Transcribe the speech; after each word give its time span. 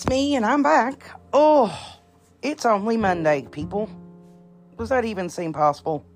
It's 0.00 0.08
me 0.08 0.34
and 0.34 0.46
I'm 0.46 0.62
back. 0.62 1.10
Oh, 1.30 1.78
it's 2.40 2.64
only 2.64 2.96
Monday, 2.96 3.46
people. 3.50 3.90
Does 4.78 4.88
that 4.88 5.04
even 5.04 5.28
seem 5.28 5.52
possible? 5.52 6.06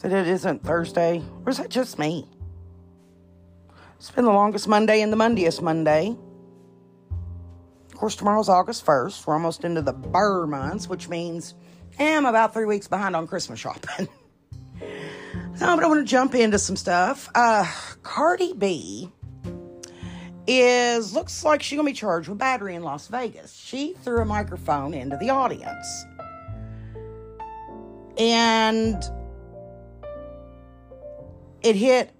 That 0.00 0.12
it 0.12 0.28
isn't 0.28 0.62
Thursday? 0.62 1.22
Or 1.46 1.48
is 1.48 1.56
that 1.56 1.70
just 1.70 1.98
me? 1.98 2.28
It's 3.96 4.10
been 4.10 4.26
the 4.26 4.30
longest 4.30 4.68
Monday 4.68 5.00
and 5.00 5.10
the 5.10 5.16
Mondiest 5.16 5.62
Monday. 5.62 6.14
Of 7.90 7.96
course, 7.96 8.14
tomorrow's 8.14 8.50
August 8.50 8.84
1st. 8.84 9.26
We're 9.26 9.36
almost 9.36 9.64
into 9.64 9.80
the 9.80 9.94
burr 9.94 10.46
months, 10.46 10.86
which 10.86 11.08
means 11.08 11.54
I'm 11.98 12.26
about 12.26 12.52
three 12.52 12.66
weeks 12.66 12.88
behind 12.88 13.16
on 13.16 13.26
Christmas 13.26 13.58
shopping. 13.58 14.06
no, 14.82 15.76
but 15.76 15.82
I 15.82 15.86
want 15.86 16.06
to 16.06 16.10
jump 16.10 16.34
into 16.34 16.58
some 16.58 16.76
stuff. 16.76 17.30
Uh, 17.34 17.64
Cardi 18.02 18.52
B 18.52 19.10
is 20.46 21.14
looks 21.14 21.44
like 21.44 21.62
she's 21.62 21.76
gonna 21.76 21.86
be 21.88 21.92
charged 21.92 22.28
with 22.28 22.38
battery 22.38 22.74
in 22.74 22.82
Las 22.82 23.06
Vegas. 23.08 23.52
She 23.54 23.94
threw 24.02 24.20
a 24.20 24.24
microphone 24.24 24.94
into 24.94 25.16
the 25.16 25.30
audience. 25.30 26.04
And 28.18 29.02
it 31.62 31.76
hit 31.76 32.10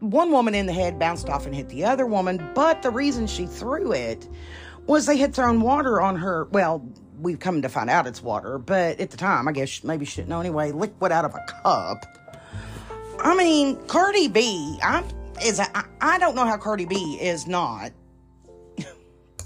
one 0.00 0.32
woman 0.32 0.54
in 0.54 0.66
the 0.66 0.72
head, 0.72 0.98
bounced 0.98 1.28
off 1.28 1.46
and 1.46 1.54
hit 1.54 1.68
the 1.68 1.84
other 1.84 2.06
woman. 2.06 2.50
But 2.54 2.82
the 2.82 2.90
reason 2.90 3.26
she 3.26 3.46
threw 3.46 3.92
it 3.92 4.28
was 4.86 5.06
they 5.06 5.16
had 5.16 5.34
thrown 5.34 5.60
water 5.60 6.00
on 6.00 6.16
her. 6.16 6.48
Well, 6.50 6.86
we've 7.20 7.38
come 7.38 7.62
to 7.62 7.68
find 7.68 7.88
out 7.88 8.06
it's 8.06 8.22
water, 8.22 8.58
but 8.58 8.98
at 8.98 9.10
the 9.10 9.16
time, 9.16 9.46
I 9.46 9.52
guess 9.52 9.84
maybe 9.84 10.04
she 10.04 10.16
didn't 10.16 10.28
know 10.28 10.40
anyway, 10.40 10.72
liquid 10.72 11.12
out 11.12 11.24
of 11.24 11.34
a 11.34 11.44
cup. 11.62 12.18
I 13.20 13.36
mean, 13.36 13.76
Cardi 13.86 14.26
B, 14.26 14.78
I'm 14.82 15.04
is 15.44 15.60
I, 16.00 16.18
don't 16.18 16.34
know 16.34 16.44
how 16.44 16.56
Cardi 16.56 16.84
B 16.84 17.18
is 17.20 17.46
not 17.46 17.92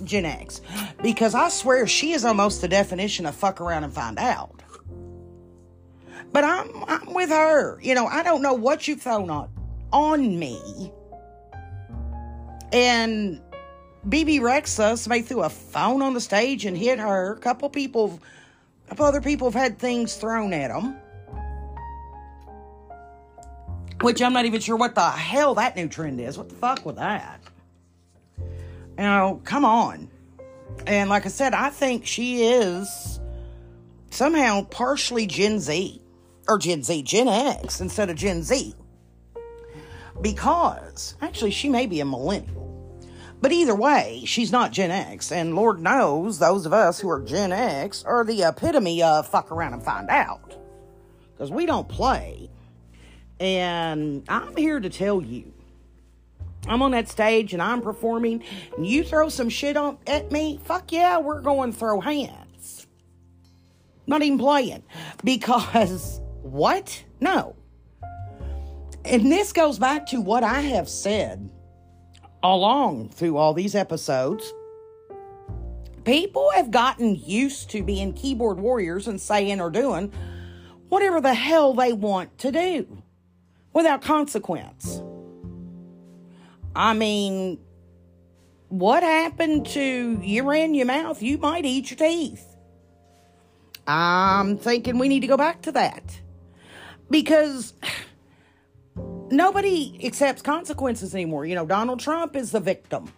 Gen 0.04 0.24
X 0.24 0.60
because 1.02 1.34
I 1.34 1.48
swear 1.48 1.86
she 1.86 2.12
is 2.12 2.24
almost 2.24 2.60
the 2.60 2.68
definition 2.68 3.26
of 3.26 3.34
fuck 3.34 3.60
around 3.60 3.84
and 3.84 3.92
find 3.92 4.18
out. 4.18 4.62
But 6.32 6.44
I'm 6.44 6.84
I'm 6.86 7.14
with 7.14 7.30
her. 7.30 7.80
You 7.80 7.94
know, 7.94 8.06
I 8.06 8.22
don't 8.22 8.42
know 8.42 8.54
what 8.54 8.86
you've 8.86 9.00
thrown 9.00 9.30
on 9.30 9.48
on 9.92 10.38
me. 10.38 10.92
And 12.72 13.40
Bebe 14.08 14.38
Rexha, 14.38 14.98
somebody 14.98 15.22
threw 15.22 15.42
a 15.42 15.48
phone 15.48 16.02
on 16.02 16.14
the 16.14 16.20
stage 16.20 16.64
and 16.64 16.76
hit 16.76 16.98
her. 16.98 17.32
A 17.32 17.38
couple 17.38 17.68
people, 17.70 18.20
a 18.86 18.88
couple 18.90 19.06
other 19.06 19.20
people 19.20 19.50
have 19.50 19.60
had 19.60 19.78
things 19.78 20.14
thrown 20.16 20.52
at 20.52 20.68
them. 20.68 20.96
Which 24.00 24.20
I'm 24.20 24.32
not 24.32 24.44
even 24.44 24.60
sure 24.60 24.76
what 24.76 24.94
the 24.94 25.08
hell 25.10 25.54
that 25.54 25.76
new 25.76 25.88
trend 25.88 26.20
is. 26.20 26.36
What 26.36 26.48
the 26.48 26.54
fuck 26.54 26.84
with 26.84 26.96
that? 26.96 27.40
You 28.38 28.44
know, 28.98 29.40
come 29.44 29.64
on. 29.64 30.10
And 30.86 31.10
like 31.10 31.26
I 31.26 31.30
said, 31.30 31.54
I 31.54 31.70
think 31.70 32.06
she 32.06 32.44
is 32.44 33.20
somehow 34.10 34.62
partially 34.64 35.26
Gen 35.26 35.60
Z. 35.60 36.02
Or 36.48 36.58
Gen 36.58 36.82
Z, 36.82 37.02
Gen 37.02 37.26
X 37.26 37.80
instead 37.80 38.08
of 38.08 38.16
Gen 38.16 38.42
Z. 38.42 38.74
Because, 40.20 41.16
actually, 41.20 41.50
she 41.50 41.68
may 41.68 41.86
be 41.86 42.00
a 42.00 42.04
millennial. 42.04 42.64
But 43.40 43.52
either 43.52 43.74
way, 43.74 44.22
she's 44.26 44.52
not 44.52 44.72
Gen 44.72 44.90
X. 44.90 45.32
And 45.32 45.56
Lord 45.56 45.80
knows 45.80 46.38
those 46.38 46.64
of 46.64 46.72
us 46.72 47.00
who 47.00 47.10
are 47.10 47.20
Gen 47.20 47.52
X 47.52 48.04
are 48.04 48.24
the 48.24 48.44
epitome 48.44 49.02
of 49.02 49.26
fuck 49.26 49.50
around 49.50 49.74
and 49.74 49.82
find 49.82 50.08
out. 50.08 50.56
Because 51.32 51.50
we 51.50 51.66
don't 51.66 51.88
play. 51.88 52.48
And 53.38 54.24
I'm 54.28 54.56
here 54.56 54.80
to 54.80 54.88
tell 54.88 55.20
you 55.20 55.52
I'm 56.68 56.82
on 56.82 56.90
that 56.92 57.08
stage 57.08 57.52
and 57.52 57.62
I'm 57.62 57.80
performing, 57.80 58.42
and 58.76 58.86
you 58.86 59.04
throw 59.04 59.28
some 59.28 59.48
shit 59.48 59.76
on 59.76 59.98
at 60.06 60.32
me, 60.32 60.60
fuck 60.64 60.90
yeah, 60.92 61.18
we're 61.18 61.40
going 61.40 61.72
to 61.72 61.78
throw 61.78 62.00
hands. 62.00 62.86
Not 64.06 64.22
even 64.22 64.38
playing. 64.38 64.82
Because 65.24 66.20
what? 66.42 67.04
No. 67.20 67.56
And 69.04 69.30
this 69.30 69.52
goes 69.52 69.78
back 69.78 70.06
to 70.06 70.20
what 70.20 70.42
I 70.42 70.60
have 70.60 70.88
said 70.88 71.50
along 72.42 73.10
through 73.10 73.36
all 73.36 73.54
these 73.54 73.74
episodes. 73.74 74.52
People 76.04 76.50
have 76.54 76.70
gotten 76.70 77.16
used 77.16 77.70
to 77.70 77.82
being 77.82 78.12
keyboard 78.12 78.58
warriors 78.58 79.08
and 79.08 79.20
saying 79.20 79.60
or 79.60 79.70
doing 79.70 80.12
whatever 80.88 81.20
the 81.20 81.34
hell 81.34 81.74
they 81.74 81.92
want 81.92 82.38
to 82.38 82.52
do 82.52 83.02
without 83.76 84.00
consequence. 84.00 85.02
I 86.74 86.94
mean, 86.94 87.58
what 88.68 89.02
happened 89.02 89.66
to 89.66 90.18
you 90.22 90.48
ran 90.48 90.72
your 90.72 90.86
mouth? 90.86 91.20
You 91.20 91.36
might 91.36 91.66
eat 91.66 91.90
your 91.90 91.98
teeth. 91.98 92.56
I'm 93.86 94.56
thinking 94.56 94.98
we 94.98 95.08
need 95.08 95.20
to 95.20 95.26
go 95.26 95.36
back 95.36 95.60
to 95.62 95.72
that 95.72 96.20
because 97.10 97.74
nobody 99.30 100.00
accepts 100.02 100.40
consequences 100.40 101.14
anymore. 101.14 101.44
You 101.44 101.54
know, 101.54 101.66
Donald 101.66 102.00
Trump 102.00 102.34
is 102.34 102.52
the 102.52 102.60
victim. 102.60 103.12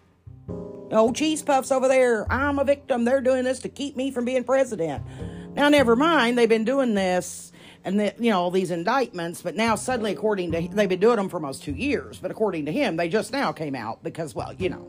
Oh, 0.91 1.13
cheese 1.13 1.41
puffs 1.41 1.71
over 1.71 1.87
there. 1.87 2.29
I'm 2.29 2.59
a 2.59 2.65
victim. 2.65 3.05
They're 3.05 3.21
doing 3.21 3.45
this 3.45 3.59
to 3.59 3.69
keep 3.69 3.95
me 3.95 4.11
from 4.11 4.25
being 4.25 4.43
president. 4.43 5.05
Now, 5.53 5.69
never 5.69 5.95
mind. 5.95 6.37
They've 6.37 6.49
been 6.49 6.65
doing 6.65 6.95
this 6.95 7.53
and 7.85 7.99
the, 7.99 8.13
you 8.19 8.29
know 8.29 8.41
all 8.41 8.51
these 8.51 8.71
indictments 8.71 9.41
but 9.41 9.55
now 9.55 9.75
suddenly 9.75 10.11
according 10.11 10.51
to 10.51 10.67
they've 10.69 10.89
been 10.89 10.99
doing 10.99 11.15
them 11.15 11.29
for 11.29 11.37
almost 11.37 11.63
two 11.63 11.73
years 11.73 12.17
but 12.19 12.31
according 12.31 12.65
to 12.65 12.71
him 12.71 12.97
they 12.97 13.07
just 13.07 13.31
now 13.31 13.51
came 13.51 13.75
out 13.75 14.03
because 14.03 14.35
well 14.35 14.53
you 14.53 14.69
know 14.69 14.87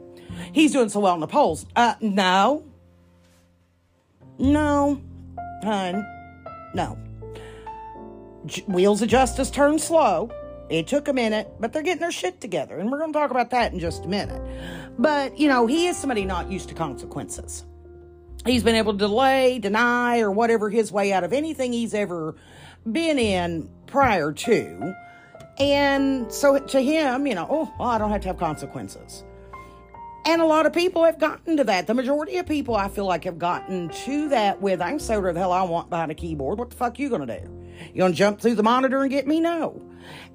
he's 0.53 0.73
doing 0.73 0.89
so 0.89 1.01
well 1.01 1.15
in 1.15 1.21
the 1.21 1.27
polls. 1.27 1.67
Uh 1.77 1.95
no. 2.01 2.65
No. 4.39 5.01
Hun. 5.63 6.07
No. 6.75 6.99
J- 8.47 8.65
wheels 8.67 9.03
of 9.03 9.09
justice 9.09 9.51
turn 9.51 9.79
slow. 9.79 10.31
It 10.69 10.87
took 10.87 11.09
a 11.09 11.13
minute 11.13 11.49
but 11.59 11.73
they're 11.73 11.83
getting 11.83 12.01
their 12.01 12.13
shit 12.13 12.41
together 12.41 12.79
and 12.79 12.91
we're 12.91 12.99
going 12.99 13.13
to 13.13 13.19
talk 13.19 13.31
about 13.31 13.51
that 13.51 13.73
in 13.73 13.79
just 13.79 14.05
a 14.05 14.09
minute. 14.09 14.41
But 14.99 15.39
you 15.39 15.49
know 15.49 15.67
he 15.67 15.87
is 15.87 15.97
somebody 15.97 16.25
not 16.25 16.51
used 16.51 16.69
to 16.69 16.75
consequences. 16.75 17.65
He's 18.47 18.63
been 18.63 18.77
able 18.77 18.93
to 18.93 18.99
delay 18.99 19.59
deny 19.59 20.21
or 20.21 20.31
whatever 20.31 20.71
his 20.71 20.91
way 20.91 21.13
out 21.13 21.25
of 21.25 21.33
anything 21.33 21.73
he's 21.73 21.93
ever 21.93 22.37
been 22.91 23.19
in 23.19 23.69
prior 23.87 24.33
to. 24.33 24.95
And 25.59 26.33
so 26.33 26.59
to 26.59 26.81
him, 26.81 27.27
you 27.27 27.35
know, 27.35 27.47
oh, 27.51 27.75
well, 27.79 27.89
I 27.89 27.99
don't 27.99 28.11
have 28.11 28.23
to 28.23 28.29
have 28.29 28.39
consequences. 28.39 29.25
And 30.27 30.43
a 30.43 30.45
lot 30.45 30.67
of 30.67 30.73
people 30.73 31.05
have 31.05 31.19
gotten 31.19 31.57
to 31.57 31.65
that. 31.65 31.87
The 31.87 31.95
majority 31.95 32.37
of 32.37 32.47
people, 32.47 32.77
I 32.77 32.89
feel 32.89 33.07
like, 33.07 33.25
have 33.25 33.39
gotten 33.39 33.89
to 33.89 34.29
that 34.29 34.61
with, 34.61 34.81
I 34.81 34.91
can 34.91 34.99
say 34.99 35.17
whatever 35.17 35.33
the 35.33 35.41
hell 35.41 35.53
I 35.53 35.63
want 35.63 35.89
behind 35.89 36.11
a 36.11 36.15
keyboard. 36.15 36.59
What 36.59 36.71
the 36.71 36.77
fuck 36.77 36.99
you 36.99 37.09
going 37.09 37.27
to 37.27 37.41
do? 37.41 37.51
You 37.93 37.99
going 37.99 38.13
to 38.13 38.19
jump 38.19 38.41
through 38.41 38.55
the 38.55 38.63
monitor 38.63 39.03
and 39.03 39.11
get 39.11 39.27
me? 39.27 39.41
No. 39.41 39.83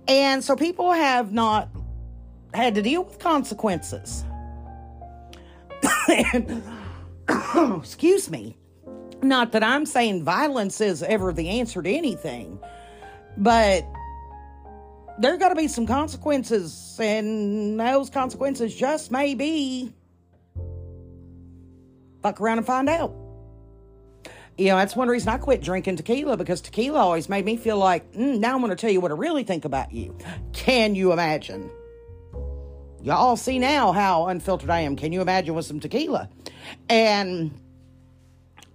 And 0.07 0.43
so 0.43 0.55
people 0.55 0.91
have 0.91 1.31
not 1.31 1.69
had 2.53 2.75
to 2.75 2.81
deal 2.81 3.03
with 3.03 3.19
consequences. 3.19 4.23
and, 6.33 6.63
excuse 7.77 8.29
me. 8.29 8.57
Not 9.25 9.53
that 9.53 9.63
I'm 9.63 9.87
saying 9.87 10.23
violence 10.23 10.79
is 10.79 11.01
ever 11.01 11.33
the 11.33 11.49
answer 11.49 11.81
to 11.81 11.89
anything, 11.89 12.59
but 13.35 13.83
there 15.17 15.35
got 15.37 15.49
to 15.49 15.55
be 15.55 15.67
some 15.67 15.87
consequences, 15.87 16.95
and 16.99 17.79
those 17.79 18.11
consequences 18.11 18.75
just 18.75 19.09
may 19.09 19.33
be 19.33 19.91
fuck 22.21 22.39
around 22.39 22.59
and 22.59 22.67
find 22.67 22.87
out. 22.87 23.15
You 24.59 24.67
know, 24.67 24.77
that's 24.77 24.95
one 24.95 25.07
reason 25.07 25.29
I 25.29 25.37
quit 25.37 25.61
drinking 25.63 25.95
tequila 25.95 26.37
because 26.37 26.61
tequila 26.61 26.99
always 26.99 27.27
made 27.27 27.45
me 27.45 27.57
feel 27.57 27.77
like, 27.77 28.13
mm, 28.13 28.37
now 28.37 28.53
I'm 28.53 28.61
going 28.61 28.69
to 28.69 28.75
tell 28.75 28.91
you 28.91 29.01
what 29.01 29.09
I 29.09 29.15
really 29.15 29.43
think 29.43 29.65
about 29.65 29.91
you. 29.91 30.15
Can 30.53 30.93
you 30.93 31.11
imagine? 31.11 31.71
Y'all 33.01 33.37
see 33.37 33.57
now 33.57 33.91
how 33.91 34.27
unfiltered 34.27 34.69
I 34.69 34.81
am. 34.81 34.95
Can 34.95 35.11
you 35.11 35.21
imagine 35.21 35.55
with 35.55 35.65
some 35.65 35.79
tequila? 35.79 36.29
And 36.89 37.59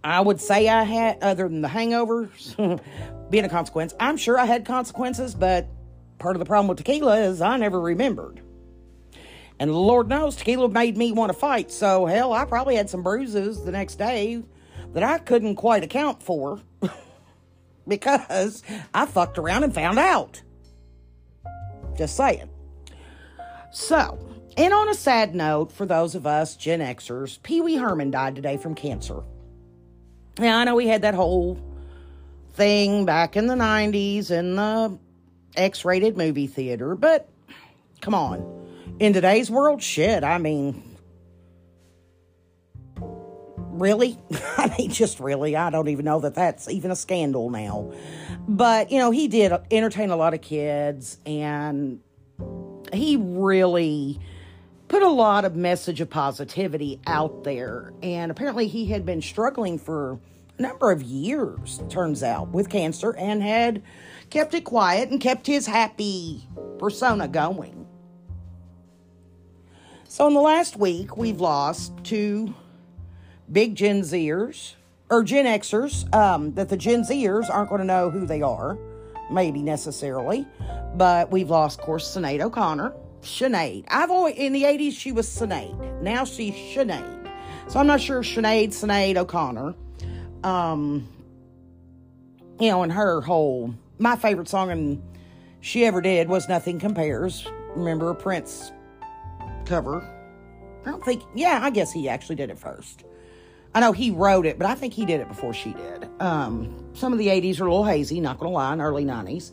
I 0.03 0.21
would 0.21 0.41
say 0.41 0.69
I 0.69 0.83
had, 0.85 1.23
other 1.23 1.49
than 1.49 1.61
the 1.61 1.69
hangovers 1.69 2.81
being 3.31 3.45
a 3.45 3.49
consequence, 3.49 3.95
I'm 4.01 4.17
sure 4.17 4.39
I 4.39 4.47
had 4.47 4.65
consequences, 4.65 5.35
but 5.35 5.69
part 6.19 6.37
of 6.37 6.41
the 6.41 6.47
problem 6.47 6.69
with 6.69 6.79
tequila 6.79 7.21
is 7.21 7.43
I 7.43 7.57
never 7.57 7.81
remembered. 7.81 8.41
And 9.59 9.75
Lord 9.75 10.09
knows 10.09 10.37
tequila 10.37 10.71
made 10.71 10.97
me 10.97 11.13
want 11.13 11.31
to 11.31 11.39
fight, 11.39 11.71
so 11.71 12.07
hell, 12.07 12.33
I 12.33 12.47
probably 12.47 12.77
had 12.77 12.89
some 12.89 13.03
bruises 13.03 13.63
the 13.63 13.73
next 13.73 13.97
day 13.97 14.43
that 14.95 15.03
I 15.03 15.19
couldn't 15.19 15.57
quite 15.57 15.85
account 15.85 16.23
for 16.23 16.61
because 17.89 18.63
I 18.95 19.05
fucked 19.05 19.37
around 19.37 19.65
and 19.65 19.75
found 19.75 19.99
out. 19.99 20.41
Just 21.97 22.17
saying. 22.17 22.49
So, 23.71 24.19
and 24.57 24.73
on 24.73 24.89
a 24.89 24.95
sad 24.95 25.35
note, 25.35 25.71
for 25.71 25.85
those 25.85 26.15
of 26.15 26.27
us 26.27 26.57
Gen 26.57 26.81
Xers, 26.81 27.41
Pee 27.43 27.61
Wee 27.61 27.77
Herman 27.77 28.11
died 28.11 28.35
today 28.35 28.57
from 28.57 28.75
cancer. 28.75 29.23
Now, 30.39 30.59
I 30.59 30.65
know 30.65 30.75
we 30.75 30.87
had 30.87 31.03
that 31.03 31.15
whole 31.15 31.59
thing 32.55 33.05
back 33.05 33.37
in 33.37 33.47
the 33.47 33.55
90s 33.55 34.31
in 34.31 34.57
the 34.57 34.99
X 35.57 35.85
rated 35.85 36.17
movie 36.17 36.47
theater, 36.47 36.95
but 36.95 37.29
come 38.01 38.15
on. 38.15 38.59
In 38.99 39.13
today's 39.13 39.51
world, 39.51 39.83
shit, 39.83 40.25
I 40.25 40.39
mean, 40.39 40.83
really? 43.81 44.19
I 44.57 44.75
mean, 44.79 44.91
just 44.91 45.21
really. 45.21 45.57
I 45.57 45.71
don't 45.71 45.89
even 45.89 46.05
know 46.05 46.21
that 46.21 46.35
that's 46.35 46.69
even 46.69 46.91
a 46.91 46.97
scandal 46.97 47.51
now. 47.51 47.93
But, 48.47 48.91
you 48.91 48.99
know, 48.99 49.11
he 49.11 49.29
did 49.29 49.53
entertain 49.71 50.11
a 50.11 50.17
lot 50.17 50.35
of 50.35 50.41
kids 50.41 51.19
and 51.27 52.01
he 52.93 53.17
really 53.17 54.21
put 54.91 55.03
a 55.05 55.09
lot 55.09 55.45
of 55.45 55.55
message 55.55 56.01
of 56.01 56.11
positivity 56.11 57.01
out 57.07 57.45
there. 57.45 57.93
And 58.03 58.29
apparently 58.33 58.67
he 58.67 58.87
had 58.87 59.07
been 59.07 59.23
struggling 59.23 59.79
for 59.79 60.19
a 60.59 60.63
number 60.63 60.91
of 60.91 61.01
years, 61.01 61.81
turns 61.89 62.25
out, 62.25 62.49
with 62.49 62.69
cancer 62.69 63.15
and 63.17 63.41
had 63.41 63.85
kept 64.31 64.53
it 64.53 64.65
quiet 64.65 65.09
and 65.09 65.21
kept 65.21 65.47
his 65.47 65.69
happy 65.69 66.43
persona 66.81 67.29
going. 67.29 67.87
So 70.09 70.27
in 70.27 70.35
the 70.35 70.41
last 70.41 70.77
week, 70.77 71.17
we've 71.17 71.41
lost 71.41 71.93
two 72.03 72.53
big 73.51 73.77
Gen 73.77 74.03
Zers 74.03 74.75
or 75.09 75.23
Gen 75.23 75.47
Xers 75.47 76.13
um, 76.13 76.53
that 76.55 76.69
the 76.69 76.77
Gen 76.77 77.05
Zers 77.05 77.49
aren't 77.49 77.69
going 77.69 77.81
to 77.81 77.87
know 77.87 78.11
who 78.11 78.27
they 78.27 78.43
are, 78.43 78.77
maybe 79.31 79.63
necessarily. 79.63 80.49
But 80.97 81.31
we've 81.31 81.49
lost, 81.49 81.79
of 81.79 81.85
course, 81.87 82.13
Sinead 82.13 82.41
O'Connor. 82.41 82.93
Sinead. 83.23 83.85
I've 83.89 84.11
always, 84.11 84.37
in 84.37 84.53
the 84.53 84.65
80s, 84.65 84.93
she 84.93 85.13
was 85.13 85.29
Sinead. 85.29 86.03
Now 86.03 86.25
she's 86.25 86.55
Sinead. 86.55 87.31
So 87.69 87.79
I'm 87.79 87.87
not 87.87 88.01
sure 88.01 88.23
Sinead, 88.23 88.69
Sinead 88.69 89.17
O'Connor. 89.17 89.75
Um, 90.43 91.09
you 92.59 92.69
know, 92.71 92.83
and 92.83 92.93
her 92.93 93.21
whole, 93.21 93.75
my 93.99 94.17
favorite 94.17 94.49
song 94.49 94.71
and 94.71 95.03
she 95.61 95.85
ever 95.85 96.01
did 96.01 96.29
was 96.29 96.49
Nothing 96.49 96.79
Compares. 96.79 97.47
Remember 97.75 98.11
a 98.11 98.15
Prince 98.15 98.73
cover? 99.67 100.03
I 100.85 100.91
don't 100.91 101.05
think, 101.05 101.23
yeah, 101.35 101.61
I 101.63 101.71
guess 101.71 101.93
he 101.93 102.09
actually 102.09 102.37
did 102.37 102.51
it 102.51 102.59
first. 102.59 103.05
I 103.75 103.81
know 103.81 103.93
he 103.93 104.11
wrote 104.11 104.47
it, 104.47 104.59
but 104.59 104.67
I 104.67 104.75
think 104.75 104.95
he 104.95 105.05
did 105.05 105.21
it 105.21 105.29
before 105.29 105.55
she 105.55 105.73
did. 105.73 106.09
Um, 106.21 106.91
some 106.95 107.13
of 107.13 107.19
the 107.19 107.29
80s 107.29 107.61
are 107.61 107.67
a 107.67 107.71
little 107.71 107.85
hazy, 107.85 108.21
not 108.21 108.39
gonna 108.39 108.51
lie, 108.51 108.73
and 108.73 108.81
early 108.81 109.05
90s. 109.05 109.53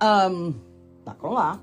Um, 0.00 0.62
not 1.04 1.18
gonna 1.18 1.34
lie. 1.34 1.58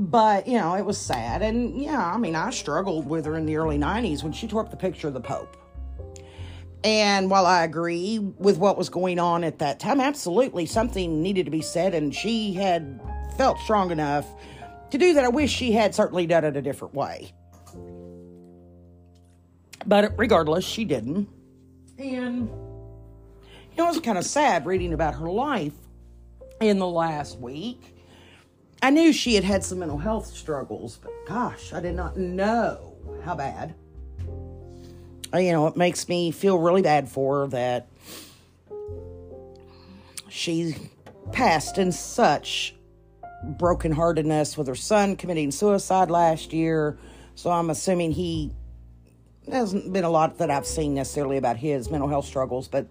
But, 0.00 0.48
you 0.48 0.58
know, 0.58 0.76
it 0.76 0.86
was 0.86 0.96
sad. 0.96 1.42
And 1.42 1.78
yeah, 1.78 2.02
I 2.02 2.16
mean, 2.16 2.34
I 2.34 2.48
struggled 2.48 3.06
with 3.06 3.26
her 3.26 3.36
in 3.36 3.44
the 3.44 3.56
early 3.56 3.76
90s 3.76 4.22
when 4.22 4.32
she 4.32 4.48
tore 4.48 4.62
up 4.62 4.70
the 4.70 4.76
picture 4.76 5.08
of 5.08 5.14
the 5.14 5.20
Pope. 5.20 5.58
And 6.82 7.30
while 7.30 7.44
I 7.44 7.64
agree 7.64 8.18
with 8.18 8.56
what 8.56 8.78
was 8.78 8.88
going 8.88 9.18
on 9.18 9.44
at 9.44 9.58
that 9.58 9.78
time, 9.78 10.00
absolutely 10.00 10.64
something 10.64 11.22
needed 11.22 11.44
to 11.44 11.50
be 11.50 11.60
said, 11.60 11.92
and 11.92 12.14
she 12.14 12.54
had 12.54 12.98
felt 13.36 13.58
strong 13.58 13.90
enough 13.90 14.26
to 14.90 14.96
do 14.96 15.12
that. 15.12 15.24
I 15.26 15.28
wish 15.28 15.52
she 15.52 15.72
had 15.72 15.94
certainly 15.94 16.26
done 16.26 16.46
it 16.46 16.56
a 16.56 16.62
different 16.62 16.94
way. 16.94 17.34
But 19.84 20.14
regardless, 20.16 20.64
she 20.64 20.86
didn't. 20.86 21.28
And, 21.98 22.48
you 22.48 23.76
know, 23.76 23.84
it 23.84 23.88
was 23.88 24.00
kind 24.00 24.16
of 24.16 24.24
sad 24.24 24.64
reading 24.64 24.94
about 24.94 25.12
her 25.16 25.30
life 25.30 25.74
in 26.62 26.78
the 26.78 26.88
last 26.88 27.38
week. 27.38 27.99
I 28.82 28.90
knew 28.90 29.12
she 29.12 29.34
had 29.34 29.44
had 29.44 29.62
some 29.62 29.80
mental 29.80 29.98
health 29.98 30.26
struggles, 30.26 30.98
but 31.02 31.12
gosh, 31.26 31.72
I 31.72 31.80
did 31.80 31.94
not 31.94 32.16
know 32.16 32.94
how 33.24 33.34
bad. 33.34 33.74
Uh, 35.32 35.38
you 35.38 35.52
know, 35.52 35.66
it 35.66 35.76
makes 35.76 36.08
me 36.08 36.30
feel 36.30 36.58
really 36.58 36.82
bad 36.82 37.08
for 37.08 37.40
her 37.40 37.46
that 37.48 37.88
she 40.28 40.74
passed 41.32 41.78
in 41.78 41.92
such 41.92 42.74
brokenheartedness 43.44 44.56
with 44.56 44.66
her 44.66 44.74
son 44.74 45.16
committing 45.16 45.50
suicide 45.50 46.10
last 46.10 46.52
year. 46.52 46.98
So 47.34 47.50
I'm 47.50 47.70
assuming 47.70 48.12
he 48.12 48.50
hasn't 49.50 49.92
been 49.92 50.04
a 50.04 50.10
lot 50.10 50.38
that 50.38 50.50
I've 50.50 50.66
seen 50.66 50.94
necessarily 50.94 51.36
about 51.36 51.56
his 51.56 51.90
mental 51.90 52.08
health 52.08 52.26
struggles, 52.26 52.68
but 52.68 52.86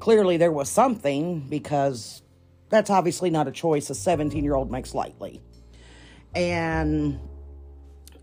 clearly 0.00 0.36
there 0.36 0.52
was 0.52 0.68
something 0.68 1.40
because 1.48 2.22
that's 2.70 2.88
obviously 2.88 3.28
not 3.30 3.48
a 3.48 3.52
choice 3.52 3.90
a 3.90 3.94
17 3.94 4.42
year 4.42 4.54
old 4.54 4.70
makes 4.70 4.94
lightly. 4.94 5.42
And, 6.34 7.18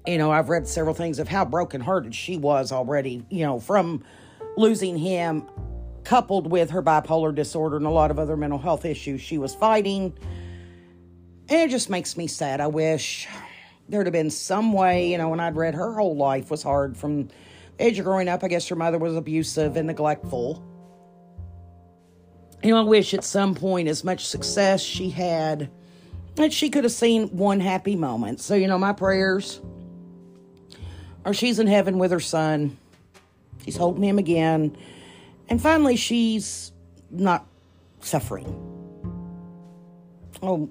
you 0.05 0.17
know, 0.17 0.31
I've 0.31 0.49
read 0.49 0.67
several 0.67 0.95
things 0.95 1.19
of 1.19 1.27
how 1.27 1.45
brokenhearted 1.45 2.15
she 2.15 2.38
was 2.38 2.71
already, 2.71 3.25
you 3.29 3.45
know, 3.45 3.59
from 3.59 4.03
losing 4.55 4.97
him, 4.97 5.47
coupled 6.05 6.49
with 6.49 6.69
her 6.71 6.81
bipolar 6.81 7.35
disorder 7.35 7.75
and 7.75 7.85
a 7.85 7.89
lot 7.91 8.09
of 8.09 8.17
other 8.17 8.38
mental 8.38 8.57
health 8.57 8.85
issues 8.85 9.21
she 9.21 9.38
was 9.38 9.53
fighting. 9.53 10.17
And 11.49 11.59
it 11.59 11.69
just 11.69 11.89
makes 11.89 12.15
me 12.15 12.27
sad. 12.27 12.61
I 12.61 12.67
wish 12.67 13.27
there'd 13.89 14.05
have 14.05 14.13
been 14.13 14.29
some 14.29 14.71
way, 14.71 15.11
you 15.11 15.17
know, 15.17 15.29
when 15.29 15.41
I'd 15.41 15.57
read 15.57 15.75
her 15.75 15.94
whole 15.94 16.15
life 16.15 16.49
was 16.49 16.63
hard 16.63 16.95
from 16.95 17.27
age 17.79 17.99
of 17.99 18.05
growing 18.05 18.29
up. 18.29 18.44
I 18.44 18.47
guess 18.47 18.67
her 18.69 18.75
mother 18.75 18.97
was 18.97 19.15
abusive 19.15 19.75
and 19.75 19.88
neglectful. 19.88 20.63
You 22.63 22.71
know, 22.71 22.80
I 22.80 22.83
wish 22.83 23.13
at 23.13 23.24
some 23.24 23.54
point, 23.56 23.88
as 23.88 24.04
much 24.04 24.25
success 24.25 24.81
she 24.81 25.09
had, 25.09 25.69
that 26.36 26.51
she 26.51 26.69
could 26.69 26.83
have 26.83 26.94
seen 26.94 27.27
one 27.30 27.59
happy 27.59 27.95
moment. 27.95 28.39
So, 28.39 28.56
you 28.56 28.68
know, 28.68 28.77
my 28.77 28.94
prayers 28.94 29.62
are 31.25 31.33
she's 31.33 31.59
in 31.59 31.68
heaven 31.68 32.00
with 32.00 32.12
her 32.12 32.19
son. 32.19 32.77
She's 33.63 33.77
holding 33.77 34.04
him 34.04 34.18
again. 34.18 34.75
And 35.50 35.62
finally, 35.62 35.95
she's 35.95 36.71
not 37.09 37.45
suffering. 38.01 38.45
Oh, 40.42 40.69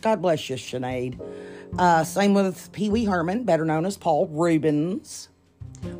God 0.00 0.20
bless 0.20 0.50
you, 0.50 0.56
Sinead. 0.56 1.20
Uh, 1.78 2.04
same 2.04 2.34
with 2.34 2.70
Pee 2.72 2.90
Wee 2.90 3.04
Herman, 3.04 3.44
better 3.44 3.64
known 3.64 3.86
as 3.86 3.96
Paul 3.96 4.26
Reubens, 4.28 5.28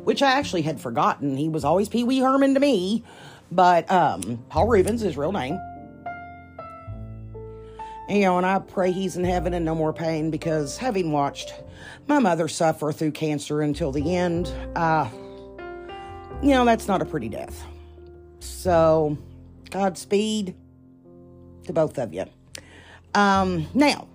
which 0.03 0.21
I 0.21 0.31
actually 0.31 0.61
had 0.61 0.79
forgotten. 0.79 1.37
He 1.37 1.49
was 1.49 1.65
always 1.65 1.89
Pee 1.89 2.03
Wee 2.03 2.19
Herman 2.19 2.53
to 2.53 2.59
me, 2.59 3.03
but 3.51 3.89
um, 3.91 4.43
Paul 4.49 4.67
Reubens, 4.67 5.01
his 5.01 5.17
real 5.17 5.31
name. 5.31 5.59
You 8.07 8.21
know, 8.21 8.37
and 8.37 8.45
I 8.45 8.59
pray 8.59 8.91
he's 8.91 9.17
in 9.17 9.23
heaven 9.23 9.53
and 9.53 9.65
no 9.65 9.73
more 9.73 9.91
pain 9.91 10.29
because 10.29 10.77
having 10.77 11.11
watched 11.11 11.53
my 12.07 12.19
mother 12.19 12.47
suffer 12.47 12.91
through 12.91 13.11
cancer 13.11 13.61
until 13.61 13.91
the 13.91 14.15
end, 14.15 14.53
uh, 14.75 15.09
you 16.41 16.49
know, 16.49 16.65
that's 16.65 16.87
not 16.87 17.01
a 17.01 17.05
pretty 17.05 17.29
death. 17.29 17.65
So, 18.39 19.17
Godspeed 19.71 20.55
to 21.63 21.73
both 21.73 21.97
of 21.97 22.13
you. 22.13 22.25
Um, 23.15 23.67
now, 23.73 24.07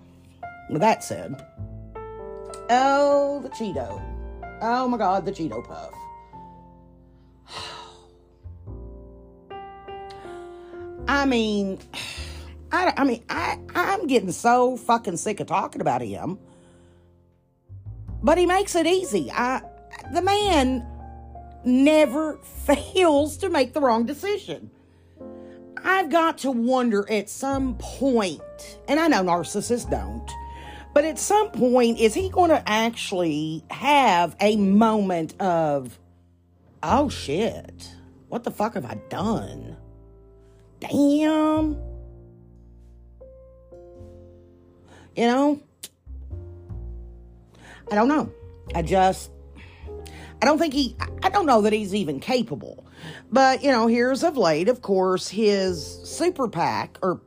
with 0.69 0.81
that 0.81 1.03
said, 1.03 1.45
oh, 2.69 3.41
the 3.43 3.49
Cheeto. 3.49 4.01
Oh 4.61 4.87
my 4.87 4.97
God, 4.97 5.25
the 5.25 5.31
Cheeto 5.31 5.63
Puff. 5.63 5.91
I 11.11 11.25
mean, 11.25 11.77
I, 12.71 12.93
I 12.95 13.03
mean, 13.03 13.23
I, 13.29 13.59
I'm 13.75 14.07
getting 14.07 14.31
so 14.31 14.77
fucking 14.77 15.17
sick 15.17 15.41
of 15.41 15.47
talking 15.47 15.81
about 15.81 16.01
him. 16.01 16.39
But 18.23 18.37
he 18.37 18.45
makes 18.45 18.75
it 18.75 18.87
easy. 18.87 19.29
I, 19.29 19.61
the 20.13 20.21
man 20.21 20.85
never 21.65 22.37
fails 22.65 23.37
to 23.37 23.49
make 23.49 23.73
the 23.73 23.81
wrong 23.81 24.05
decision. 24.05 24.71
I've 25.83 26.09
got 26.09 26.37
to 26.39 26.51
wonder 26.51 27.09
at 27.11 27.29
some 27.29 27.75
point, 27.77 28.79
and 28.87 28.99
I 28.99 29.07
know 29.07 29.23
narcissists 29.23 29.89
don't, 29.89 30.31
but 30.93 31.03
at 31.03 31.17
some 31.17 31.49
point, 31.49 31.99
is 31.99 32.13
he 32.13 32.29
going 32.29 32.51
to 32.51 32.63
actually 32.69 33.65
have 33.71 34.35
a 34.39 34.55
moment 34.57 35.33
of, 35.41 35.99
oh 36.83 37.09
shit, 37.09 37.91
what 38.29 38.43
the 38.43 38.51
fuck 38.51 38.75
have 38.75 38.85
I 38.85 38.95
done? 39.09 39.75
Damn. 40.81 41.77
You 45.15 45.25
know? 45.25 45.61
I 47.91 47.95
don't 47.95 48.07
know. 48.07 48.31
I 48.73 48.81
just, 48.81 49.31
I 50.41 50.45
don't 50.45 50.57
think 50.57 50.73
he, 50.73 50.95
I 51.23 51.29
don't 51.29 51.45
know 51.45 51.61
that 51.61 51.73
he's 51.73 51.93
even 51.93 52.19
capable. 52.19 52.85
But, 53.31 53.63
you 53.63 53.71
know, 53.71 53.87
here's 53.87 54.23
of 54.23 54.37
late, 54.37 54.69
of 54.69 54.81
course, 54.81 55.27
his 55.27 55.85
super 56.03 56.47
PAC, 56.47 56.97
or 57.01 57.21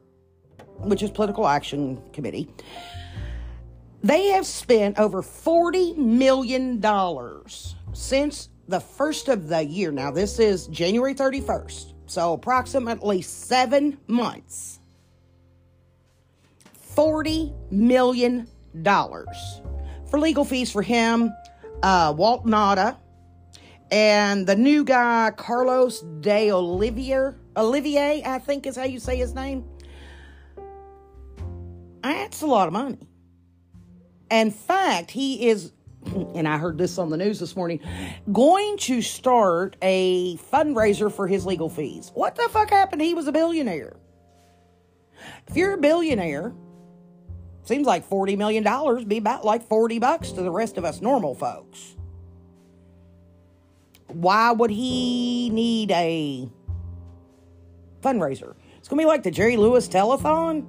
which 0.78 1.02
is 1.02 1.10
Political 1.10 1.46
Action 1.46 2.02
Committee, 2.12 2.48
they 4.02 4.28
have 4.28 4.46
spent 4.46 4.98
over 4.98 5.22
$40 5.22 5.96
million 5.96 6.82
since 7.92 8.50
the 8.68 8.80
first 8.80 9.28
of 9.28 9.48
the 9.48 9.64
year. 9.64 9.90
Now, 9.90 10.10
this 10.10 10.38
is 10.38 10.66
January 10.66 11.14
31st, 11.14 11.93
so 12.06 12.32
approximately 12.32 13.22
seven 13.22 13.98
months. 14.06 14.80
$40 16.94 17.52
million 17.70 18.46
for 18.84 20.18
legal 20.18 20.44
fees 20.44 20.70
for 20.70 20.82
him, 20.82 21.32
uh, 21.82 22.14
Walt 22.16 22.46
Nauta, 22.46 22.96
and 23.90 24.46
the 24.46 24.56
new 24.56 24.84
guy, 24.84 25.30
Carlos 25.36 26.00
de 26.20 26.52
Olivier. 26.52 27.34
Olivier, 27.56 28.22
I 28.24 28.38
think 28.38 28.66
is 28.66 28.76
how 28.76 28.84
you 28.84 28.98
say 28.98 29.16
his 29.16 29.34
name. 29.34 29.64
That's 32.02 32.42
a 32.42 32.46
lot 32.46 32.66
of 32.66 32.72
money. 32.72 32.98
In 34.30 34.50
fact, 34.50 35.10
he 35.10 35.48
is 35.48 35.72
and 36.34 36.46
I 36.46 36.58
heard 36.58 36.78
this 36.78 36.98
on 36.98 37.10
the 37.10 37.16
news 37.16 37.40
this 37.40 37.56
morning, 37.56 37.80
going 38.32 38.76
to 38.78 39.02
start 39.02 39.76
a 39.82 40.36
fundraiser 40.36 41.12
for 41.12 41.26
his 41.26 41.46
legal 41.46 41.68
fees. 41.68 42.10
What 42.14 42.36
the 42.36 42.48
fuck 42.50 42.70
happened? 42.70 43.02
He 43.02 43.14
was 43.14 43.26
a 43.26 43.32
billionaire. 43.32 43.96
If 45.48 45.56
you're 45.56 45.74
a 45.74 45.78
billionaire, 45.78 46.52
seems 47.64 47.86
like 47.86 48.08
$40 48.08 48.36
million 48.36 49.08
be 49.08 49.18
about 49.18 49.44
like 49.44 49.66
40 49.66 49.98
bucks 49.98 50.32
to 50.32 50.42
the 50.42 50.50
rest 50.50 50.76
of 50.76 50.84
us 50.84 51.00
normal 51.00 51.34
folks. 51.34 51.96
Why 54.08 54.52
would 54.52 54.70
he 54.70 55.50
need 55.50 55.90
a 55.90 56.48
fundraiser? 58.02 58.54
It's 58.78 58.88
going 58.88 58.98
to 58.98 59.02
be 59.02 59.06
like 59.06 59.22
the 59.22 59.30
Jerry 59.30 59.56
Lewis 59.56 59.88
telethon. 59.88 60.66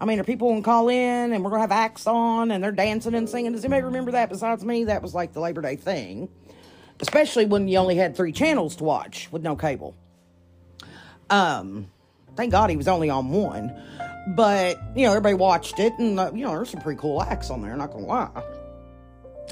I 0.00 0.06
mean, 0.06 0.18
are 0.18 0.24
people 0.24 0.54
to 0.56 0.62
call 0.62 0.88
in 0.88 1.32
and 1.32 1.44
we're 1.44 1.50
to 1.50 1.58
have 1.58 1.72
acts 1.72 2.06
on 2.06 2.50
and 2.50 2.64
they're 2.64 2.72
dancing 2.72 3.14
and 3.14 3.28
singing? 3.28 3.52
Does 3.52 3.64
anybody 3.64 3.82
remember 3.82 4.12
that 4.12 4.30
besides 4.30 4.64
me? 4.64 4.84
That 4.84 5.02
was 5.02 5.14
like 5.14 5.34
the 5.34 5.40
Labor 5.40 5.60
Day 5.60 5.76
thing, 5.76 6.30
especially 7.00 7.44
when 7.44 7.68
you 7.68 7.76
only 7.76 7.96
had 7.96 8.16
three 8.16 8.32
channels 8.32 8.76
to 8.76 8.84
watch 8.84 9.28
with 9.30 9.42
no 9.42 9.56
cable. 9.56 9.94
Um, 11.28 11.90
thank 12.34 12.50
God 12.50 12.70
he 12.70 12.78
was 12.78 12.88
only 12.88 13.10
on 13.10 13.30
one. 13.30 13.78
But, 14.28 14.78
you 14.96 15.04
know, 15.04 15.10
everybody 15.10 15.34
watched 15.34 15.78
it 15.78 15.92
and, 15.98 16.18
uh, 16.18 16.30
you 16.34 16.44
know, 16.44 16.52
there's 16.52 16.70
some 16.70 16.80
pretty 16.80 16.98
cool 16.98 17.22
acts 17.22 17.50
on 17.50 17.60
there, 17.60 17.76
not 17.76 17.92
to 17.92 17.98
lie. 17.98 18.30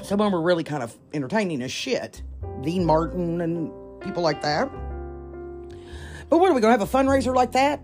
Some 0.03 0.19
of 0.19 0.25
them 0.25 0.31
were 0.31 0.41
really 0.41 0.63
kind 0.63 0.81
of 0.81 0.95
entertaining 1.13 1.61
as 1.61 1.71
shit. 1.71 2.23
Dean 2.61 2.85
Martin 2.85 3.41
and 3.41 3.71
people 4.01 4.23
like 4.23 4.41
that. 4.41 4.69
But 6.29 6.39
what 6.39 6.49
are 6.49 6.53
we 6.53 6.61
to 6.61 6.69
have 6.69 6.81
a 6.81 6.85
fundraiser 6.85 7.35
like 7.35 7.51
that? 7.51 7.81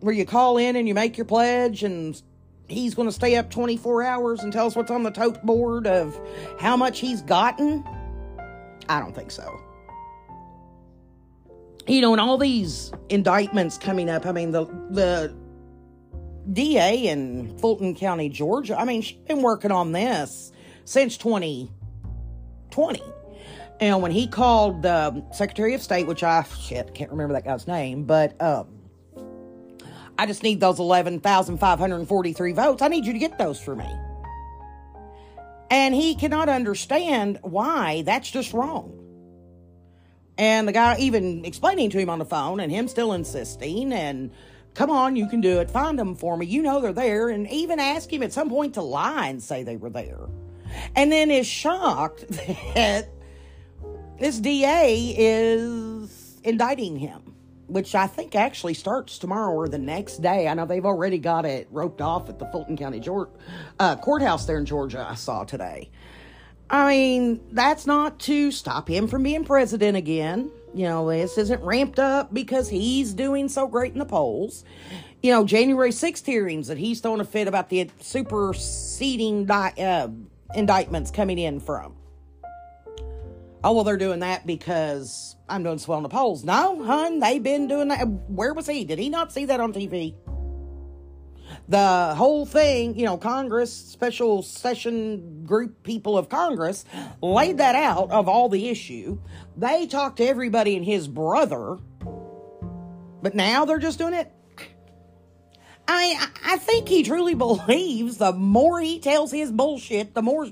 Where 0.00 0.14
you 0.14 0.24
call 0.24 0.58
in 0.58 0.76
and 0.76 0.86
you 0.86 0.94
make 0.94 1.16
your 1.16 1.24
pledge 1.24 1.82
and 1.82 2.20
he's 2.68 2.94
going 2.94 3.08
to 3.08 3.12
stay 3.12 3.36
up 3.36 3.50
24 3.50 4.02
hours 4.02 4.42
and 4.42 4.52
tell 4.52 4.66
us 4.66 4.76
what's 4.76 4.90
on 4.90 5.02
the 5.02 5.10
tote 5.10 5.42
board 5.44 5.86
of 5.86 6.18
how 6.58 6.76
much 6.76 7.00
he's 7.00 7.22
gotten? 7.22 7.84
I 8.88 9.00
don't 9.00 9.14
think 9.14 9.30
so. 9.30 9.60
You 11.86 12.02
know, 12.02 12.12
and 12.12 12.20
all 12.20 12.36
these 12.36 12.92
indictments 13.08 13.78
coming 13.78 14.10
up, 14.10 14.26
I 14.26 14.32
mean, 14.32 14.50
the, 14.50 14.66
the 14.90 15.34
DA 16.52 17.08
in 17.08 17.56
Fulton 17.58 17.94
County, 17.94 18.28
Georgia, 18.28 18.78
I 18.78 18.84
mean, 18.84 19.00
she's 19.00 19.16
been 19.16 19.40
working 19.42 19.70
on 19.70 19.92
this 19.92 20.52
since 20.84 21.16
2020. 21.16 23.02
And 23.80 24.02
when 24.02 24.10
he 24.10 24.26
called 24.26 24.82
the 24.82 25.24
Secretary 25.32 25.72
of 25.72 25.82
State, 25.82 26.06
which 26.06 26.22
I, 26.22 26.42
shit, 26.42 26.94
can't 26.94 27.10
remember 27.10 27.32
that 27.34 27.44
guy's 27.44 27.66
name, 27.66 28.04
but, 28.04 28.40
um, 28.42 28.77
I 30.18 30.26
just 30.26 30.42
need 30.42 30.58
those 30.58 30.80
11,543 30.80 32.52
votes. 32.52 32.82
I 32.82 32.88
need 32.88 33.06
you 33.06 33.12
to 33.12 33.18
get 33.20 33.38
those 33.38 33.60
for 33.60 33.76
me. 33.76 33.88
And 35.70 35.94
he 35.94 36.16
cannot 36.16 36.48
understand 36.48 37.38
why 37.42 38.02
that's 38.02 38.28
just 38.28 38.52
wrong. 38.52 38.94
And 40.36 40.66
the 40.66 40.72
guy 40.72 40.96
even 40.98 41.44
explaining 41.44 41.90
to 41.90 41.98
him 41.98 42.10
on 42.10 42.18
the 42.18 42.24
phone 42.24 42.58
and 42.58 42.72
him 42.72 42.88
still 42.88 43.12
insisting 43.12 43.92
and 43.92 44.32
come 44.74 44.90
on, 44.90 45.14
you 45.14 45.28
can 45.28 45.40
do 45.40 45.60
it. 45.60 45.70
Find 45.70 45.98
them 45.98 46.16
for 46.16 46.36
me. 46.36 46.46
You 46.46 46.62
know 46.62 46.80
they're 46.80 46.92
there. 46.92 47.28
And 47.28 47.48
even 47.50 47.78
ask 47.78 48.12
him 48.12 48.22
at 48.22 48.32
some 48.32 48.48
point 48.48 48.74
to 48.74 48.82
lie 48.82 49.28
and 49.28 49.40
say 49.42 49.62
they 49.62 49.76
were 49.76 49.90
there. 49.90 50.26
And 50.96 51.12
then 51.12 51.30
is 51.30 51.46
shocked 51.46 52.26
that 52.74 53.08
this 54.18 54.38
DA 54.38 55.14
is 55.16 56.40
indicting 56.42 56.96
him 56.96 57.27
which 57.68 57.94
I 57.94 58.06
think 58.06 58.34
actually 58.34 58.74
starts 58.74 59.18
tomorrow 59.18 59.52
or 59.52 59.68
the 59.68 59.78
next 59.78 60.16
day. 60.22 60.48
I 60.48 60.54
know 60.54 60.66
they've 60.66 60.84
already 60.84 61.18
got 61.18 61.44
it 61.44 61.68
roped 61.70 62.00
off 62.00 62.28
at 62.28 62.38
the 62.38 62.46
Fulton 62.46 62.76
County 62.76 62.98
Georgia, 62.98 63.30
uh, 63.78 63.96
courthouse 63.96 64.46
there 64.46 64.58
in 64.58 64.66
Georgia. 64.66 65.06
I 65.08 65.14
saw 65.14 65.44
today. 65.44 65.90
I 66.70 66.88
mean, 66.88 67.40
that's 67.52 67.86
not 67.86 68.18
to 68.20 68.50
stop 68.50 68.88
him 68.88 69.06
from 69.06 69.22
being 69.22 69.44
president 69.44 69.96
again. 69.96 70.50
You 70.74 70.84
know, 70.84 71.08
this 71.08 71.38
isn't 71.38 71.62
ramped 71.62 71.98
up 71.98 72.32
because 72.32 72.68
he's 72.68 73.14
doing 73.14 73.48
so 73.48 73.66
great 73.66 73.92
in 73.92 73.98
the 73.98 74.04
polls. 74.04 74.64
You 75.22 75.32
know, 75.32 75.44
January 75.44 75.90
6th 75.90 76.26
hearings 76.26 76.68
that 76.68 76.78
he's 76.78 77.00
throwing 77.00 77.20
a 77.20 77.24
fit 77.24 77.48
about 77.48 77.70
the 77.70 77.90
superseding 78.00 79.46
di- 79.46 79.74
uh, 79.78 80.08
indictments 80.54 81.10
coming 81.10 81.38
in 81.38 81.60
from. 81.60 81.94
Oh, 83.64 83.72
well, 83.72 83.84
they're 83.84 83.96
doing 83.96 84.20
that 84.20 84.46
because 84.46 85.36
I'm 85.48 85.64
doing 85.64 85.78
swell 85.78 85.98
in 85.98 86.04
the 86.04 86.08
polls. 86.08 86.44
No, 86.44 86.84
hun, 86.84 87.18
they've 87.18 87.42
been 87.42 87.66
doing 87.66 87.88
that. 87.88 88.06
Where 88.28 88.54
was 88.54 88.68
he? 88.68 88.84
Did 88.84 88.98
he 88.98 89.08
not 89.08 89.32
see 89.32 89.46
that 89.46 89.58
on 89.60 89.72
TV? 89.72 90.14
The 91.68 92.14
whole 92.14 92.46
thing, 92.46 92.98
you 92.98 93.04
know, 93.04 93.16
Congress, 93.16 93.72
special 93.74 94.42
session 94.42 95.44
group 95.44 95.82
people 95.82 96.16
of 96.16 96.28
Congress 96.28 96.84
laid 97.20 97.58
that 97.58 97.74
out 97.74 98.10
of 98.10 98.28
all 98.28 98.48
the 98.48 98.68
issue. 98.68 99.18
They 99.56 99.86
talked 99.86 100.18
to 100.18 100.26
everybody 100.26 100.76
and 100.76 100.84
his 100.84 101.08
brother, 101.08 101.78
but 103.22 103.34
now 103.34 103.64
they're 103.64 103.78
just 103.78 103.98
doing 103.98 104.14
it. 104.14 104.32
I 105.86 106.28
I 106.44 106.58
think 106.58 106.88
he 106.88 107.02
truly 107.02 107.34
believes 107.34 108.18
the 108.18 108.32
more 108.32 108.80
he 108.80 109.00
tells 109.00 109.32
his 109.32 109.50
bullshit, 109.50 110.14
the 110.14 110.22
more 110.22 110.48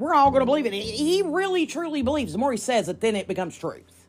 we're 0.00 0.14
all 0.14 0.30
going 0.30 0.40
to 0.40 0.46
believe 0.46 0.66
it. 0.66 0.72
He 0.72 1.22
really 1.22 1.66
truly 1.66 2.02
believes. 2.02 2.32
The 2.32 2.38
more 2.38 2.50
he 2.50 2.58
says 2.58 2.88
it, 2.88 3.00
then 3.00 3.14
it 3.14 3.28
becomes 3.28 3.56
truth. 3.56 4.06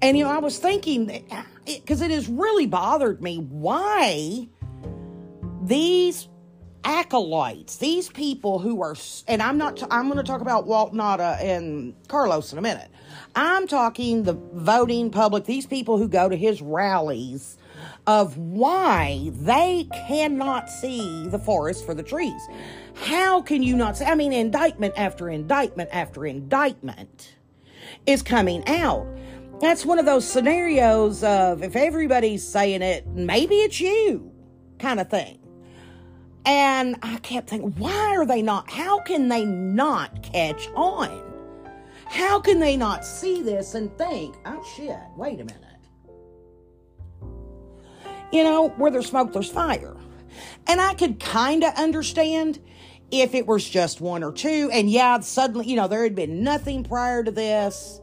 And, 0.00 0.16
you 0.16 0.24
know, 0.24 0.30
I 0.30 0.38
was 0.38 0.58
thinking, 0.58 1.26
because 1.66 2.00
it 2.00 2.12
has 2.12 2.28
really 2.28 2.66
bothered 2.66 3.20
me 3.20 3.38
why 3.38 4.48
these 5.60 6.28
acolytes, 6.84 7.78
these 7.78 8.08
people 8.08 8.60
who 8.60 8.80
are, 8.80 8.94
and 9.26 9.42
I'm 9.42 9.58
not, 9.58 9.82
I'm 9.92 10.06
going 10.06 10.18
to 10.18 10.22
talk 10.22 10.40
about 10.40 10.66
Walt 10.66 10.94
Nauta 10.94 11.42
and 11.42 11.94
Carlos 12.06 12.52
in 12.52 12.58
a 12.58 12.62
minute. 12.62 12.88
I'm 13.34 13.66
talking 13.66 14.22
the 14.22 14.34
voting 14.54 15.10
public, 15.10 15.44
these 15.44 15.66
people 15.66 15.98
who 15.98 16.08
go 16.08 16.28
to 16.28 16.36
his 16.36 16.62
rallies 16.62 17.57
of 18.08 18.38
why 18.38 19.30
they 19.34 19.86
cannot 19.92 20.70
see 20.70 21.28
the 21.28 21.38
forest 21.38 21.84
for 21.84 21.92
the 21.92 22.02
trees. 22.02 22.40
How 22.94 23.42
can 23.42 23.62
you 23.62 23.76
not 23.76 23.98
say? 23.98 24.06
I 24.06 24.14
mean, 24.14 24.32
indictment 24.32 24.94
after 24.96 25.28
indictment 25.28 25.90
after 25.92 26.24
indictment 26.24 27.36
is 28.06 28.22
coming 28.22 28.66
out. 28.66 29.06
That's 29.60 29.84
one 29.84 29.98
of 29.98 30.06
those 30.06 30.26
scenarios 30.26 31.22
of 31.22 31.62
if 31.62 31.76
everybody's 31.76 32.46
saying 32.46 32.80
it, 32.80 33.06
maybe 33.08 33.56
it's 33.56 33.78
you 33.78 34.32
kind 34.78 35.00
of 35.00 35.10
thing. 35.10 35.38
And 36.46 36.96
I 37.02 37.18
kept 37.18 37.50
thinking, 37.50 37.72
why 37.72 38.16
are 38.16 38.24
they 38.24 38.40
not? 38.40 38.70
How 38.70 39.00
can 39.00 39.28
they 39.28 39.44
not 39.44 40.22
catch 40.22 40.66
on? 40.74 41.24
How 42.06 42.40
can 42.40 42.58
they 42.58 42.74
not 42.74 43.04
see 43.04 43.42
this 43.42 43.74
and 43.74 43.94
think, 43.98 44.34
oh 44.46 44.64
shit, 44.76 44.96
wait 45.14 45.40
a 45.40 45.44
minute? 45.44 45.67
You 48.30 48.44
know, 48.44 48.68
where 48.70 48.90
there's 48.90 49.06
smoke, 49.06 49.32
there's 49.32 49.50
fire. 49.50 49.96
And 50.66 50.80
I 50.80 50.94
could 50.94 51.18
kind 51.18 51.64
of 51.64 51.74
understand 51.74 52.60
if 53.10 53.34
it 53.34 53.46
was 53.46 53.68
just 53.68 54.00
one 54.00 54.22
or 54.22 54.32
two. 54.32 54.70
And 54.72 54.90
yeah, 54.90 55.20
suddenly, 55.20 55.66
you 55.66 55.76
know, 55.76 55.88
there 55.88 56.02
had 56.02 56.14
been 56.14 56.42
nothing 56.42 56.84
prior 56.84 57.24
to 57.24 57.30
this. 57.30 58.00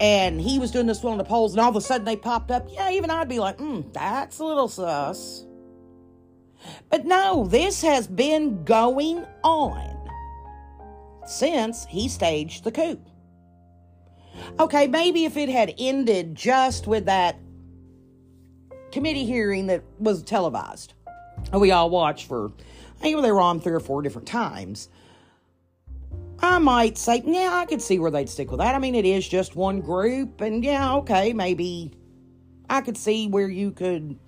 And 0.00 0.40
he 0.40 0.58
was 0.58 0.72
doing 0.72 0.86
this 0.86 1.02
well 1.04 1.12
in 1.12 1.18
the 1.18 1.24
polls, 1.24 1.52
and 1.52 1.60
all 1.60 1.70
of 1.70 1.76
a 1.76 1.80
sudden 1.80 2.04
they 2.04 2.16
popped 2.16 2.50
up. 2.50 2.66
Yeah, 2.68 2.90
even 2.90 3.10
I'd 3.10 3.28
be 3.28 3.38
like, 3.38 3.58
hmm, 3.58 3.82
that's 3.92 4.40
a 4.40 4.44
little 4.44 4.66
sus. 4.66 5.44
But 6.90 7.04
no, 7.04 7.46
this 7.46 7.82
has 7.82 8.08
been 8.08 8.64
going 8.64 9.24
on 9.44 10.10
since 11.26 11.86
he 11.86 12.08
staged 12.08 12.64
the 12.64 12.72
coup. 12.72 13.00
Okay, 14.58 14.88
maybe 14.88 15.24
if 15.24 15.36
it 15.36 15.48
had 15.48 15.74
ended 15.78 16.34
just 16.34 16.86
with 16.88 17.04
that 17.06 17.38
committee 18.94 19.26
hearing 19.26 19.66
that 19.66 19.82
was 19.98 20.22
televised, 20.22 20.94
we 21.52 21.72
all 21.72 21.90
watched 21.90 22.28
for 22.28 22.52
Maybe 23.02 23.20
they 23.20 23.32
were 23.32 23.40
on 23.40 23.60
three 23.60 23.74
or 23.74 23.80
four 23.80 24.00
different 24.00 24.28
times. 24.28 24.88
I 26.38 26.58
might 26.58 26.96
say, 26.96 27.22
yeah, 27.26 27.50
I 27.52 27.66
could 27.66 27.82
see 27.82 27.98
where 27.98 28.10
they'd 28.10 28.28
stick 28.28 28.50
with 28.50 28.60
that. 28.60 28.74
I 28.74 28.78
mean, 28.78 28.94
it 28.94 29.04
is 29.04 29.28
just 29.28 29.56
one 29.56 29.80
group, 29.80 30.40
and 30.40 30.64
yeah, 30.64 30.94
okay, 30.96 31.32
maybe 31.32 31.90
I 32.70 32.80
could 32.80 32.96
see 32.96 33.28
where 33.28 33.48
you 33.48 33.72
could 33.72 34.18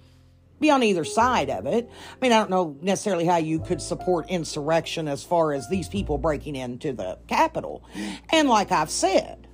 be 0.61 0.71
on 0.71 0.83
either 0.83 1.05
side 1.05 1.49
of 1.49 1.67
it. 1.67 1.89
I 1.91 2.17
mean, 2.21 2.33
I 2.33 2.39
don't 2.39 2.51
know 2.51 2.77
necessarily 2.83 3.25
how 3.25 3.37
you 3.37 3.61
could 3.61 3.81
support 3.81 4.29
insurrection 4.29 5.09
as 5.09 5.23
far 5.23 5.53
as 5.53 5.69
these 5.69 5.89
people 5.89 6.19
breaking 6.19 6.57
into 6.57 6.93
the 6.93 7.19
Capitol. 7.29 7.83
And 8.31 8.49
like 8.49 8.73
I've 8.73 8.91
said, 8.91 9.47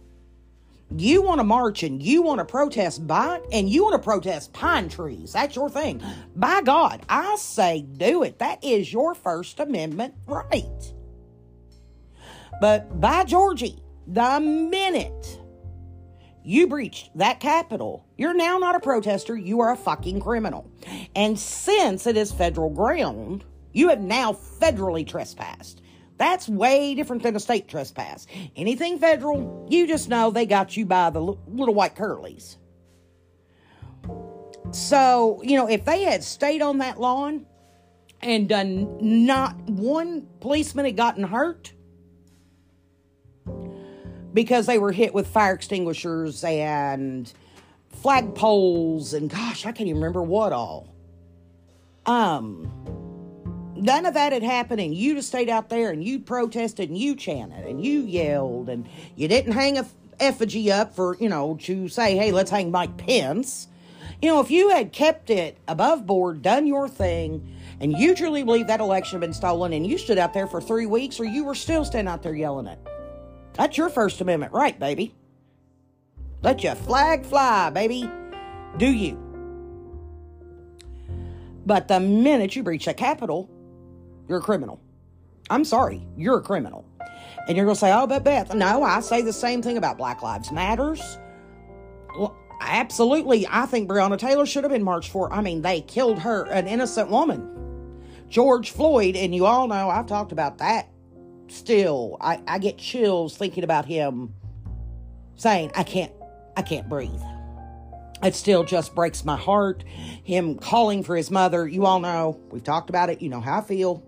you 1.00 1.22
want 1.22 1.40
to 1.40 1.44
march 1.44 1.82
and 1.82 2.02
you 2.02 2.22
want 2.22 2.38
to 2.38 2.44
protest 2.44 3.06
by 3.06 3.40
and 3.52 3.68
you 3.68 3.84
want 3.84 3.94
to 3.94 4.04
protest 4.04 4.52
pine 4.52 4.88
trees. 4.88 5.32
That's 5.32 5.56
your 5.56 5.70
thing. 5.70 6.02
By 6.36 6.62
God, 6.62 7.02
I 7.08 7.36
say 7.36 7.82
do 7.82 8.22
it. 8.22 8.38
That 8.38 8.62
is 8.62 8.92
your 8.92 9.14
First 9.14 9.60
Amendment 9.60 10.14
right. 10.26 10.92
But 12.60 13.00
by 13.00 13.24
Georgie, 13.24 13.82
the 14.06 14.40
minute 14.40 15.40
you 16.44 16.66
breached 16.66 17.16
that 17.16 17.40
Capitol, 17.40 18.06
you're 18.16 18.34
now 18.34 18.58
not 18.58 18.74
a 18.74 18.80
protester, 18.80 19.36
you 19.36 19.60
are 19.60 19.72
a 19.72 19.76
fucking 19.76 20.20
criminal. 20.20 20.70
And 21.14 21.38
since 21.38 22.06
it 22.06 22.16
is 22.16 22.32
federal 22.32 22.70
ground, 22.70 23.44
you 23.72 23.88
have 23.88 24.00
now 24.00 24.32
federally 24.32 25.06
trespassed. 25.06 25.81
That's 26.22 26.48
way 26.48 26.94
different 26.94 27.24
than 27.24 27.34
a 27.34 27.40
state 27.40 27.66
trespass. 27.66 28.28
Anything 28.54 29.00
federal, 29.00 29.66
you 29.68 29.88
just 29.88 30.08
know 30.08 30.30
they 30.30 30.46
got 30.46 30.76
you 30.76 30.86
by 30.86 31.10
the 31.10 31.20
little 31.20 31.74
white 31.74 31.96
curlies. 31.96 32.58
So, 34.70 35.40
you 35.42 35.56
know, 35.56 35.68
if 35.68 35.84
they 35.84 36.04
had 36.04 36.22
stayed 36.22 36.62
on 36.62 36.78
that 36.78 37.00
lawn 37.00 37.44
and 38.20 38.48
done 38.48 38.98
not 39.00 39.56
one 39.68 40.28
policeman 40.38 40.84
had 40.84 40.96
gotten 40.96 41.24
hurt 41.24 41.72
because 44.32 44.66
they 44.66 44.78
were 44.78 44.92
hit 44.92 45.12
with 45.12 45.26
fire 45.26 45.54
extinguishers 45.54 46.44
and 46.44 47.32
flagpoles 48.00 49.12
and 49.12 49.28
gosh, 49.28 49.66
I 49.66 49.72
can't 49.72 49.88
even 49.88 50.00
remember 50.00 50.22
what 50.22 50.52
all. 50.52 50.94
Um, 52.06 53.01
none 53.82 54.06
of 54.06 54.14
that 54.14 54.32
had 54.32 54.42
happened, 54.42 54.80
and 54.80 54.94
you'd 54.94 55.16
have 55.16 55.24
stayed 55.24 55.48
out 55.48 55.68
there 55.68 55.90
and 55.90 56.02
you 56.02 56.20
protested 56.20 56.88
and 56.88 56.96
you 56.98 57.16
chanted 57.16 57.66
and 57.66 57.84
you 57.84 58.00
yelled 58.00 58.68
and 58.68 58.88
you 59.16 59.28
didn't 59.28 59.52
hang 59.52 59.78
a 59.78 59.86
effigy 60.20 60.70
up 60.70 60.94
for, 60.94 61.16
you 61.18 61.28
know, 61.28 61.58
to 61.62 61.88
say, 61.88 62.16
hey, 62.16 62.30
let's 62.32 62.50
hang 62.50 62.70
Mike 62.70 62.96
Pence. 62.96 63.68
You 64.20 64.28
know, 64.28 64.40
if 64.40 64.50
you 64.50 64.70
had 64.70 64.92
kept 64.92 65.30
it 65.30 65.58
above 65.66 66.06
board, 66.06 66.42
done 66.42 66.66
your 66.66 66.88
thing, 66.88 67.56
and 67.80 67.92
you 67.92 68.14
truly 68.14 68.44
believe 68.44 68.68
that 68.68 68.78
election 68.78 69.16
had 69.16 69.26
been 69.26 69.34
stolen 69.34 69.72
and 69.72 69.84
you 69.84 69.98
stood 69.98 70.18
out 70.18 70.32
there 70.32 70.46
for 70.46 70.60
three 70.60 70.86
weeks 70.86 71.18
or 71.18 71.24
you 71.24 71.42
were 71.42 71.56
still 71.56 71.84
standing 71.84 72.12
out 72.12 72.22
there 72.22 72.34
yelling 72.34 72.68
it, 72.68 72.78
that's 73.54 73.76
your 73.76 73.88
First 73.88 74.20
Amendment 74.20 74.52
right, 74.52 74.78
baby. 74.78 75.14
Let 76.42 76.62
your 76.62 76.76
flag 76.76 77.24
fly, 77.24 77.70
baby. 77.70 78.08
Do 78.76 78.86
you? 78.86 79.18
But 81.66 81.88
the 81.88 82.00
minute 82.00 82.56
you 82.56 82.62
breach 82.62 82.86
the 82.86 82.94
Capitol, 82.94 83.48
you're 84.32 84.40
a 84.40 84.42
criminal. 84.42 84.80
I'm 85.50 85.62
sorry, 85.62 86.02
you're 86.16 86.38
a 86.38 86.42
criminal. 86.42 86.86
And 87.46 87.54
you're 87.54 87.66
going 87.66 87.74
to 87.76 87.80
say, 87.80 87.92
oh, 87.92 88.06
but 88.06 88.24
Beth, 88.24 88.54
no, 88.54 88.82
I 88.82 89.00
say 89.00 89.20
the 89.20 89.32
same 89.32 89.60
thing 89.60 89.76
about 89.76 89.98
Black 89.98 90.22
Lives 90.22 90.50
Matters. 90.50 91.18
Well, 92.16 92.34
absolutely, 92.62 93.46
I 93.50 93.66
think 93.66 93.90
Breonna 93.90 94.16
Taylor 94.16 94.46
should 94.46 94.64
have 94.64 94.72
been 94.72 94.82
marched 94.82 95.10
for. 95.10 95.30
I 95.30 95.42
mean, 95.42 95.60
they 95.60 95.82
killed 95.82 96.18
her, 96.20 96.44
an 96.46 96.66
innocent 96.66 97.10
woman. 97.10 98.00
George 98.30 98.70
Floyd, 98.70 99.16
and 99.16 99.34
you 99.34 99.44
all 99.44 99.68
know 99.68 99.90
I've 99.90 100.06
talked 100.06 100.32
about 100.32 100.56
that 100.58 100.88
still. 101.48 102.16
I, 102.18 102.40
I 102.48 102.58
get 102.58 102.78
chills 102.78 103.36
thinking 103.36 103.64
about 103.64 103.84
him 103.84 104.32
saying, 105.36 105.72
I 105.74 105.82
can't, 105.82 106.12
I 106.56 106.62
can't 106.62 106.88
breathe 106.88 107.20
it 108.22 108.34
still 108.34 108.64
just 108.64 108.94
breaks 108.94 109.24
my 109.24 109.36
heart. 109.36 109.84
Him 110.22 110.56
calling 110.56 111.02
for 111.02 111.16
his 111.16 111.30
mother, 111.30 111.66
you 111.66 111.86
all 111.86 112.00
know, 112.00 112.40
we've 112.50 112.62
talked 112.62 112.88
about 112.88 113.10
it, 113.10 113.20
you 113.20 113.28
know 113.28 113.40
how 113.40 113.58
I 113.58 113.62
feel. 113.62 114.02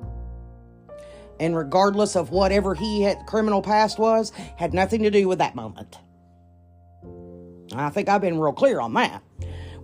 And 1.41 1.57
regardless 1.57 2.17
of 2.17 2.31
whatever 2.31 2.75
he 2.75 3.03
had 3.03 3.27
criminal 3.27 3.63
past 3.63 3.99
was, 3.99 4.31
had 4.57 4.73
nothing 4.73 5.03
to 5.03 5.11
do 5.11 5.29
with 5.29 5.39
that 5.39 5.55
moment. 5.55 5.99
I 7.75 7.91
think 7.91 8.09
I've 8.09 8.21
been 8.21 8.39
real 8.39 8.53
clear 8.53 8.81
on 8.81 8.95
that 8.95 9.23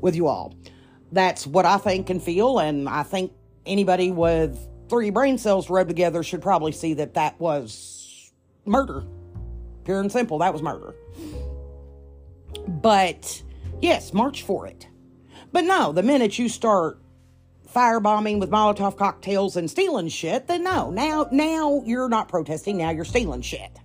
with 0.00 0.14
you 0.14 0.26
all. 0.28 0.54
That's 1.12 1.46
what 1.46 1.66
I 1.66 1.78
think 1.78 2.08
and 2.08 2.22
feel, 2.22 2.60
and 2.60 2.88
I 2.88 3.02
think 3.02 3.32
anybody 3.66 4.12
with 4.12 4.58
three 4.88 5.10
brain 5.10 5.38
cells 5.38 5.68
rubbed 5.68 5.88
together 5.88 6.22
should 6.22 6.40
probably 6.40 6.72
see 6.72 6.94
that 6.94 7.14
that 7.14 7.40
was 7.40 8.32
murder. 8.64 9.04
Pure 9.84 10.00
and 10.02 10.12
simple, 10.12 10.38
that 10.38 10.52
was 10.52 10.62
murder. 10.62 10.94
But 12.68 13.42
Yes, 13.80 14.12
march 14.12 14.42
for 14.42 14.66
it. 14.66 14.86
But 15.52 15.64
no, 15.64 15.92
the 15.92 16.02
minute 16.02 16.38
you 16.38 16.48
start 16.48 16.98
firebombing 17.74 18.40
with 18.40 18.50
Molotov 18.50 18.96
cocktails 18.96 19.56
and 19.56 19.70
stealing 19.70 20.08
shit, 20.08 20.46
then 20.46 20.64
no. 20.64 20.90
Now 20.90 21.28
now 21.30 21.82
you're 21.84 22.08
not 22.08 22.28
protesting, 22.28 22.78
now 22.78 22.90
you're 22.90 23.04
stealing 23.04 23.42
shit. 23.42 23.78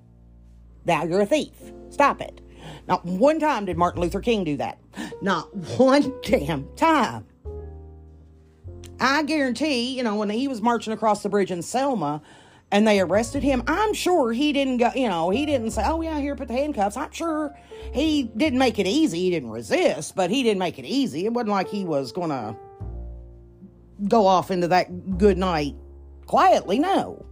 Now 0.86 1.04
you're 1.04 1.22
a 1.22 1.26
thief. 1.26 1.54
Stop 1.90 2.22
it. 2.22 2.42
Not 2.88 3.06
one 3.06 3.40
time 3.40 3.66
did 3.66 3.78
Martin 3.78 4.02
Luther 4.02 4.22
King 4.22 4.44
do 4.44 4.58
that. 4.58 4.80
Not 5.22 5.54
one 5.78 6.14
damn 6.24 6.68
time. 6.76 7.26
I 9.00 9.24
guarantee, 9.24 9.98
you 9.98 10.04
know, 10.04 10.16
when 10.16 10.30
he 10.30 10.48
was 10.48 10.62
marching 10.62 10.94
across 10.94 11.24
the 11.24 11.30
bridge 11.30 11.52
in 11.52 11.62
Selma, 11.62 12.22
and 12.72 12.88
they 12.88 13.00
arrested 13.00 13.44
him, 13.44 13.64
I'm 13.68 13.94
sure 13.94 14.32
he 14.32 14.52
didn't 14.52 14.78
go, 14.78 14.92
you 14.96 15.08
know, 15.08 15.30
he 15.30 15.46
didn't 15.46 15.72
say, 15.72 15.84
oh, 15.86 16.02
yeah, 16.02 16.20
here, 16.20 16.36
put 16.36 16.48
the 16.48 16.54
handcuffs. 16.54 16.98
I'm 16.98 17.12
sure 17.12 17.56
he 17.94 18.24
didn't 18.36 18.60
make 18.60 18.80
it 18.80 18.88
easy. 18.88 19.20
He 19.20 19.30
didn't 19.30 19.52
resist, 19.52 20.16
but 20.16 20.30
he 20.30 20.44
didn't 20.44 20.60
make 20.60 20.80
it 20.80 20.86
easy. 20.86 21.26
It 21.26 21.34
wasn't 21.34 21.52
like 21.52 21.70
he 21.70 21.86
was 21.86 22.12
going 22.12 22.30
to 22.30 22.56
go 24.08 24.28
off 24.28 24.52
into 24.52 24.68
that 24.68 25.18
good 25.18 25.38
night 25.38 25.76
quietly, 26.26 26.80
no. 26.80 27.26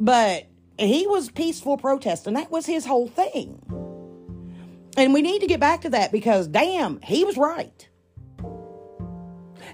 But 0.00 0.46
he 0.78 1.06
was 1.06 1.30
peaceful 1.30 1.76
protest, 1.76 2.26
and 2.26 2.36
that 2.36 2.50
was 2.50 2.66
his 2.66 2.86
whole 2.86 3.08
thing. 3.08 3.60
And 4.96 5.14
we 5.14 5.22
need 5.22 5.40
to 5.40 5.46
get 5.46 5.60
back 5.60 5.82
to 5.82 5.90
that 5.90 6.12
because, 6.12 6.48
damn, 6.48 7.00
he 7.02 7.24
was 7.24 7.36
right. 7.36 7.88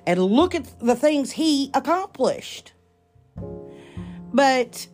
And 0.06 0.22
look 0.22 0.54
at 0.54 0.78
the 0.80 0.94
things 0.94 1.32
he 1.32 1.70
accomplished. 1.72 2.72
But, 4.32 4.86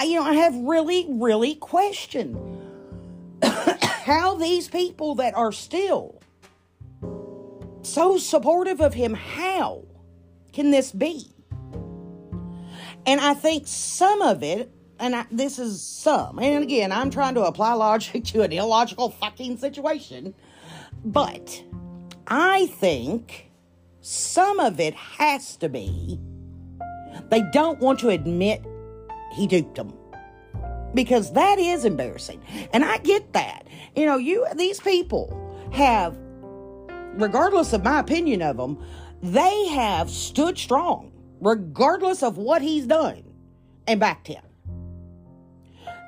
you 0.00 0.14
know, 0.14 0.22
I 0.22 0.34
have 0.34 0.54
really, 0.54 1.06
really 1.08 1.56
questioned 1.56 2.38
how 3.42 4.36
these 4.36 4.68
people 4.68 5.16
that 5.16 5.34
are 5.34 5.50
still 5.50 6.20
so 7.82 8.18
supportive 8.18 8.80
of 8.80 8.94
him, 8.94 9.14
how 9.14 9.84
can 10.52 10.70
this 10.70 10.92
be? 10.92 11.32
And 13.06 13.20
I 13.20 13.34
think 13.34 13.66
some 13.66 14.22
of 14.22 14.42
it, 14.42 14.70
and 14.98 15.16
I, 15.16 15.26
this 15.30 15.58
is 15.58 15.82
some, 15.82 16.38
and 16.38 16.62
again, 16.62 16.92
I'm 16.92 17.10
trying 17.10 17.34
to 17.34 17.42
apply 17.42 17.72
logic 17.72 18.24
to 18.26 18.42
an 18.42 18.52
illogical 18.52 19.10
fucking 19.10 19.58
situation, 19.58 20.34
but 21.04 21.62
I 22.26 22.66
think 22.66 23.50
some 24.00 24.60
of 24.60 24.80
it 24.80 24.94
has 24.94 25.56
to 25.56 25.68
be 25.68 26.18
they 27.28 27.42
don't 27.52 27.78
want 27.80 27.98
to 28.00 28.08
admit 28.08 28.64
he 29.32 29.46
duped 29.46 29.76
them 29.76 29.92
because 30.94 31.32
that 31.32 31.58
is 31.58 31.84
embarrassing. 31.84 32.42
And 32.72 32.84
I 32.84 32.98
get 32.98 33.32
that. 33.32 33.66
You 33.94 34.06
know, 34.06 34.16
you 34.16 34.46
these 34.56 34.80
people 34.80 35.36
have 35.72 36.16
regardless 37.14 37.72
of 37.72 37.84
my 37.84 38.00
opinion 38.00 38.42
of 38.42 38.56
them, 38.56 38.82
they 39.22 39.68
have 39.68 40.10
stood 40.10 40.58
strong 40.58 41.12
regardless 41.40 42.22
of 42.22 42.36
what 42.36 42.62
he's 42.62 42.86
done 42.86 43.22
and 43.86 43.98
backed 43.98 44.26
him. 44.26 44.42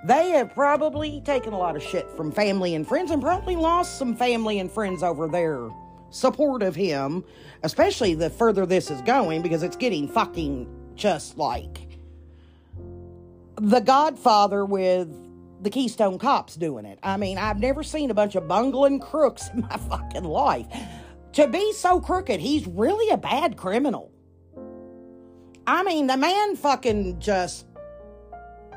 They 0.05 0.31
have 0.31 0.53
probably 0.53 1.23
taken 1.25 1.53
a 1.53 1.59
lot 1.59 1.77
of 1.77 1.83
shit 1.83 2.11
from 2.17 2.33
family 2.33 2.75
and 2.75 2.87
friends 2.87 3.11
and 3.11 3.23
probably 3.23 3.57
lost 3.57 3.99
some 3.99 4.17
family 4.17 4.59
and 4.59 4.71
friends 4.71 5.03
over 5.03 5.29
their 5.29 5.69
support 6.11 6.63
of 6.63 6.75
him, 6.75 7.25
especially 7.63 8.15
the 8.15 8.29
further 8.29 8.67
this 8.67 8.91
is 8.91 9.01
going 9.03 9.43
because 9.43 9.63
it's 9.63 9.77
getting 9.77 10.09
fucking 10.09 10.69
just 10.97 11.39
like 11.39 11.89
The 13.57 13.81
Godfather 13.81 14.65
with 14.65 15.09
the 15.63 15.71
Keystone 15.71 16.19
Cops 16.19 16.57
doing 16.57 16.85
it. 16.85 16.99
I 17.03 17.17
mean, 17.17 17.39
I've 17.39 17.61
never 17.61 17.85
seen 17.85 18.11
a 18.11 18.15
bunch 18.15 18.35
of 18.35 18.49
bungling 18.49 18.99
crooks 18.99 19.49
in 19.55 19.61
my 19.61 19.77
fucking 19.89 20.25
life. 20.25 20.67
To 21.35 21.49
be 21.49 21.73
so 21.73 22.01
crooked, 22.01 22.41
he's 22.41 22.67
really 22.67 23.11
a 23.11 23.17
bad 23.17 23.57
criminal. 23.57 24.13
I 25.67 25.83
mean, 25.83 26.07
the 26.07 26.17
man 26.17 26.57
fucking 26.57 27.21
just 27.21 27.67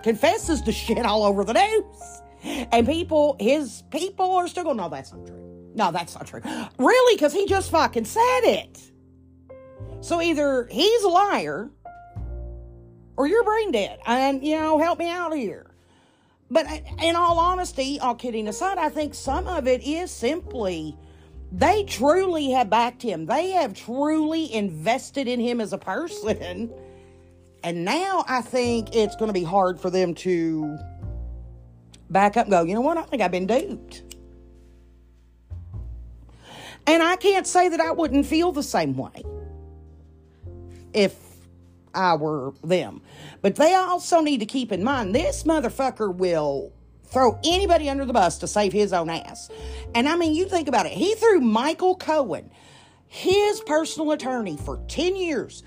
confesses 0.04 0.62
to 0.62 0.72
shit 0.72 1.06
all 1.06 1.24
over 1.24 1.44
the 1.44 1.54
news. 1.54 2.22
And 2.72 2.86
people, 2.86 3.36
his 3.40 3.84
people 3.90 4.36
are 4.36 4.48
still 4.48 4.64
going, 4.64 4.78
no, 4.78 4.88
that's 4.88 5.12
not 5.12 5.26
true. 5.26 5.72
No, 5.74 5.92
that's 5.92 6.14
not 6.16 6.28
true. 6.28 6.42
Really? 6.78 7.16
Because 7.16 7.34
he 7.34 7.48
just 7.48 7.72
fucking 7.72 8.06
said 8.06 8.42
it. 8.44 8.92
So 10.02 10.22
either 10.22 10.68
he's 10.72 11.04
a 11.04 11.10
liar 11.10 11.70
or 13.18 13.28
you're 13.28 13.44
brain 13.44 13.72
dead. 13.72 14.00
And, 14.06 14.46
you 14.46 14.56
know, 14.56 14.78
help 14.78 15.00
me 15.00 15.10
out 15.10 15.36
here. 15.36 15.72
But 16.52 16.68
uh, 16.68 16.78
in 17.02 17.16
all 17.16 17.40
honesty, 17.40 18.00
all 18.00 18.16
kidding 18.16 18.48
aside, 18.48 18.78
I 18.78 18.90
think 18.90 19.16
some 19.16 19.48
of 19.48 19.68
it 19.68 19.82
is 19.86 20.12
simply 20.12 20.96
they 21.58 21.84
truly 21.84 22.52
have 22.52 22.70
backed 22.70 23.02
him. 23.02 23.28
They 23.28 23.52
have 23.52 23.74
truly 23.74 24.54
invested 24.54 25.30
in 25.30 25.40
him 25.40 25.62
as 25.62 25.72
a 25.72 25.78
person. 25.78 26.70
And 27.64 27.86
now 27.86 28.26
I 28.28 28.42
think 28.42 28.94
it's 28.94 29.16
going 29.16 29.30
to 29.30 29.34
be 29.34 29.46
hard 29.46 29.80
for 29.80 29.90
them 29.90 30.14
to 30.16 30.78
back 32.10 32.36
up 32.36 32.48
and 32.48 32.52
go, 32.52 32.64
you 32.64 32.74
know 32.74 32.82
what? 32.82 32.98
I 32.98 33.04
think 33.04 33.22
I've 33.22 33.32
been 33.32 33.48
duped. 33.48 34.04
And 36.86 37.02
I 37.02 37.16
can't 37.16 37.48
say 37.48 37.70
that 37.70 37.80
I 37.80 37.92
wouldn't 37.92 38.26
feel 38.26 38.52
the 38.52 38.62
same 38.62 38.98
way 38.98 39.24
if 40.94 41.18
I 41.94 42.16
were 42.16 42.54
them. 42.66 43.02
But 43.42 43.56
they 43.56 43.74
also 43.76 44.20
need 44.20 44.42
to 44.42 44.46
keep 44.46 44.74
in 44.74 44.84
mind 44.84 45.16
this 45.16 45.44
motherfucker 45.44 46.14
will 46.14 46.74
throw 47.16 47.40
anybody 47.46 47.90
under 47.90 48.04
the 48.04 48.12
bus 48.12 48.38
to 48.40 48.46
save 48.46 48.74
his 48.74 48.92
own 48.92 49.10
ass. 49.10 49.50
And 49.96 50.06
I 50.06 50.18
mean, 50.18 50.36
you 50.36 50.50
think 50.50 50.68
about 50.68 50.86
it. 50.86 50.92
He 50.92 51.16
threw 51.16 51.40
Michael 51.40 51.96
Cohen, 51.96 52.52
his 53.08 53.62
personal 53.62 54.12
attorney, 54.12 54.58
for 54.58 54.82
10 54.90 55.16
years, 55.16 55.64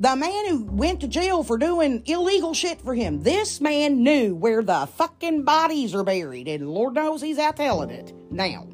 The 0.00 0.16
man 0.16 0.48
who 0.48 0.64
went 0.64 1.00
to 1.00 1.08
jail 1.08 1.44
for 1.44 1.56
doing 1.56 2.02
illegal 2.06 2.52
shit 2.54 2.80
for 2.82 2.92
him. 2.92 3.22
This 3.22 3.60
man 3.60 4.02
knew 4.02 4.34
where 4.34 4.62
the 4.62 4.86
fucking 4.96 5.44
bodies 5.44 5.94
are 5.94 6.04
buried, 6.04 6.48
and 6.48 6.68
Lord 6.68 6.94
knows 6.94 7.22
he's 7.22 7.38
out 7.38 7.56
telling 7.56 7.90
it 7.90 8.12
now. 8.30 8.66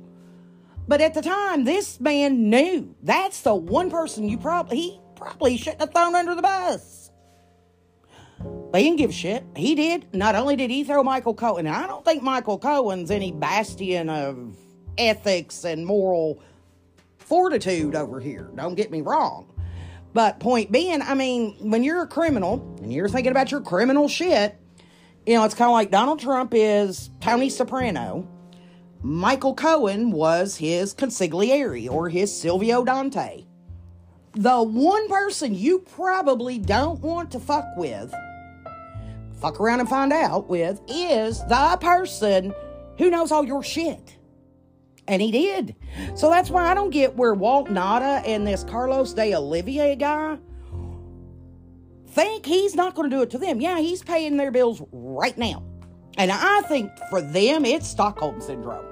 But 0.88 1.02
at 1.02 1.14
the 1.14 1.22
time, 1.22 1.64
this 1.64 2.00
man 2.00 2.48
knew. 2.50 2.96
That's 3.02 3.42
the 3.42 3.54
one 3.54 3.90
person 3.90 4.28
you 4.28 4.38
probably 4.38 4.78
he 4.78 5.00
probably 5.16 5.56
shouldn't 5.58 5.82
have 5.82 5.92
thrown 5.92 6.14
under 6.14 6.34
the 6.34 6.42
bus. 6.42 7.07
He 8.74 8.82
didn't 8.84 8.98
give 8.98 9.10
a 9.10 9.12
shit. 9.12 9.44
He 9.56 9.74
did. 9.74 10.14
Not 10.14 10.34
only 10.34 10.54
did 10.56 10.70
he 10.70 10.84
throw 10.84 11.02
Michael 11.02 11.34
Cohen, 11.34 11.66
and 11.66 11.74
I 11.74 11.86
don't 11.86 12.04
think 12.04 12.22
Michael 12.22 12.58
Cohen's 12.58 13.10
any 13.10 13.32
bastion 13.32 14.08
of 14.08 14.56
ethics 14.96 15.64
and 15.64 15.84
moral 15.86 16.40
fortitude 17.18 17.94
over 17.94 18.20
here. 18.20 18.50
Don't 18.54 18.74
get 18.74 18.90
me 18.90 19.00
wrong. 19.00 19.52
But 20.14 20.40
point 20.40 20.72
being, 20.72 21.02
I 21.02 21.14
mean, 21.14 21.56
when 21.60 21.84
you're 21.84 22.02
a 22.02 22.06
criminal 22.06 22.76
and 22.82 22.92
you're 22.92 23.08
thinking 23.08 23.30
about 23.30 23.50
your 23.50 23.60
criminal 23.60 24.08
shit, 24.08 24.56
you 25.26 25.34
know, 25.34 25.44
it's 25.44 25.54
kind 25.54 25.68
of 25.68 25.74
like 25.74 25.90
Donald 25.90 26.20
Trump 26.20 26.52
is 26.54 27.10
Tony 27.20 27.50
Soprano. 27.50 28.26
Michael 29.02 29.54
Cohen 29.54 30.10
was 30.10 30.56
his 30.56 30.94
consigliere 30.94 31.90
or 31.90 32.08
his 32.08 32.34
Silvio 32.34 32.84
Dante. 32.84 33.44
The 34.32 34.62
one 34.62 35.08
person 35.08 35.54
you 35.54 35.80
probably 35.80 36.58
don't 36.58 37.00
want 37.00 37.30
to 37.32 37.40
fuck 37.40 37.66
with, 37.76 38.12
fuck 39.40 39.60
around 39.60 39.80
and 39.80 39.88
find 39.88 40.12
out 40.12 40.48
with, 40.48 40.80
is 40.88 41.40
the 41.46 41.78
person 41.80 42.54
who 42.98 43.10
knows 43.10 43.30
all 43.30 43.44
your 43.44 43.62
shit. 43.62 44.16
And 45.06 45.22
he 45.22 45.30
did. 45.30 45.74
So 46.14 46.28
that's 46.28 46.50
why 46.50 46.70
I 46.70 46.74
don't 46.74 46.90
get 46.90 47.16
where 47.16 47.32
Walt 47.32 47.68
Nauta 47.68 48.22
and 48.26 48.46
this 48.46 48.62
Carlos 48.64 49.14
de 49.14 49.34
Oliveira 49.34 49.96
guy 49.96 50.38
think 52.08 52.44
he's 52.44 52.74
not 52.74 52.94
going 52.94 53.08
to 53.10 53.16
do 53.16 53.22
it 53.22 53.30
to 53.30 53.38
them. 53.38 53.60
Yeah, 53.60 53.78
he's 53.78 54.02
paying 54.02 54.36
their 54.36 54.50
bills 54.50 54.82
right 54.92 55.36
now. 55.38 55.62
And 56.16 56.32
I 56.32 56.62
think 56.62 56.90
for 57.10 57.22
them, 57.22 57.64
it's 57.64 57.86
Stockholm 57.86 58.40
Syndrome. 58.40 58.84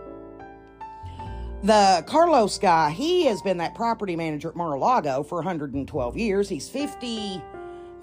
The 1.62 2.04
Carlos 2.06 2.58
guy, 2.58 2.90
he 2.90 3.24
has 3.24 3.42
been 3.42 3.56
that 3.58 3.74
property 3.74 4.14
manager 4.14 4.50
at 4.50 4.56
Mar-a-Lago 4.56 5.24
for 5.24 5.38
112 5.38 6.16
years. 6.16 6.48
He's 6.48 6.68
50, 6.68 7.42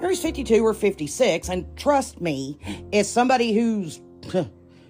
he's 0.10 0.22
52 0.22 0.66
or 0.66 0.74
56. 0.74 1.50
And 1.50 1.78
trust 1.78 2.22
me, 2.22 2.58
as 2.92 3.10
somebody 3.10 3.54
who's 3.54 4.02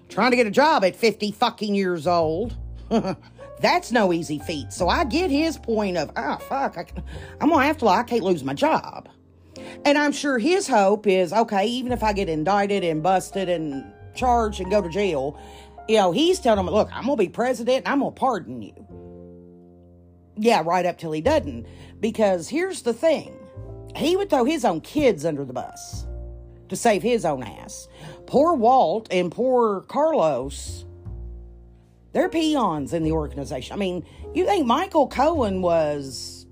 trying 0.09 0.31
to 0.31 0.37
get 0.37 0.47
a 0.47 0.51
job 0.51 0.83
at 0.83 0.95
50 0.95 1.31
fucking 1.31 1.75
years 1.75 2.07
old, 2.07 2.55
that's 3.59 3.91
no 3.91 4.13
easy 4.13 4.39
feat. 4.39 4.73
So 4.73 4.87
I 4.89 5.03
get 5.03 5.31
his 5.31 5.57
point 5.57 5.97
of, 5.97 6.11
ah, 6.15 6.37
oh, 6.39 6.43
fuck, 6.43 6.77
I, 6.77 6.85
I'm 7.41 7.49
going 7.49 7.61
to 7.61 7.67
have 7.67 7.77
to, 7.79 7.87
I 7.87 8.03
can't 8.03 8.23
lose 8.23 8.43
my 8.43 8.53
job. 8.53 9.09
And 9.85 9.97
I'm 9.97 10.11
sure 10.11 10.37
his 10.37 10.67
hope 10.67 11.07
is, 11.07 11.33
okay, 11.33 11.65
even 11.65 11.91
if 11.91 12.03
I 12.03 12.13
get 12.13 12.29
indicted 12.29 12.83
and 12.83 13.03
busted 13.03 13.49
and 13.49 13.91
charged 14.15 14.59
and 14.59 14.71
go 14.71 14.81
to 14.81 14.89
jail, 14.89 15.39
you 15.87 15.97
know, 15.97 16.11
he's 16.11 16.39
telling 16.39 16.65
them, 16.65 16.73
look, 16.73 16.89
I'm 16.93 17.05
to 17.05 17.15
be 17.15 17.29
president 17.29 17.85
and 17.85 17.87
I'm 17.87 17.99
to 18.01 18.11
pardon 18.11 18.61
you. 18.61 18.73
Yeah, 20.37 20.63
right 20.65 20.85
up 20.85 20.97
till 20.97 21.11
he 21.11 21.21
doesn't. 21.21 21.67
Because 21.99 22.49
here's 22.49 22.81
the 22.81 22.93
thing 22.93 23.37
he 23.95 24.15
would 24.15 24.29
throw 24.29 24.45
his 24.45 24.65
own 24.65 24.81
kids 24.81 25.25
under 25.25 25.45
the 25.45 25.53
bus 25.53 26.05
to 26.69 26.75
save 26.75 27.03
his 27.03 27.25
own 27.25 27.43
ass. 27.43 27.87
Poor 28.25 28.53
Walt 28.53 29.07
and 29.11 29.31
poor 29.31 29.81
Carlos, 29.81 30.85
they're 32.11 32.29
peons 32.29 32.93
in 32.93 33.03
the 33.03 33.11
organization. 33.11 33.73
I 33.73 33.77
mean, 33.77 34.05
you 34.33 34.45
think 34.45 34.65
Michael 34.65 35.07
Cohen 35.07 35.61
was 35.61 36.47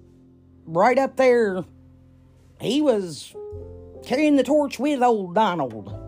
right 0.65 0.97
up 0.97 1.15
there? 1.17 1.63
He 2.60 2.82
was 2.82 3.36
carrying 4.06 4.36
the 4.36 4.43
torch 4.43 4.80
with 4.80 5.01
old 5.01 5.36
Donald 5.36 6.01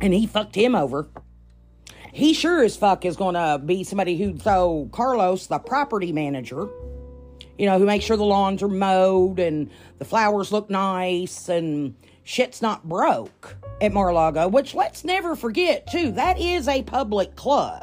and 0.00 0.14
he 0.14 0.26
fucked 0.26 0.54
him 0.54 0.74
over. 0.74 1.08
He 2.12 2.32
sure 2.34 2.64
as 2.64 2.76
fuck 2.76 3.04
is 3.04 3.16
going 3.16 3.34
to 3.34 3.62
be 3.64 3.84
somebody 3.84 4.16
who'd 4.16 4.42
throw 4.42 4.88
Carlos, 4.92 5.46
the 5.46 5.58
property 5.58 6.12
manager, 6.12 6.68
you 7.60 7.66
know, 7.66 7.78
who 7.78 7.84
makes 7.84 8.06
sure 8.06 8.16
the 8.16 8.24
lawns 8.24 8.62
are 8.62 8.68
mowed 8.68 9.38
and 9.38 9.70
the 9.98 10.04
flowers 10.06 10.50
look 10.50 10.70
nice 10.70 11.50
and 11.50 11.94
shit's 12.24 12.62
not 12.62 12.88
broke 12.88 13.54
at 13.82 13.92
Mar-a-Lago, 13.92 14.48
which 14.48 14.74
let's 14.74 15.04
never 15.04 15.36
forget, 15.36 15.86
too, 15.86 16.10
that 16.12 16.40
is 16.40 16.68
a 16.68 16.82
public 16.82 17.36
club. 17.36 17.82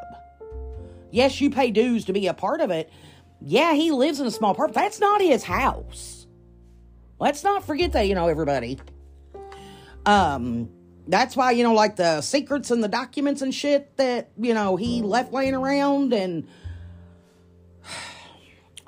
Yes, 1.11 1.39
you 1.39 1.51
pay 1.51 1.69
dues 1.69 2.05
to 2.05 2.13
be 2.13 2.25
a 2.25 2.33
part 2.33 2.59
of 2.59 2.71
it. 2.71 2.91
Yeah, 3.39 3.73
he 3.73 3.91
lives 3.91 4.19
in 4.19 4.25
a 4.25 4.31
small 4.31 4.55
part. 4.55 4.73
That's 4.73 4.99
not 4.99 5.21
his 5.21 5.43
house. 5.43 6.25
Let's 7.19 7.43
not 7.43 7.63
forget 7.63 7.91
that, 7.91 8.07
you 8.07 8.15
know, 8.15 8.29
everybody. 8.29 8.79
Um, 10.07 10.69
that's 11.07 11.37
why, 11.37 11.51
you 11.51 11.61
know, 11.61 11.75
like 11.75 11.97
the 11.97 12.21
secrets 12.21 12.71
and 12.71 12.83
the 12.83 12.87
documents 12.87 13.43
and 13.43 13.53
shit 13.53 13.95
that, 13.97 14.31
you 14.39 14.55
know, 14.55 14.75
he 14.75 15.03
left 15.03 15.31
laying 15.31 15.53
around 15.53 16.13
and 16.13 16.47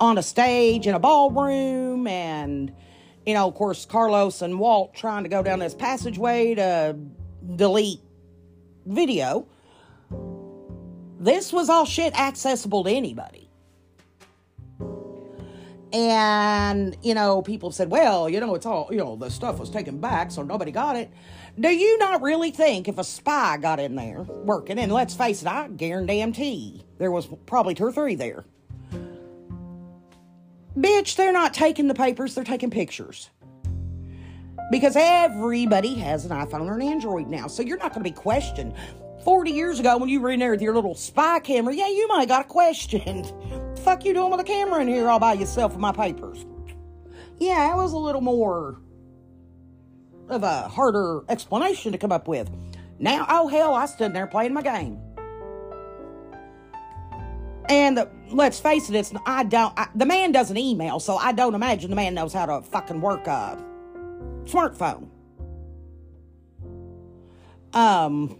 on 0.00 0.16
a 0.16 0.22
stage 0.22 0.86
in 0.86 0.94
a 0.94 0.98
ballroom 0.98 2.06
and, 2.06 2.72
you 3.26 3.34
know, 3.34 3.46
of 3.46 3.54
course, 3.54 3.84
Carlos 3.84 4.40
and 4.40 4.58
Walt 4.58 4.94
trying 4.94 5.24
to 5.24 5.28
go 5.28 5.42
down 5.42 5.58
this 5.58 5.74
passageway 5.74 6.54
to 6.54 6.96
delete 7.56 8.00
video. 8.86 9.46
This 11.18 11.52
was 11.52 11.68
all 11.68 11.84
shit 11.84 12.18
accessible 12.18 12.82
to 12.84 12.90
anybody. 12.90 13.50
And, 15.92 16.96
you 17.02 17.14
know, 17.14 17.42
people 17.42 17.72
said, 17.72 17.90
well, 17.90 18.28
you 18.28 18.40
know, 18.40 18.54
it's 18.54 18.64
all, 18.64 18.88
you 18.90 18.98
know, 18.98 19.16
the 19.16 19.28
stuff 19.28 19.58
was 19.58 19.68
taken 19.68 20.00
back, 20.00 20.30
so 20.30 20.42
nobody 20.42 20.70
got 20.70 20.96
it. 20.96 21.10
Do 21.58 21.68
you 21.68 21.98
not 21.98 22.22
really 22.22 22.52
think 22.52 22.88
if 22.88 22.96
a 22.96 23.04
spy 23.04 23.58
got 23.58 23.80
in 23.80 23.96
there 23.96 24.22
working, 24.22 24.78
and 24.78 24.92
let's 24.92 25.14
face 25.14 25.42
it, 25.42 25.48
I 25.48 25.68
guarantee 25.68 26.86
there 26.98 27.10
was 27.10 27.28
probably 27.44 27.74
two 27.74 27.84
or 27.84 27.92
three 27.92 28.14
there. 28.14 28.44
Bitch, 30.76 31.16
they're 31.16 31.32
not 31.32 31.52
taking 31.54 31.88
the 31.88 31.94
papers, 31.94 32.34
they're 32.34 32.44
taking 32.44 32.70
pictures. 32.70 33.30
Because 34.70 34.94
everybody 34.96 35.94
has 35.94 36.24
an 36.24 36.30
iPhone 36.30 36.66
or 36.66 36.74
an 36.74 36.82
Android 36.82 37.28
now, 37.28 37.48
so 37.48 37.62
you're 37.62 37.78
not 37.78 37.92
going 37.92 38.04
to 38.04 38.10
be 38.10 38.14
questioned. 38.14 38.74
40 39.24 39.50
years 39.50 39.80
ago, 39.80 39.98
when 39.98 40.08
you 40.08 40.20
were 40.20 40.30
in 40.30 40.40
there 40.40 40.52
with 40.52 40.62
your 40.62 40.74
little 40.74 40.94
spy 40.94 41.40
camera, 41.40 41.74
yeah, 41.74 41.88
you 41.88 42.08
might 42.08 42.20
have 42.20 42.28
got 42.28 42.48
questioned. 42.48 43.32
fuck 43.80 44.04
you 44.04 44.14
doing 44.14 44.30
with 44.30 44.40
a 44.40 44.44
camera 44.44 44.80
in 44.80 44.88
here 44.88 45.08
all 45.08 45.18
by 45.18 45.32
yourself 45.32 45.72
with 45.72 45.80
my 45.80 45.92
papers? 45.92 46.46
Yeah, 47.38 47.72
it 47.72 47.76
was 47.76 47.92
a 47.92 47.98
little 47.98 48.20
more 48.20 48.78
of 50.28 50.42
a 50.42 50.68
harder 50.68 51.22
explanation 51.28 51.92
to 51.92 51.98
come 51.98 52.12
up 52.12 52.28
with. 52.28 52.50
Now, 52.98 53.26
oh 53.28 53.48
hell, 53.48 53.74
I 53.74 53.86
stood 53.86 54.12
there 54.12 54.26
playing 54.26 54.54
my 54.54 54.62
game. 54.62 55.00
And 57.68 57.96
the, 57.96 58.08
let's 58.30 58.60
face 58.60 58.88
it, 58.88 58.96
it's 58.96 59.12
I 59.26 59.44
don't. 59.44 59.72
I, 59.78 59.88
the 59.94 60.06
man 60.06 60.32
doesn't 60.32 60.56
email, 60.56 61.00
so 61.00 61.16
I 61.16 61.32
don't 61.32 61.54
imagine 61.54 61.90
the 61.90 61.96
man 61.96 62.14
knows 62.14 62.32
how 62.32 62.46
to 62.46 62.62
fucking 62.62 63.00
work 63.00 63.26
a 63.26 63.58
smartphone. 64.44 65.08
Um. 67.72 68.38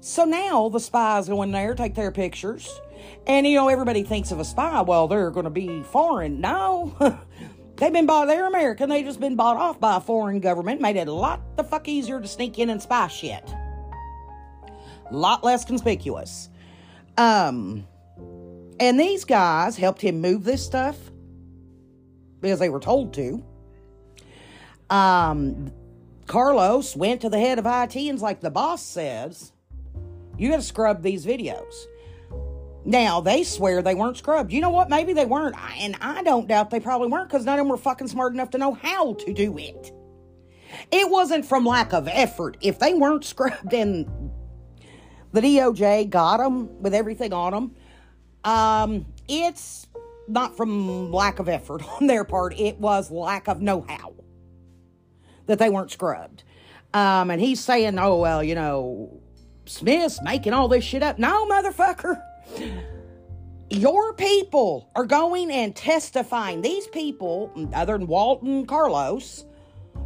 So 0.00 0.24
now 0.24 0.68
the 0.68 0.80
spies 0.80 1.28
go 1.28 1.42
in 1.42 1.52
there, 1.52 1.74
take 1.74 1.94
their 1.94 2.10
pictures, 2.10 2.80
and 3.26 3.46
you 3.46 3.54
know 3.54 3.68
everybody 3.68 4.02
thinks 4.02 4.32
of 4.32 4.40
a 4.40 4.44
spy. 4.44 4.82
Well, 4.82 5.06
they're 5.06 5.30
going 5.30 5.44
to 5.44 5.50
be 5.50 5.82
foreign. 5.84 6.40
No, 6.40 6.96
They've 7.82 7.92
been 7.92 8.06
bought, 8.06 8.26
they're 8.26 8.46
American. 8.46 8.88
They've 8.88 9.04
just 9.04 9.18
been 9.18 9.34
bought 9.34 9.56
off 9.56 9.80
by 9.80 9.96
a 9.96 10.00
foreign 10.00 10.38
government, 10.38 10.80
made 10.80 10.94
it 10.94 11.08
a 11.08 11.12
lot 11.12 11.40
the 11.56 11.64
fuck 11.64 11.88
easier 11.88 12.20
to 12.20 12.28
sneak 12.28 12.60
in 12.60 12.70
and 12.70 12.80
spy 12.80 13.08
shit. 13.08 13.42
Lot 15.10 15.42
less 15.42 15.64
conspicuous. 15.64 16.48
Um, 17.18 17.86
and 18.82 18.98
these 18.98 19.24
guys 19.24 19.76
helped 19.76 20.00
him 20.00 20.20
move 20.20 20.42
this 20.42 20.66
stuff 20.66 20.98
because 22.40 22.58
they 22.58 22.68
were 22.68 22.80
told 22.80 23.14
to. 23.14 23.40
Um, 24.90 25.70
Carlos 26.26 26.96
went 26.96 27.20
to 27.20 27.28
the 27.28 27.38
head 27.38 27.60
of 27.60 27.64
IT 27.64 27.96
and's 27.96 28.22
like, 28.22 28.40
the 28.40 28.50
boss 28.50 28.82
says, 28.84 29.52
you 30.36 30.50
got 30.50 30.56
to 30.56 30.62
scrub 30.62 31.00
these 31.00 31.24
videos. 31.24 31.72
Now, 32.84 33.20
they 33.20 33.44
swear 33.44 33.82
they 33.82 33.94
weren't 33.94 34.16
scrubbed. 34.16 34.52
You 34.52 34.60
know 34.60 34.70
what? 34.70 34.90
Maybe 34.90 35.12
they 35.12 35.26
weren't. 35.26 35.54
And 35.78 35.96
I 36.00 36.24
don't 36.24 36.48
doubt 36.48 36.70
they 36.70 36.80
probably 36.80 37.06
weren't 37.06 37.28
because 37.28 37.44
none 37.44 37.60
of 37.60 37.64
them 37.64 37.68
were 37.68 37.76
fucking 37.76 38.08
smart 38.08 38.32
enough 38.32 38.50
to 38.50 38.58
know 38.58 38.74
how 38.74 39.14
to 39.14 39.32
do 39.32 39.56
it. 39.58 39.92
It 40.90 41.08
wasn't 41.08 41.46
from 41.46 41.64
lack 41.64 41.92
of 41.92 42.08
effort. 42.08 42.56
If 42.60 42.80
they 42.80 42.94
weren't 42.94 43.24
scrubbed 43.24 43.72
and 43.72 44.32
the 45.30 45.40
DOJ 45.40 46.10
got 46.10 46.38
them 46.38 46.82
with 46.82 46.94
everything 46.94 47.32
on 47.32 47.52
them, 47.52 47.76
um, 48.44 49.06
it's 49.28 49.86
not 50.28 50.56
from 50.56 51.12
lack 51.12 51.38
of 51.38 51.48
effort 51.48 51.82
on 52.00 52.06
their 52.06 52.24
part. 52.24 52.58
It 52.58 52.78
was 52.78 53.10
lack 53.10 53.48
of 53.48 53.60
know 53.60 53.84
how 53.88 54.14
that 55.46 55.58
they 55.58 55.68
weren't 55.68 55.90
scrubbed. 55.90 56.44
Um, 56.94 57.30
and 57.30 57.40
he's 57.40 57.60
saying, 57.60 57.98
oh, 57.98 58.18
well, 58.18 58.44
you 58.44 58.54
know, 58.54 59.20
Smith's 59.64 60.20
making 60.22 60.52
all 60.52 60.68
this 60.68 60.84
shit 60.84 61.02
up. 61.02 61.18
No, 61.18 61.46
motherfucker 61.46 62.22
Your 63.70 64.12
people 64.12 64.90
are 64.94 65.06
going 65.06 65.50
and 65.50 65.74
testifying. 65.74 66.60
These 66.60 66.88
people, 66.88 67.50
other 67.74 67.96
than 67.96 68.06
Walton 68.06 68.66
Carlos, 68.66 69.46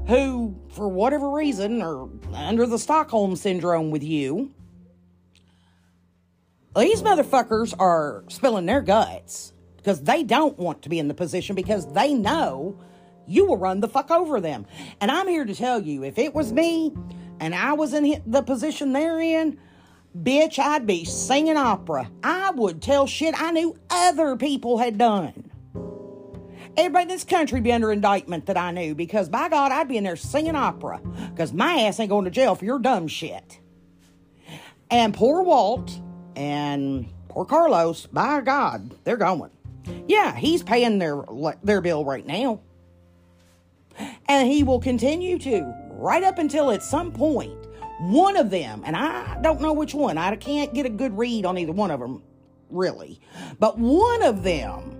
who, 0.06 0.54
for 0.68 0.88
whatever 0.88 1.30
reason, 1.30 1.82
are 1.82 2.08
under 2.32 2.66
the 2.66 2.78
Stockholm 2.78 3.34
syndrome 3.34 3.90
with 3.90 4.04
you, 4.04 4.52
these 6.76 7.02
motherfuckers 7.02 7.74
are 7.78 8.24
spilling 8.28 8.66
their 8.66 8.82
guts 8.82 9.52
because 9.76 10.02
they 10.02 10.22
don't 10.22 10.58
want 10.58 10.82
to 10.82 10.88
be 10.88 10.98
in 10.98 11.08
the 11.08 11.14
position 11.14 11.54
because 11.54 11.92
they 11.92 12.12
know 12.12 12.78
you 13.26 13.46
will 13.46 13.56
run 13.56 13.80
the 13.80 13.88
fuck 13.88 14.10
over 14.10 14.40
them. 14.40 14.66
And 15.00 15.10
I'm 15.10 15.28
here 15.28 15.44
to 15.44 15.54
tell 15.54 15.80
you 15.80 16.04
if 16.04 16.18
it 16.18 16.34
was 16.34 16.52
me 16.52 16.92
and 17.40 17.54
I 17.54 17.72
was 17.72 17.94
in 17.94 18.22
the 18.26 18.42
position 18.42 18.92
they're 18.92 19.20
in, 19.20 19.58
bitch, 20.16 20.58
I'd 20.58 20.86
be 20.86 21.04
singing 21.04 21.56
opera. 21.56 22.10
I 22.22 22.50
would 22.50 22.82
tell 22.82 23.06
shit 23.06 23.34
I 23.40 23.50
knew 23.50 23.76
other 23.90 24.36
people 24.36 24.78
had 24.78 24.98
done. 24.98 25.50
Everybody 26.76 27.02
in 27.04 27.08
this 27.08 27.24
country 27.24 27.60
be 27.60 27.72
under 27.72 27.90
indictment 27.90 28.46
that 28.46 28.58
I 28.58 28.70
knew 28.70 28.94
because 28.94 29.30
by 29.30 29.48
God, 29.48 29.72
I'd 29.72 29.88
be 29.88 29.96
in 29.96 30.04
there 30.04 30.16
singing 30.16 30.56
opera 30.56 31.00
because 31.30 31.52
my 31.52 31.80
ass 31.82 31.98
ain't 32.00 32.10
going 32.10 32.26
to 32.26 32.30
jail 32.30 32.54
for 32.54 32.66
your 32.66 32.78
dumb 32.78 33.08
shit. 33.08 33.60
And 34.90 35.14
poor 35.14 35.42
Walt 35.42 36.00
and 36.36 37.08
poor 37.28 37.44
Carlos, 37.44 38.06
by 38.06 38.40
God, 38.42 38.94
they're 39.04 39.16
going. 39.16 39.50
Yeah, 40.06 40.36
he's 40.36 40.62
paying 40.62 40.98
their 40.98 41.24
their 41.62 41.80
bill 41.80 42.04
right 42.04 42.26
now. 42.26 42.60
And 44.28 44.46
he 44.48 44.62
will 44.62 44.80
continue 44.80 45.38
to 45.38 45.74
right 45.92 46.22
up 46.22 46.38
until 46.38 46.70
at 46.70 46.82
some 46.82 47.10
point 47.12 47.56
one 47.98 48.36
of 48.36 48.50
them, 48.50 48.82
and 48.84 48.94
I 48.94 49.40
don't 49.40 49.60
know 49.60 49.72
which 49.72 49.94
one. 49.94 50.18
I 50.18 50.36
can't 50.36 50.74
get 50.74 50.84
a 50.84 50.90
good 50.90 51.16
read 51.16 51.46
on 51.46 51.56
either 51.56 51.72
one 51.72 51.90
of 51.90 51.98
them 51.98 52.22
really. 52.68 53.20
But 53.58 53.78
one 53.78 54.22
of 54.22 54.42
them 54.42 54.92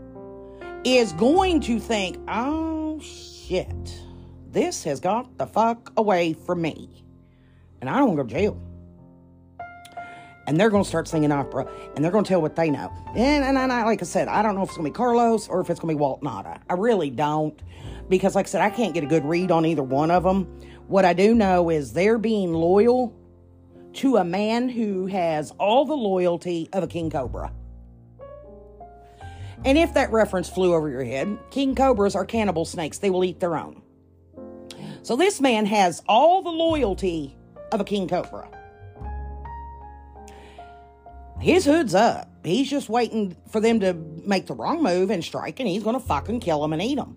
is 0.85 1.12
going 1.12 1.61
to 1.62 1.79
think, 1.79 2.18
"Oh 2.27 2.99
shit. 3.01 4.01
This 4.51 4.85
has 4.85 5.01
got 5.01 5.37
the 5.37 5.46
fuck 5.46 5.92
away 5.99 6.33
from 6.33 6.62
me." 6.62 7.05
And 7.81 7.90
I 7.90 7.99
don't 7.99 8.16
go 8.16 8.22
to 8.22 8.29
jail 8.29 8.59
and 10.46 10.59
they're 10.59 10.70
going 10.70 10.82
to 10.82 10.88
start 10.88 11.09
singing 11.09 11.32
opera 11.32 11.68
and 11.94 12.04
they're 12.04 12.12
going 12.12 12.24
to 12.24 12.28
tell 12.28 12.42
what 12.42 12.56
they 12.56 12.70
know. 12.70 12.92
And, 13.11 13.44
and, 13.44 13.59
and 13.59 13.72
I, 13.72 13.85
like 13.85 14.02
I 14.02 14.04
said, 14.04 14.28
I 14.28 14.42
don't 14.42 14.54
know 14.54 14.62
if 14.62 14.68
it's 14.68 14.76
going 14.76 14.87
to 14.87 14.92
be 14.92 14.96
Carlos 14.96 15.48
or 15.48 15.61
if 15.61 15.70
it's 15.70 15.80
going 15.80 15.94
to 15.94 15.98
be 15.98 16.00
Walt 16.00 16.22
Nauta. 16.22 16.61
I 16.68 16.74
really 16.74 17.11
don't 17.11 17.61
because, 18.09 18.35
like 18.35 18.46
I 18.46 18.48
said, 18.48 18.61
I 18.62 18.70
can't 18.70 18.94
get 18.94 19.04
a 19.04 19.06
good 19.06 19.24
read 19.24 19.50
on 19.50 19.66
either 19.66 19.82
one 19.82 20.11
of 20.11 20.22
them. 20.22 20.44
What 20.87 21.04
I 21.04 21.12
do 21.12 21.35
know 21.35 21.70
is 21.70 21.92
they're 21.92 22.18
being 22.18 22.52
loyal 22.52 23.14
to 23.94 24.18
a 24.18 24.24
man 24.24 24.68
who 24.68 25.06
has 25.06 25.50
all 25.52 25.85
the 25.85 25.96
loyalty 25.96 26.68
of 26.72 26.82
a 26.82 26.87
king 26.87 27.11
cobra. 27.11 27.52
And 29.64 29.78
if 29.78 29.94
that 29.94 30.12
reference 30.12 30.48
flew 30.48 30.74
over 30.74 30.88
your 30.88 31.02
head, 31.02 31.38
king 31.50 31.74
cobras 31.74 32.14
are 32.14 32.24
cannibal 32.24 32.64
snakes. 32.64 32.98
They 32.98 33.11
will 33.11 33.24
eat 33.24 33.40
their 33.40 33.56
own. 33.56 33.82
So 35.02 35.16
this 35.16 35.40
man 35.40 35.66
has 35.66 36.02
all 36.06 36.42
the 36.42 36.50
loyalty 36.50 37.37
of 37.72 37.80
a 37.80 37.85
king 37.85 38.06
cobra. 38.06 38.48
His 41.46 41.64
hood's 41.64 41.94
up. 41.94 42.28
He's 42.44 42.68
just 42.68 42.88
waiting 42.88 43.37
for 43.50 43.61
them 43.61 43.78
to 43.78 43.94
make 43.94 44.46
the 44.46 44.54
wrong 44.54 44.82
move 44.82 45.11
and 45.11 45.22
strike, 45.22 45.61
and 45.61 45.68
he's 45.68 45.85
going 45.85 45.94
to 45.94 46.04
fucking 46.04 46.40
kill 46.40 46.61
them 46.61 46.72
and 46.72 46.82
eat 46.82 46.96
them. 46.96 47.16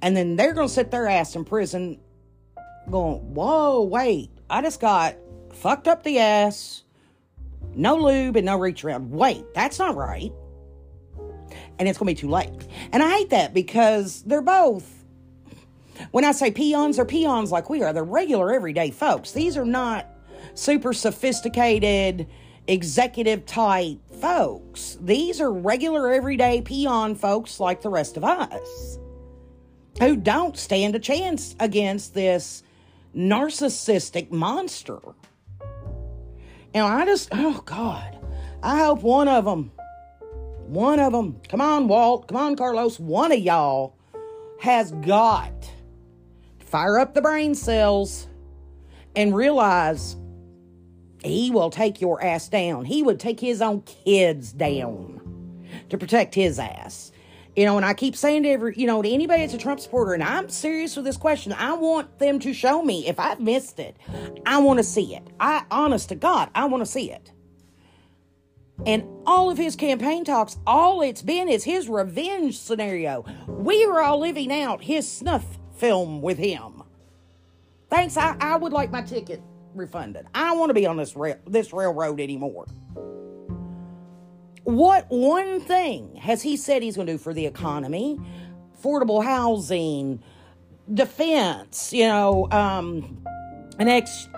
And 0.00 0.16
then 0.16 0.36
they're 0.36 0.54
going 0.54 0.68
to 0.68 0.72
sit 0.72 0.90
their 0.90 1.06
ass 1.06 1.36
in 1.36 1.44
prison 1.44 2.00
going, 2.90 3.34
whoa, 3.34 3.82
wait, 3.82 4.30
I 4.48 4.62
just 4.62 4.80
got 4.80 5.14
fucked 5.52 5.88
up 5.88 6.04
the 6.04 6.20
ass, 6.20 6.84
no 7.74 7.96
lube 7.96 8.36
and 8.36 8.46
no 8.46 8.56
reach 8.58 8.82
around. 8.82 9.10
Wait, 9.10 9.44
that's 9.52 9.78
not 9.78 9.94
right. 9.94 10.32
And 11.78 11.86
it's 11.86 11.98
going 11.98 12.14
to 12.14 12.14
be 12.14 12.28
too 12.28 12.30
late. 12.30 12.66
And 12.92 13.02
I 13.02 13.10
hate 13.10 13.28
that 13.28 13.52
because 13.52 14.22
they're 14.22 14.40
both, 14.40 15.04
when 16.12 16.24
I 16.24 16.32
say 16.32 16.50
peons, 16.50 16.96
they're 16.96 17.04
peons 17.04 17.52
like 17.52 17.68
we 17.68 17.82
are. 17.82 17.92
They're 17.92 18.04
regular, 18.04 18.54
everyday 18.54 18.90
folks. 18.90 19.32
These 19.32 19.58
are 19.58 19.66
not 19.66 20.06
super 20.54 20.94
sophisticated 20.94 22.26
executive 22.70 23.44
type 23.46 23.98
folks. 24.20 24.96
These 25.00 25.40
are 25.40 25.52
regular, 25.52 26.12
everyday 26.12 26.62
peon 26.62 27.16
folks 27.16 27.58
like 27.58 27.82
the 27.82 27.88
rest 27.88 28.16
of 28.16 28.22
us 28.22 28.98
who 29.98 30.16
don't 30.16 30.56
stand 30.56 30.94
a 30.94 31.00
chance 31.00 31.56
against 31.58 32.14
this 32.14 32.62
narcissistic 33.14 34.30
monster. 34.30 35.00
And 36.72 36.86
I 36.86 37.04
just, 37.04 37.28
oh 37.32 37.60
God, 37.66 38.16
I 38.62 38.78
hope 38.78 39.02
one 39.02 39.26
of 39.26 39.44
them, 39.44 39.72
one 40.66 41.00
of 41.00 41.12
them, 41.12 41.40
come 41.48 41.60
on, 41.60 41.88
Walt, 41.88 42.28
come 42.28 42.36
on, 42.36 42.54
Carlos, 42.54 43.00
one 43.00 43.32
of 43.32 43.40
y'all 43.40 43.96
has 44.60 44.92
got 44.92 45.62
to 46.60 46.66
fire 46.66 47.00
up 47.00 47.14
the 47.14 47.22
brain 47.22 47.56
cells 47.56 48.28
and 49.16 49.34
realize 49.34 50.14
he 51.22 51.50
will 51.50 51.70
take 51.70 52.00
your 52.00 52.22
ass 52.22 52.48
down. 52.48 52.84
He 52.84 53.02
would 53.02 53.20
take 53.20 53.40
his 53.40 53.60
own 53.60 53.82
kids 53.82 54.52
down 54.52 55.20
to 55.88 55.98
protect 55.98 56.34
his 56.34 56.58
ass. 56.58 57.12
You 57.56 57.64
know, 57.64 57.76
and 57.76 57.84
I 57.84 57.94
keep 57.94 58.14
saying 58.14 58.44
to 58.44 58.48
every, 58.48 58.74
you 58.76 58.86
know, 58.86 59.02
to 59.02 59.08
anybody 59.08 59.42
that's 59.42 59.54
a 59.54 59.58
Trump 59.58 59.80
supporter, 59.80 60.14
and 60.14 60.22
I'm 60.22 60.48
serious 60.48 60.94
with 60.94 61.04
this 61.04 61.16
question, 61.16 61.52
I 61.52 61.72
want 61.72 62.18
them 62.18 62.38
to 62.40 62.54
show 62.54 62.82
me 62.82 63.08
if 63.08 63.18
I've 63.18 63.40
missed 63.40 63.80
it. 63.80 63.96
I 64.46 64.58
want 64.58 64.78
to 64.78 64.84
see 64.84 65.14
it. 65.16 65.26
I, 65.40 65.64
honest 65.70 66.10
to 66.10 66.14
God, 66.14 66.50
I 66.54 66.66
want 66.66 66.82
to 66.82 66.90
see 66.90 67.10
it. 67.10 67.32
And 68.86 69.04
all 69.26 69.50
of 69.50 69.58
his 69.58 69.76
campaign 69.76 70.24
talks, 70.24 70.58
all 70.66 71.02
it's 71.02 71.22
been 71.22 71.48
is 71.48 71.64
his 71.64 71.88
revenge 71.88 72.56
scenario. 72.58 73.26
We 73.46 73.84
are 73.84 74.00
all 74.00 74.20
living 74.20 74.52
out 74.52 74.82
his 74.82 75.10
snuff 75.10 75.58
film 75.76 76.22
with 76.22 76.38
him. 76.38 76.82
Thanks. 77.90 78.16
I, 78.16 78.36
I 78.40 78.56
would 78.56 78.72
like 78.72 78.90
my 78.90 79.02
ticket 79.02 79.42
refunded. 79.74 80.26
I 80.34 80.46
don't 80.46 80.58
want 80.58 80.70
to 80.70 80.74
be 80.74 80.86
on 80.86 80.96
this 80.96 81.16
rail, 81.16 81.36
this 81.46 81.72
railroad 81.72 82.20
anymore. 82.20 82.66
What 84.64 85.06
one 85.08 85.60
thing 85.60 86.16
has 86.16 86.42
he 86.42 86.56
said 86.56 86.82
he's 86.82 86.96
going 86.96 87.06
to 87.06 87.14
do 87.14 87.18
for 87.18 87.32
the 87.32 87.46
economy? 87.46 88.18
Affordable 88.80 89.24
housing, 89.24 90.22
defense. 90.92 91.92
You 91.92 92.08
know, 92.08 92.48
um, 92.50 93.24
an 93.78 93.88
ex 93.88 94.28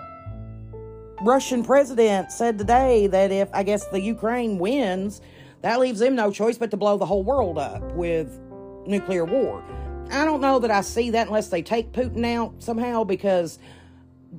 Russian 1.21 1.63
president 1.63 2.31
said 2.31 2.57
today 2.57 3.07
that 3.07 3.31
if 3.31 3.49
I 3.53 3.63
guess 3.63 3.87
the 3.87 4.01
Ukraine 4.01 4.59
wins, 4.59 5.21
that 5.61 5.79
leaves 5.79 5.99
them 5.99 6.15
no 6.15 6.31
choice 6.31 6.57
but 6.57 6.71
to 6.71 6.77
blow 6.77 6.97
the 6.97 7.05
whole 7.05 7.23
world 7.23 7.57
up 7.57 7.83
with 7.93 8.39
nuclear 8.85 9.25
war. 9.25 9.63
I 10.11 10.25
don't 10.25 10.41
know 10.41 10.59
that 10.59 10.71
I 10.71 10.81
see 10.81 11.09
that 11.11 11.27
unless 11.27 11.47
they 11.47 11.61
take 11.61 11.91
Putin 11.93 12.25
out 12.25 12.61
somehow 12.61 13.03
because 13.03 13.57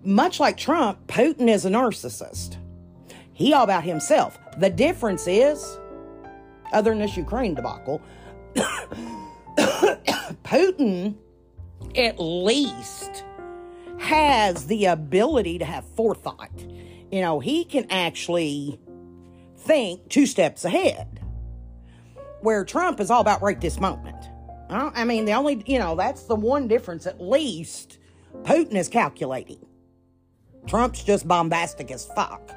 much 0.03 0.41
like 0.41 0.57
Trump, 0.57 1.07
Putin 1.07 1.49
is 1.49 1.65
a 1.65 1.71
narcissist. 1.71 2.57
He 3.33 3.53
all 3.53 3.65
about 3.65 3.85
himself. 3.85 4.39
The 4.59 4.71
difference 4.71 5.27
is, 5.27 5.79
other 6.73 6.91
than 6.91 7.01
this 7.01 7.17
Ukraine 7.17 7.55
debacle, 7.55 8.01
Putin 10.45 11.17
at 11.97 12.17
least 12.19 13.25
has 13.99 14.67
the 14.67 14.87
ability 14.87 15.59
to 15.59 15.65
have 15.65 15.85
forethought. 15.85 16.51
You 17.11 17.21
know, 17.21 17.41
he 17.41 17.65
can 17.65 17.87
actually 17.91 18.79
think 19.59 20.09
two 20.09 20.27
steps 20.27 20.65
ahead. 20.65 21.21
Where 22.41 22.65
Trump 22.65 23.01
is 23.01 23.11
all 23.11 23.21
about 23.21 23.43
right 23.43 23.61
this 23.61 23.81
moment. 23.81 24.17
I 24.69 25.05
mean, 25.05 25.25
the 25.25 25.33
only, 25.33 25.63
you 25.67 25.79
know, 25.79 25.95
that's 25.95 26.25
the 26.25 26.35
one 26.35 26.69
difference. 26.69 27.07
At 27.07 27.21
least 27.21 27.99
Putin 28.43 28.75
is 28.75 28.89
calculating. 28.89 29.65
Trump's 30.67 31.03
just 31.03 31.27
bombastic 31.29 31.91
as 31.91 32.05
fuck. 32.05 32.51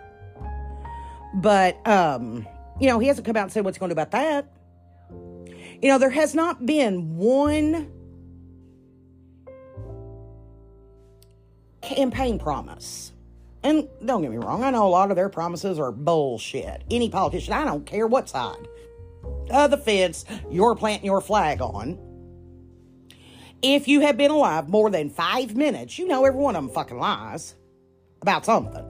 But, 1.33 1.85
um, 1.87 2.47
you 2.79 2.87
know, 2.87 2.99
he 2.99 3.07
hasn't 3.07 3.25
come 3.25 3.35
out 3.35 3.43
and 3.43 3.51
said 3.51 3.65
what's 3.65 3.77
going 3.77 3.89
to 3.89 3.95
do 3.95 4.01
about 4.01 4.11
that. 4.11 4.51
You 5.81 5.89
know, 5.89 5.99
there 5.99 6.09
has 6.09 6.33
not 6.33 6.65
been 6.65 7.15
one 7.17 7.91
campaign 11.81 12.39
promise. 12.39 13.13
And 13.63 13.87
don't 14.05 14.21
get 14.21 14.31
me 14.31 14.37
wrong, 14.37 14.63
I 14.63 14.69
know 14.69 14.87
a 14.87 14.89
lot 14.89 15.09
of 15.09 15.15
their 15.15 15.29
promises 15.29 15.79
are 15.79 15.91
bullshit. 15.91 16.83
Any 16.89 17.09
politician, 17.09 17.53
I 17.53 17.65
don't 17.65 17.85
care 17.85 18.07
what 18.07 18.29
side 18.29 18.67
of 19.49 19.71
the 19.71 19.77
fence 19.77 20.25
you're 20.49 20.75
planting 20.75 21.05
your 21.05 21.21
flag 21.21 21.61
on. 21.61 21.99
If 23.61 23.87
you 23.87 24.01
have 24.01 24.17
been 24.17 24.31
alive 24.31 24.69
more 24.69 24.89
than 24.89 25.09
five 25.09 25.55
minutes, 25.55 25.97
you 25.97 26.07
know 26.07 26.23
every 26.25 26.39
one 26.39 26.55
of 26.55 26.63
them 26.63 26.73
fucking 26.73 26.97
lies 26.97 27.55
about 28.27 28.45
something. 28.45 28.85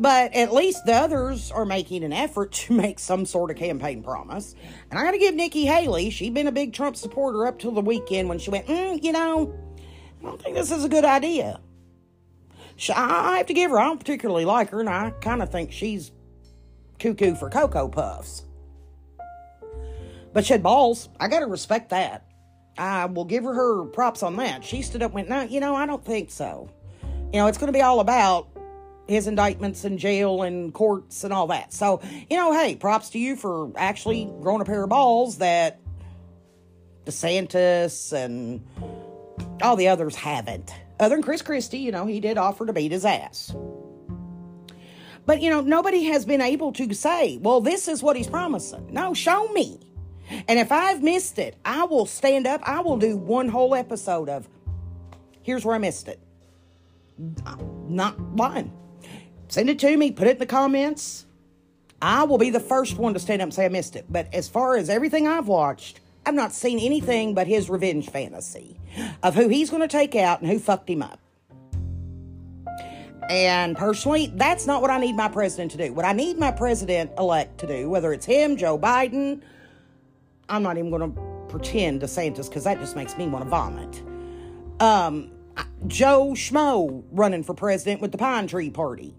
But 0.00 0.34
at 0.34 0.52
least 0.52 0.84
the 0.84 0.94
others 0.94 1.52
are 1.52 1.64
making 1.64 2.02
an 2.02 2.12
effort 2.12 2.50
to 2.52 2.72
make 2.76 2.98
some 2.98 3.24
sort 3.24 3.52
of 3.52 3.56
campaign 3.56 4.02
promise. 4.02 4.56
And 4.90 4.98
I 4.98 5.04
got 5.04 5.12
to 5.12 5.18
give 5.18 5.34
Nikki 5.34 5.64
Haley, 5.64 6.10
she'd 6.10 6.34
been 6.34 6.48
a 6.48 6.52
big 6.52 6.72
Trump 6.72 6.96
supporter 6.96 7.46
up 7.46 7.60
till 7.60 7.70
the 7.70 7.80
weekend 7.80 8.28
when 8.28 8.40
she 8.40 8.50
went, 8.50 8.66
mm, 8.66 9.02
you 9.02 9.12
know, 9.12 9.54
I 10.20 10.24
don't 10.24 10.42
think 10.42 10.56
this 10.56 10.72
is 10.72 10.84
a 10.84 10.88
good 10.88 11.04
idea. 11.04 11.60
She, 12.74 12.92
I 12.92 13.36
have 13.36 13.46
to 13.46 13.54
give 13.54 13.70
her, 13.70 13.78
I 13.78 13.84
don't 13.84 13.98
particularly 13.98 14.44
like 14.44 14.70
her, 14.70 14.80
and 14.80 14.88
I 14.88 15.10
kind 15.20 15.40
of 15.40 15.52
think 15.52 15.70
she's 15.70 16.10
cuckoo 16.98 17.36
for 17.36 17.48
Cocoa 17.48 17.88
Puffs. 17.88 18.42
But 20.32 20.46
she 20.46 20.54
had 20.54 20.62
balls. 20.62 21.10
I 21.20 21.28
got 21.28 21.40
to 21.40 21.46
respect 21.46 21.90
that. 21.90 22.26
I 22.76 23.04
will 23.04 23.26
give 23.26 23.44
her 23.44 23.52
her 23.52 23.84
props 23.84 24.22
on 24.22 24.34
that. 24.36 24.64
She 24.64 24.82
stood 24.82 25.02
up 25.02 25.10
and 25.10 25.14
went, 25.14 25.28
no, 25.28 25.42
you 25.42 25.60
know, 25.60 25.76
I 25.76 25.86
don't 25.86 26.04
think 26.04 26.30
so. 26.30 26.70
You 27.32 27.38
know, 27.38 27.46
it's 27.46 27.56
going 27.56 27.72
to 27.72 27.76
be 27.76 27.82
all 27.82 28.00
about 28.00 28.48
his 29.08 29.26
indictments 29.26 29.84
in 29.84 29.96
jail 29.98 30.42
and 30.42 30.72
courts 30.72 31.24
and 31.24 31.32
all 31.32 31.46
that. 31.48 31.72
So, 31.72 32.02
you 32.28 32.36
know, 32.36 32.52
hey, 32.52 32.76
props 32.76 33.10
to 33.10 33.18
you 33.18 33.36
for 33.36 33.72
actually 33.76 34.30
growing 34.40 34.60
a 34.60 34.64
pair 34.64 34.82
of 34.82 34.90
balls 34.90 35.38
that 35.38 35.80
DeSantis 37.06 38.12
and 38.12 38.64
all 39.62 39.76
the 39.76 39.88
others 39.88 40.14
haven't. 40.14 40.74
Other 41.00 41.16
than 41.16 41.22
Chris 41.22 41.42
Christie, 41.42 41.78
you 41.78 41.90
know, 41.90 42.06
he 42.06 42.20
did 42.20 42.36
offer 42.36 42.66
to 42.66 42.72
beat 42.72 42.92
his 42.92 43.04
ass. 43.04 43.54
But, 45.24 45.40
you 45.40 45.50
know, 45.50 45.62
nobody 45.62 46.04
has 46.04 46.26
been 46.26 46.40
able 46.40 46.72
to 46.72 46.92
say, 46.94 47.38
well, 47.38 47.60
this 47.60 47.88
is 47.88 48.02
what 48.02 48.16
he's 48.16 48.28
promising. 48.28 48.92
No, 48.92 49.14
show 49.14 49.48
me. 49.48 49.80
And 50.48 50.58
if 50.58 50.70
I've 50.70 51.02
missed 51.02 51.38
it, 51.38 51.56
I 51.64 51.84
will 51.84 52.06
stand 52.06 52.46
up. 52.46 52.60
I 52.64 52.80
will 52.80 52.98
do 52.98 53.16
one 53.16 53.48
whole 53.48 53.74
episode 53.74 54.28
of 54.28 54.48
here's 55.42 55.64
where 55.64 55.74
I 55.74 55.78
missed 55.78 56.08
it. 56.08 56.20
Not 57.18 58.18
one. 58.20 58.72
Send 59.48 59.68
it 59.68 59.78
to 59.80 59.96
me, 59.96 60.10
put 60.12 60.26
it 60.26 60.32
in 60.32 60.38
the 60.38 60.46
comments. 60.46 61.26
I 62.00 62.24
will 62.24 62.38
be 62.38 62.50
the 62.50 62.60
first 62.60 62.96
one 62.96 63.14
to 63.14 63.20
stand 63.20 63.42
up 63.42 63.46
and 63.46 63.54
say 63.54 63.66
I 63.66 63.68
missed 63.68 63.96
it. 63.96 64.06
But 64.08 64.32
as 64.34 64.48
far 64.48 64.76
as 64.76 64.88
everything 64.88 65.28
I've 65.28 65.46
watched, 65.46 66.00
I've 66.24 66.34
not 66.34 66.52
seen 66.52 66.78
anything 66.78 67.34
but 67.34 67.46
his 67.46 67.68
revenge 67.68 68.08
fantasy 68.10 68.78
of 69.22 69.34
who 69.34 69.48
he's 69.48 69.70
going 69.70 69.82
to 69.82 69.88
take 69.88 70.14
out 70.14 70.40
and 70.40 70.50
who 70.50 70.58
fucked 70.58 70.88
him 70.88 71.02
up. 71.02 71.20
And 73.28 73.76
personally, 73.76 74.32
that's 74.34 74.66
not 74.66 74.82
what 74.82 74.90
I 74.90 74.98
need 74.98 75.14
my 75.14 75.28
president 75.28 75.70
to 75.72 75.78
do. 75.78 75.92
What 75.92 76.04
I 76.04 76.12
need 76.12 76.38
my 76.38 76.50
president 76.50 77.12
elect 77.18 77.58
to 77.58 77.66
do, 77.66 77.88
whether 77.88 78.12
it's 78.12 78.26
him, 78.26 78.56
Joe 78.56 78.78
Biden, 78.78 79.42
I'm 80.48 80.62
not 80.62 80.76
even 80.76 80.90
going 80.90 81.12
to 81.12 81.20
pretend 81.48 82.00
to 82.00 82.06
DeSantis 82.06 82.48
because 82.48 82.64
that 82.64 82.78
just 82.78 82.96
makes 82.96 83.16
me 83.16 83.26
want 83.28 83.44
to 83.44 83.50
vomit. 83.50 84.02
Um, 84.80 85.30
Joe 85.86 86.30
Schmo 86.34 87.04
running 87.10 87.42
for 87.42 87.54
president 87.54 88.00
with 88.00 88.12
the 88.12 88.18
Pine 88.18 88.46
Tree 88.46 88.70
Party. 88.70 89.14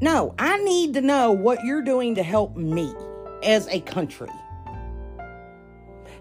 No, 0.00 0.34
I 0.38 0.58
need 0.58 0.94
to 0.94 1.00
know 1.00 1.32
what 1.32 1.64
you're 1.64 1.82
doing 1.82 2.14
to 2.14 2.22
help 2.22 2.56
me 2.56 2.94
as 3.42 3.66
a 3.68 3.80
country. 3.80 4.30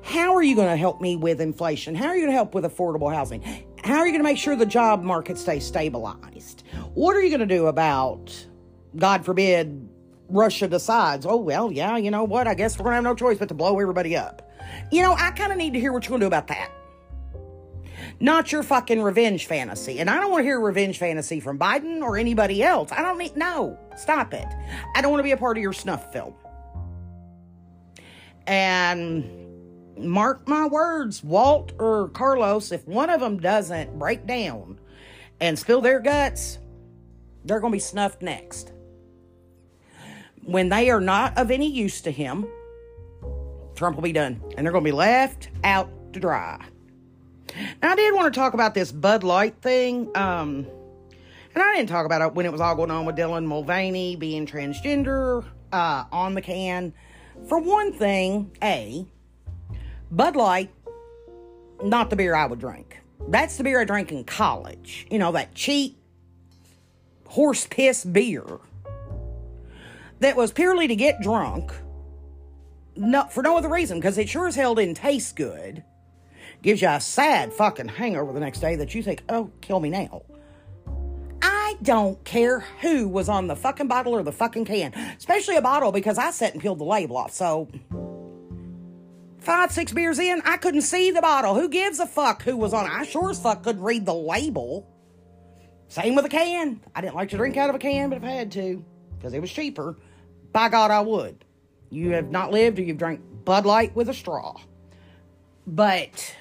How 0.02 0.36
are 0.36 0.42
you 0.42 0.56
going 0.56 0.70
to 0.70 0.78
help 0.78 1.02
me 1.02 1.16
with 1.16 1.42
inflation? 1.42 1.94
How 1.94 2.08
are 2.08 2.16
you 2.16 2.22
going 2.22 2.32
to 2.32 2.36
help 2.36 2.56
with 2.56 2.64
affordable 2.64 3.14
housing? 3.14 3.44
How 3.84 3.98
are 3.98 4.06
you 4.06 4.14
going 4.14 4.22
to 4.22 4.24
make 4.24 4.38
sure 4.38 4.56
the 4.56 4.66
job 4.66 5.04
market 5.04 5.38
stays 5.38 5.66
stabilized? 5.66 6.64
What 6.94 7.16
are 7.16 7.22
you 7.22 7.30
going 7.30 7.48
to 7.48 7.56
do 7.56 7.68
about, 7.68 8.34
God 8.96 9.26
forbid, 9.26 9.88
Russia 10.30 10.68
decides, 10.68 11.26
oh, 11.26 11.38
well, 11.38 11.72
yeah, 11.72 11.98
you 11.98 12.10
know 12.10 12.24
what? 12.24 12.48
I 12.48 12.54
guess 12.54 12.78
we're 12.78 12.84
going 12.84 12.92
to 12.92 12.96
have 12.96 13.04
no 13.04 13.16
choice 13.16 13.38
but 13.38 13.50
to 13.50 13.54
blow 13.54 13.80
everybody 13.80 14.16
up. 14.16 14.50
You 14.92 15.02
know, 15.02 15.14
I 15.14 15.32
kind 15.32 15.52
of 15.52 15.58
need 15.58 15.74
to 15.74 15.80
hear 15.80 15.94
what 15.94 16.06
you're 16.06 16.12
going 16.12 16.22
to 16.22 16.24
do 16.26 16.28
about 16.28 16.48
that. 16.48 16.72
Not 18.20 18.52
your 18.52 18.64
fucking 18.64 19.02
revenge 19.02 19.46
fantasy. 19.46 20.00
And 20.00 20.10
I 20.10 20.20
don't 20.20 20.32
want 20.32 20.42
to 20.42 20.46
hear 20.46 20.60
revenge 20.60 20.98
fantasy 20.98 21.40
from 21.40 21.60
Biden 21.60 22.02
or 22.02 22.18
anybody 22.18 22.64
else. 22.64 22.92
I 22.92 23.02
don't 23.04 23.18
need, 23.18 23.38
no, 23.38 23.78
stop 23.96 24.34
it. 24.34 24.48
I 24.96 25.02
don't 25.02 25.12
want 25.12 25.20
to 25.20 25.24
be 25.24 25.32
a 25.32 25.38
part 25.38 25.58
of 25.58 25.62
your 25.62 25.74
snuff 25.74 26.12
film. 26.12 26.34
And 28.48 29.98
mark 29.98 30.48
my 30.48 30.66
words, 30.68 31.24
Walt 31.24 31.74
or 31.78 32.10
Carlos, 32.10 32.72
if 32.72 32.88
one 32.88 33.10
of 33.10 33.20
them 33.20 33.40
doesn't 33.40 34.00
break 34.00 34.26
down 34.26 34.80
and 35.40 35.60
spill 35.60 35.82
their 35.82 36.00
guts, 36.00 36.58
they're 37.46 37.60
going 37.60 37.72
to 37.72 37.76
be 37.76 37.80
snuffed 37.80 38.22
next. 38.22 38.72
When 40.44 40.70
they 40.70 40.90
are 40.90 41.02
not 41.02 41.38
of 41.38 41.52
any 41.52 41.70
use 41.70 42.02
to 42.02 42.12
him, 42.12 42.48
Trump 43.76 43.96
will 43.96 44.04
be 44.04 44.14
done. 44.14 44.42
And 44.58 44.66
they're 44.66 44.72
going 44.72 44.84
to 44.84 44.90
be 44.90 44.96
left 44.96 45.50
out 45.64 46.14
to 46.14 46.20
dry. 46.20 46.66
Now, 47.82 47.92
I 47.92 47.96
did 47.96 48.14
want 48.14 48.34
to 48.34 48.40
talk 48.40 48.54
about 48.54 48.74
this 48.74 48.92
Bud 48.92 49.24
Light 49.24 49.62
thing. 49.62 50.10
Um, 50.16 50.68
and 51.54 51.64
I 51.64 51.76
didn't 51.76 51.90
talk 51.90 52.06
about 52.06 52.22
it 52.22 52.34
when 52.34 52.46
it 52.46 52.52
was 52.52 52.62
all 52.62 52.76
going 52.76 52.92
on 52.92 53.06
with 53.06 53.16
Dylan 53.16 53.46
Mulvaney 53.46 54.16
being 54.16 54.46
transgender 54.46 55.44
uh, 55.72 56.04
on 56.12 56.36
the 56.36 56.42
can. 56.42 56.94
For 57.48 57.60
one 57.60 57.94
thing, 57.94 58.52
A, 58.64 59.06
Bud 60.12 60.36
Light, 60.36 60.72
not 61.84 62.10
the 62.10 62.16
beer 62.16 62.36
I 62.36 62.46
would 62.46 62.60
drink. 62.60 63.00
That's 63.28 63.58
the 63.58 63.64
beer 63.64 63.82
I 63.82 63.86
drank 63.86 64.12
in 64.12 64.24
college. 64.24 65.08
You 65.10 65.20
know, 65.20 65.32
that 65.32 65.54
cheap 65.56 65.98
horse 67.28 67.68
piss 67.68 68.06
beer 68.06 68.46
that 70.20 70.36
was 70.36 70.52
purely 70.52 70.88
to 70.88 70.96
get 70.96 71.22
drunk. 71.22 71.72
No, 72.96 73.26
for 73.26 73.44
no 73.44 73.58
other 73.58 73.70
reason, 73.70 74.00
because 74.00 74.18
it 74.18 74.30
sure 74.30 74.48
as 74.48 74.56
hell 74.56 74.76
didn't 74.76 74.98
taste 74.98 75.36
good 75.36 75.84
gives 76.62 76.82
you 76.82 76.90
a 76.90 77.00
sad 77.00 77.54
fucking 77.54 77.88
hangover 77.88 78.34
the 78.34 78.40
next 78.40 78.60
day 78.60 78.76
that 78.76 78.94
you 78.96 79.04
think, 79.04 79.24
oh, 79.30 79.52
kill 79.62 79.80
me 79.80 79.90
now. 79.90 80.24
I 81.42 81.76
don't 81.82 82.24
care 82.24 82.62
who 82.82 83.08
was 83.08 83.30
on 83.30 83.48
the 83.48 83.56
fucking 83.56 83.88
bottle 83.88 84.14
or 84.14 84.24
the 84.24 84.32
fucking 84.32 84.66
can, 84.66 84.94
especially 85.18 85.56
a 85.56 85.62
bottle 85.62 85.92
because 85.92 86.18
I 86.18 86.32
sat 86.32 86.54
and 86.54 86.62
peeled 86.62 86.80
the 86.80 86.86
label 86.86 87.18
off. 87.18 87.32
So, 87.32 87.70
five, 89.40 89.72
six 89.72 89.94
beers 89.94 90.20
in, 90.20 90.42
I 90.46 90.58
couldn't 90.58 90.82
see 90.82 91.12
the 91.12 91.22
bottle. 91.22 91.56
Who 91.56 91.70
gives 91.70 92.00
a 92.00 92.08
fuck 92.08 92.42
who 92.44 92.58
was 92.58 92.74
on 92.74 92.86
it? 92.86 92.92
I 92.92 93.06
sure 93.06 93.30
as 93.30 93.40
fuck 93.40 93.64
could 93.64 93.80
read 93.80 94.06
the 94.06 94.14
label. 94.14 94.88
Same 95.90 96.16
with 96.16 96.26
a 96.26 96.30
can. 96.30 96.82
I 96.96 97.02
didn't 97.02 97.16
like 97.16 97.30
to 97.30 97.38
drink 97.38 97.56
out 97.56 97.70
of 97.70 97.76
a 97.76 97.80
can, 97.80 98.10
but 98.10 98.18
if 98.18 98.24
I 98.24 98.32
had 98.32 98.52
to, 98.54 98.84
because 99.18 99.34
it 99.34 99.40
was 99.40 99.52
cheaper, 99.52 99.98
by 100.52 100.70
God, 100.70 100.92
I 100.92 101.02
would. 101.02 101.46
You 101.90 102.12
have 102.12 102.30
not 102.30 102.52
lived 102.52 102.80
or 102.80 102.82
you've 102.82 102.98
drank 102.98 103.22
Bud 103.46 103.66
Light 103.66 103.96
with 103.96 104.10
a 104.10 104.14
straw. 104.14 104.60
But 105.66 106.36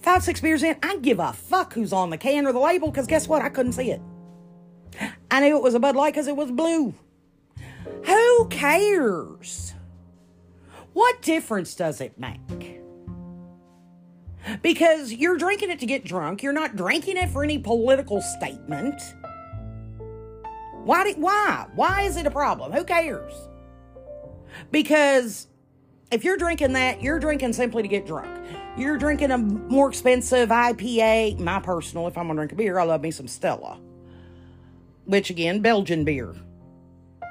five, 0.00 0.22
six 0.22 0.40
beers 0.40 0.62
in, 0.62 0.76
I 0.82 0.96
give 0.96 1.18
a 1.18 1.32
fuck 1.32 1.72
who's 1.72 1.92
on 1.92 2.10
the 2.10 2.18
can 2.18 2.46
or 2.46 2.52
the 2.52 2.58
label 2.58 2.90
because 2.90 3.06
guess 3.06 3.28
what? 3.28 3.42
I 3.42 3.48
couldn't 3.48 3.72
see 3.72 3.90
it. 3.90 4.00
I 5.30 5.40
knew 5.40 5.56
it 5.56 5.62
was 5.62 5.74
a 5.74 5.80
Bud 5.80 5.96
Light 5.96 6.12
because 6.12 6.26
it 6.26 6.36
was 6.36 6.50
blue. 6.50 6.94
Who 8.04 8.48
cares? 8.48 9.74
What 10.92 11.22
difference 11.22 11.74
does 11.74 12.00
it 12.00 12.18
make? 12.18 12.80
Because 14.60 15.12
you're 15.12 15.38
drinking 15.38 15.70
it 15.70 15.78
to 15.80 15.86
get 15.86 16.04
drunk. 16.04 16.42
You're 16.42 16.52
not 16.52 16.76
drinking 16.76 17.16
it 17.16 17.30
for 17.30 17.44
any 17.44 17.58
political 17.58 18.20
statement. 18.20 19.00
Why? 20.84 21.12
why? 21.12 21.66
Why 21.74 22.02
is 22.02 22.16
it 22.16 22.26
a 22.26 22.30
problem? 22.30 22.72
Who 22.72 22.84
cares? 22.84 23.32
Because 24.70 25.46
if 26.12 26.24
you're 26.24 26.36
drinking 26.36 26.74
that, 26.74 27.02
you're 27.02 27.18
drinking 27.18 27.54
simply 27.54 27.82
to 27.82 27.88
get 27.88 28.06
drunk. 28.06 28.28
You're 28.76 28.98
drinking 28.98 29.30
a 29.30 29.38
more 29.38 29.88
expensive 29.88 30.50
IPA. 30.50 31.40
My 31.40 31.58
personal, 31.58 32.06
if 32.06 32.18
I'm 32.18 32.26
gonna 32.26 32.38
drink 32.38 32.52
a 32.52 32.54
beer, 32.54 32.78
I 32.78 32.84
love 32.84 33.00
me 33.00 33.10
some 33.10 33.26
Stella, 33.26 33.80
which 35.06 35.30
again, 35.30 35.60
Belgian 35.60 36.04
beer. 36.04 36.34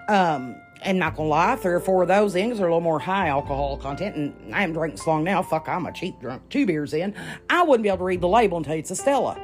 Um, 0.10 0.56
and 0.84 0.98
not 0.98 1.16
gonna 1.16 1.30
lie, 1.30 1.56
three 1.58 1.74
or 1.74 1.80
four 1.80 2.02
of 2.02 2.08
those 2.08 2.36
in, 2.36 2.48
because 2.48 2.58
they're 2.58 2.68
a 2.68 2.72
little 2.72 2.82
more 2.82 3.00
high 3.00 3.28
alcohol 3.28 3.78
content, 3.78 4.16
and 4.16 4.54
I 4.54 4.62
haven't 4.62 4.74
drank 4.74 4.98
so 4.98 5.12
long 5.12 5.24
now. 5.24 5.44
Fuck, 5.44 5.70
I'm 5.70 5.86
a 5.86 5.94
cheap 5.94 6.20
drunk. 6.20 6.50
Two 6.50 6.66
beers 6.66 6.94
in, 6.94 7.14
I 7.52 7.62
wouldn't 7.62 7.84
be 7.84 7.90
able 7.90 8.00
to 8.00 8.04
read 8.06 8.22
the 8.22 8.28
label 8.28 8.58
and 8.58 8.66
tell 8.66 8.76
you 8.76 8.80
it's 8.80 8.90
a 8.90 8.96
Stella, 8.96 9.40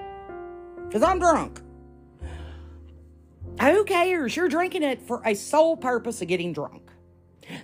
because 0.87 1.03
I'm 1.03 1.19
drunk. 1.19 1.61
Who 3.61 3.83
cares? 3.85 4.35
You're 4.35 4.49
drinking 4.49 4.83
it 4.83 5.01
for 5.01 5.21
a 5.25 5.35
sole 5.35 5.77
purpose 5.77 6.21
of 6.21 6.27
getting 6.27 6.53
drunk. 6.53 6.86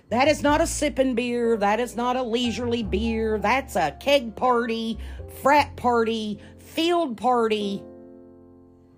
That 0.10 0.28
is 0.28 0.41
not 0.41 0.62
a 0.62 0.67
sipping 0.67 1.15
beer. 1.15 1.58
That 1.58 1.80
is 1.80 1.96
not 1.96 2.15
a 2.15 2.24
leisurely 2.24 2.84
beer. 2.84 3.38
That's 3.38 3.75
a 3.75 3.96
keg 4.00 4.36
party, 4.36 4.98
frat 5.42 5.75
party, 5.75 6.40
field 6.60 7.17
party. 7.17 7.84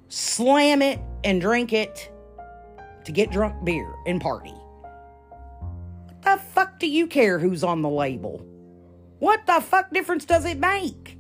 Slam 0.10 0.82
it 0.82 1.00
and 1.24 1.42
drink 1.42 1.74
it 1.74 2.12
to 3.06 3.12
get 3.12 3.32
drunk 3.32 3.64
beer 3.64 3.92
and 4.06 4.22
party. 4.22 4.50
What 4.50 6.22
the 6.22 6.38
fuck 6.54 6.80
do 6.80 6.88
you 6.88 7.08
care 7.08 7.40
who's 7.40 7.64
on 7.64 7.82
the 7.82 7.90
label? 7.90 8.46
What 9.20 9.46
the 9.46 9.62
fuck 9.62 9.92
difference 9.92 10.26
does 10.26 10.46
it 10.46 10.60
make? 10.60 11.15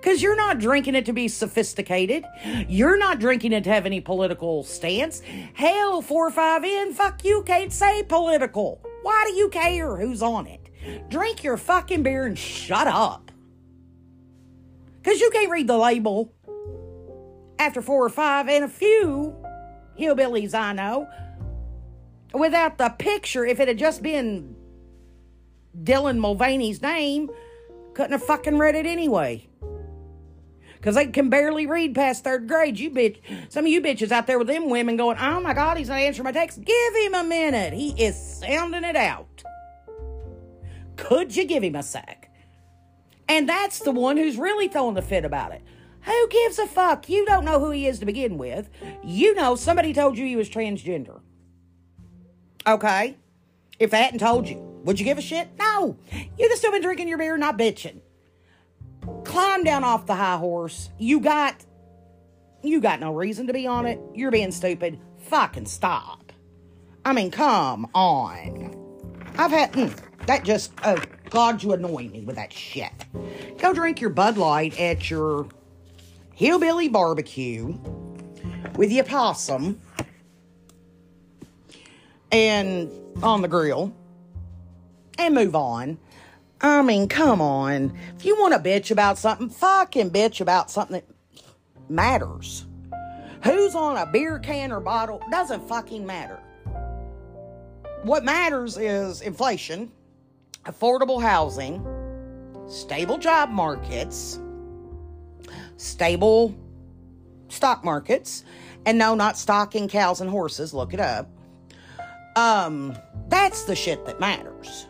Because 0.00 0.22
you're 0.22 0.36
not 0.36 0.58
drinking 0.58 0.94
it 0.94 1.04
to 1.06 1.12
be 1.12 1.28
sophisticated. 1.28 2.24
You're 2.68 2.96
not 2.96 3.20
drinking 3.20 3.52
it 3.52 3.64
to 3.64 3.70
have 3.70 3.84
any 3.84 4.00
political 4.00 4.64
stance. 4.64 5.20
Hell, 5.52 6.00
4 6.00 6.28
or 6.28 6.30
5 6.30 6.64
in, 6.64 6.94
fuck 6.94 7.22
you, 7.22 7.42
can't 7.42 7.70
say 7.70 8.02
political. 8.02 8.80
Why 9.02 9.24
do 9.28 9.34
you 9.34 9.50
care 9.50 9.96
who's 9.96 10.22
on 10.22 10.46
it? 10.46 10.70
Drink 11.10 11.44
your 11.44 11.58
fucking 11.58 12.02
beer 12.02 12.24
and 12.24 12.38
shut 12.38 12.86
up. 12.86 13.30
Because 15.02 15.20
you 15.20 15.30
can't 15.30 15.50
read 15.50 15.66
the 15.66 15.76
label. 15.76 16.32
After 17.58 17.82
4 17.82 18.06
or 18.06 18.08
5 18.08 18.48
and 18.48 18.64
a 18.64 18.68
few 18.68 19.36
hillbillies 19.98 20.54
I 20.54 20.72
know, 20.72 21.08
without 22.32 22.78
the 22.78 22.88
picture, 22.88 23.44
if 23.44 23.60
it 23.60 23.68
had 23.68 23.76
just 23.76 24.02
been 24.02 24.56
Dylan 25.76 26.18
Mulvaney's 26.18 26.80
name, 26.80 27.28
couldn't 27.92 28.12
have 28.12 28.22
fucking 28.22 28.56
read 28.56 28.74
it 28.74 28.86
anyway. 28.86 29.49
Because 30.80 30.94
they 30.94 31.06
can 31.08 31.28
barely 31.28 31.66
read 31.66 31.94
past 31.94 32.24
third 32.24 32.48
grade. 32.48 32.78
You 32.78 32.90
bitch, 32.90 33.18
some 33.50 33.66
of 33.66 33.70
you 33.70 33.82
bitches 33.82 34.10
out 34.10 34.26
there 34.26 34.38
with 34.38 34.46
them 34.46 34.70
women 34.70 34.96
going, 34.96 35.18
oh 35.18 35.38
my 35.40 35.52
God, 35.52 35.76
he's 35.76 35.90
not 35.90 35.98
answering 35.98 36.24
my 36.24 36.32
text. 36.32 36.64
Give 36.64 36.94
him 36.94 37.14
a 37.14 37.22
minute. 37.22 37.74
He 37.74 37.90
is 38.02 38.16
sounding 38.16 38.84
it 38.84 38.96
out. 38.96 39.42
Could 40.96 41.36
you 41.36 41.44
give 41.44 41.62
him 41.62 41.76
a 41.76 41.82
sec? 41.82 42.30
And 43.28 43.46
that's 43.46 43.80
the 43.80 43.92
one 43.92 44.16
who's 44.16 44.38
really 44.38 44.68
throwing 44.68 44.94
the 44.94 45.02
fit 45.02 45.26
about 45.26 45.52
it. 45.52 45.62
Who 46.02 46.28
gives 46.28 46.58
a 46.58 46.66
fuck? 46.66 47.10
You 47.10 47.26
don't 47.26 47.44
know 47.44 47.60
who 47.60 47.70
he 47.70 47.86
is 47.86 47.98
to 47.98 48.06
begin 48.06 48.38
with. 48.38 48.70
You 49.04 49.34
know 49.34 49.56
somebody 49.56 49.92
told 49.92 50.16
you 50.16 50.24
he 50.24 50.36
was 50.36 50.48
transgender. 50.48 51.20
Okay? 52.66 53.18
If 53.78 53.90
they 53.90 54.02
hadn't 54.02 54.20
told 54.20 54.48
you, 54.48 54.56
would 54.84 54.98
you 54.98 55.04
give 55.04 55.18
a 55.18 55.22
shit? 55.22 55.48
No. 55.58 55.98
You'd 56.38 56.50
have 56.50 56.58
still 56.58 56.72
been 56.72 56.82
drinking 56.82 57.08
your 57.08 57.18
beer, 57.18 57.36
not 57.36 57.58
bitching. 57.58 58.00
Climb 59.30 59.62
down 59.62 59.84
off 59.84 60.06
the 60.06 60.16
high 60.16 60.38
horse. 60.38 60.90
You 60.98 61.20
got 61.20 61.54
you 62.64 62.80
got 62.80 62.98
no 62.98 63.14
reason 63.14 63.46
to 63.46 63.52
be 63.52 63.64
on 63.64 63.86
it. 63.86 64.00
You're 64.12 64.32
being 64.32 64.50
stupid. 64.50 64.98
Fucking 65.28 65.66
stop. 65.66 66.32
I 67.04 67.12
mean, 67.12 67.30
come 67.30 67.88
on. 67.94 68.74
I've 69.38 69.52
had 69.52 69.72
mm, 69.72 69.96
that 70.26 70.42
just 70.42 70.72
oh 70.84 71.00
God, 71.30 71.62
you 71.62 71.72
annoy 71.72 72.08
me 72.08 72.22
with 72.22 72.34
that 72.34 72.52
shit. 72.52 72.90
Go 73.58 73.72
drink 73.72 74.00
your 74.00 74.10
Bud 74.10 74.36
Light 74.36 74.78
at 74.80 75.08
your 75.08 75.46
hillbilly 76.34 76.88
barbecue 76.88 77.78
with 78.74 78.90
your 78.90 79.04
possum 79.04 79.80
and 82.32 82.90
on 83.22 83.42
the 83.42 83.48
grill 83.48 83.94
and 85.18 85.36
move 85.36 85.54
on. 85.54 85.98
I 86.62 86.82
mean, 86.82 87.08
come 87.08 87.40
on. 87.40 87.96
If 88.16 88.24
you 88.24 88.38
want 88.38 88.52
to 88.52 88.60
bitch 88.60 88.90
about 88.90 89.18
something, 89.18 89.48
fucking 89.48 90.10
bitch 90.10 90.40
about 90.40 90.70
something 90.70 91.00
that 91.00 91.90
matters. 91.90 92.66
Who's 93.44 93.74
on 93.74 93.96
a 93.96 94.04
beer 94.04 94.38
can 94.38 94.70
or 94.70 94.80
bottle 94.80 95.22
doesn't 95.30 95.66
fucking 95.66 96.04
matter. 96.04 96.38
What 98.02 98.24
matters 98.24 98.76
is 98.76 99.22
inflation, 99.22 99.90
affordable 100.64 101.22
housing, 101.22 101.84
stable 102.68 103.16
job 103.16 103.50
markets, 103.50 104.38
stable 105.76 106.54
stock 107.48 107.84
markets, 107.84 108.44
and 108.84 108.98
no, 108.98 109.14
not 109.14 109.38
stocking 109.38 109.88
cows 109.88 110.20
and 110.20 110.28
horses. 110.28 110.74
Look 110.74 110.92
it 110.92 111.00
up. 111.00 111.28
Um, 112.36 112.96
that's 113.28 113.64
the 113.64 113.74
shit 113.74 114.04
that 114.06 114.20
matters. 114.20 114.86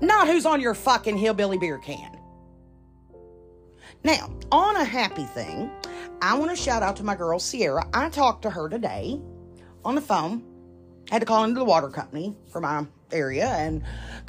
Not 0.00 0.26
who's 0.26 0.46
on 0.46 0.60
your 0.60 0.74
fucking 0.74 1.16
hillbilly 1.16 1.58
beer 1.58 1.78
can. 1.78 2.18
Now, 4.02 4.30
on 4.52 4.76
a 4.76 4.84
happy 4.84 5.24
thing, 5.24 5.70
I 6.20 6.36
want 6.36 6.50
to 6.50 6.56
shout 6.56 6.82
out 6.82 6.96
to 6.96 7.02
my 7.02 7.14
girl 7.14 7.38
Sierra. 7.38 7.86
I 7.94 8.10
talked 8.10 8.42
to 8.42 8.50
her 8.50 8.68
today 8.68 9.20
on 9.84 9.94
the 9.94 10.00
phone. 10.00 10.42
Had 11.10 11.20
to 11.20 11.26
call 11.26 11.44
into 11.44 11.58
the 11.58 11.64
water 11.64 11.88
company 11.88 12.36
for 12.50 12.60
my 12.60 12.86
area 13.12 13.46
and 13.46 13.82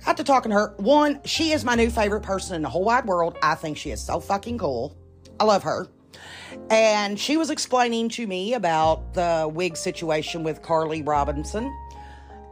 got 0.05 0.17
to 0.17 0.23
talking 0.23 0.51
to 0.51 0.55
her. 0.55 0.73
One, 0.77 1.21
she 1.25 1.51
is 1.51 1.65
my 1.65 1.75
new 1.75 1.89
favorite 1.89 2.21
person 2.21 2.55
in 2.55 2.61
the 2.61 2.69
whole 2.69 2.83
wide 2.83 3.05
world. 3.05 3.37
I 3.41 3.55
think 3.55 3.77
she 3.77 3.91
is 3.91 4.01
so 4.01 4.19
fucking 4.19 4.57
cool. 4.57 4.95
I 5.39 5.45
love 5.45 5.63
her. 5.63 5.87
And 6.69 7.19
she 7.19 7.37
was 7.37 7.49
explaining 7.49 8.09
to 8.09 8.27
me 8.27 8.53
about 8.53 9.13
the 9.13 9.49
wig 9.53 9.75
situation 9.75 10.43
with 10.43 10.61
Carly 10.61 11.01
Robinson 11.01 11.73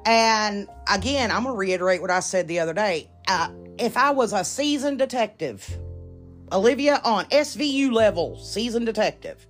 and 0.05 0.67
again, 0.91 1.31
I'm 1.31 1.43
going 1.43 1.55
to 1.55 1.59
reiterate 1.59 2.01
what 2.01 2.11
I 2.11 2.19
said 2.19 2.47
the 2.47 2.59
other 2.59 2.73
day. 2.73 3.09
Uh, 3.27 3.49
if 3.77 3.97
I 3.97 4.11
was 4.11 4.33
a 4.33 4.43
seasoned 4.43 4.99
detective, 4.99 5.77
Olivia 6.51 7.01
on 7.03 7.25
SVU 7.25 7.91
level, 7.91 8.37
seasoned 8.37 8.85
detective, 8.85 9.47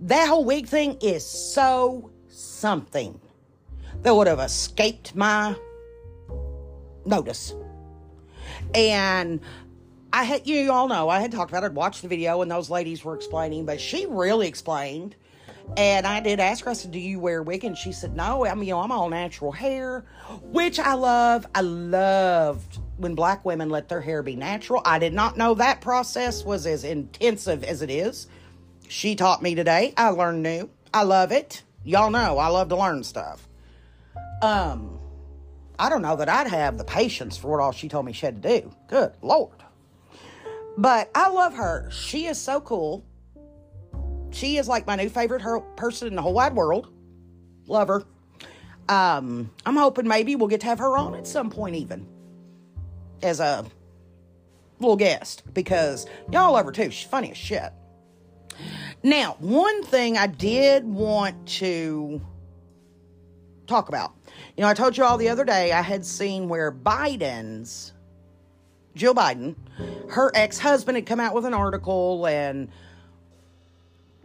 that 0.00 0.28
whole 0.28 0.44
wig 0.44 0.66
thing 0.66 0.98
is 1.00 1.24
so 1.26 2.10
something 2.28 3.20
that 4.02 4.14
would 4.14 4.26
have 4.26 4.38
escaped 4.38 5.14
my 5.14 5.56
notice. 7.04 7.54
And 8.74 9.40
I 10.12 10.24
had, 10.24 10.46
you 10.46 10.70
all 10.70 10.88
know, 10.88 11.08
I 11.08 11.20
had 11.20 11.32
talked 11.32 11.50
about 11.50 11.64
it, 11.64 11.72
watched 11.72 12.02
the 12.02 12.08
video, 12.08 12.42
and 12.42 12.50
those 12.50 12.70
ladies 12.70 13.04
were 13.04 13.14
explaining, 13.14 13.66
but 13.66 13.80
she 13.80 14.06
really 14.06 14.46
explained 14.46 15.16
and 15.76 16.06
I 16.06 16.20
did 16.20 16.40
ask 16.40 16.64
her, 16.64 16.70
I 16.70 16.74
said, 16.74 16.92
Do 16.92 16.98
you 16.98 17.18
wear 17.20 17.42
wig? 17.42 17.64
And 17.64 17.76
she 17.76 17.92
said, 17.92 18.16
No, 18.16 18.46
I 18.46 18.54
mean, 18.54 18.68
you 18.68 18.74
know, 18.74 18.80
I'm 18.80 18.92
all 18.92 19.08
natural 19.08 19.52
hair, 19.52 20.04
which 20.42 20.78
I 20.78 20.94
love. 20.94 21.46
I 21.54 21.60
loved 21.60 22.78
when 22.96 23.14
black 23.14 23.44
women 23.44 23.68
let 23.68 23.88
their 23.88 24.00
hair 24.00 24.22
be 24.22 24.36
natural. 24.36 24.80
I 24.84 24.98
did 24.98 25.12
not 25.12 25.36
know 25.36 25.54
that 25.54 25.80
process 25.80 26.44
was 26.44 26.66
as 26.66 26.84
intensive 26.84 27.62
as 27.64 27.82
it 27.82 27.90
is. 27.90 28.26
She 28.88 29.16
taught 29.16 29.42
me 29.42 29.54
today. 29.54 29.92
I 29.96 30.08
learned 30.10 30.42
new. 30.42 30.70
I 30.94 31.02
love 31.02 31.32
it. 31.32 31.62
Y'all 31.84 32.10
know 32.10 32.38
I 32.38 32.48
love 32.48 32.68
to 32.70 32.76
learn 32.76 33.04
stuff. 33.04 33.46
Um, 34.42 34.98
I 35.78 35.88
don't 35.88 36.02
know 36.02 36.16
that 36.16 36.28
I'd 36.28 36.48
have 36.48 36.78
the 36.78 36.84
patience 36.84 37.36
for 37.36 37.52
what 37.52 37.60
all 37.60 37.72
she 37.72 37.88
told 37.88 38.06
me 38.06 38.12
she 38.12 38.26
had 38.26 38.42
to 38.42 38.60
do. 38.60 38.72
Good 38.88 39.12
Lord. 39.22 39.52
But 40.78 41.10
I 41.14 41.28
love 41.28 41.54
her. 41.54 41.90
She 41.90 42.26
is 42.26 42.40
so 42.40 42.60
cool. 42.60 43.04
She 44.30 44.58
is 44.58 44.68
like 44.68 44.86
my 44.86 44.96
new 44.96 45.08
favorite 45.08 45.42
her- 45.42 45.60
person 45.60 46.08
in 46.08 46.14
the 46.16 46.22
whole 46.22 46.34
wide 46.34 46.54
world. 46.54 46.88
Love 47.66 47.88
her. 47.88 48.04
Um, 48.88 49.50
I'm 49.64 49.76
hoping 49.76 50.06
maybe 50.06 50.36
we'll 50.36 50.48
get 50.48 50.60
to 50.60 50.66
have 50.66 50.78
her 50.78 50.96
on 50.96 51.14
at 51.14 51.26
some 51.26 51.50
point, 51.50 51.74
even 51.76 52.06
as 53.22 53.40
a 53.40 53.64
little 54.78 54.96
guest, 54.96 55.42
because 55.54 56.06
y'all 56.30 56.52
love 56.52 56.66
her 56.66 56.72
too. 56.72 56.90
She's 56.90 57.08
funny 57.08 57.30
as 57.30 57.36
shit. 57.36 57.72
Now, 59.02 59.36
one 59.40 59.82
thing 59.84 60.16
I 60.16 60.26
did 60.26 60.84
want 60.84 61.46
to 61.58 62.20
talk 63.66 63.88
about. 63.88 64.14
You 64.56 64.62
know, 64.62 64.68
I 64.68 64.74
told 64.74 64.96
you 64.96 65.04
all 65.04 65.18
the 65.18 65.28
other 65.28 65.44
day 65.44 65.72
I 65.72 65.82
had 65.82 66.04
seen 66.04 66.48
where 66.48 66.70
Biden's, 66.72 67.92
Jill 68.94 69.14
Biden, 69.14 69.56
her 70.10 70.30
ex 70.34 70.58
husband 70.58 70.96
had 70.96 71.06
come 71.06 71.20
out 71.20 71.34
with 71.34 71.44
an 71.44 71.54
article 71.54 72.26
and 72.26 72.68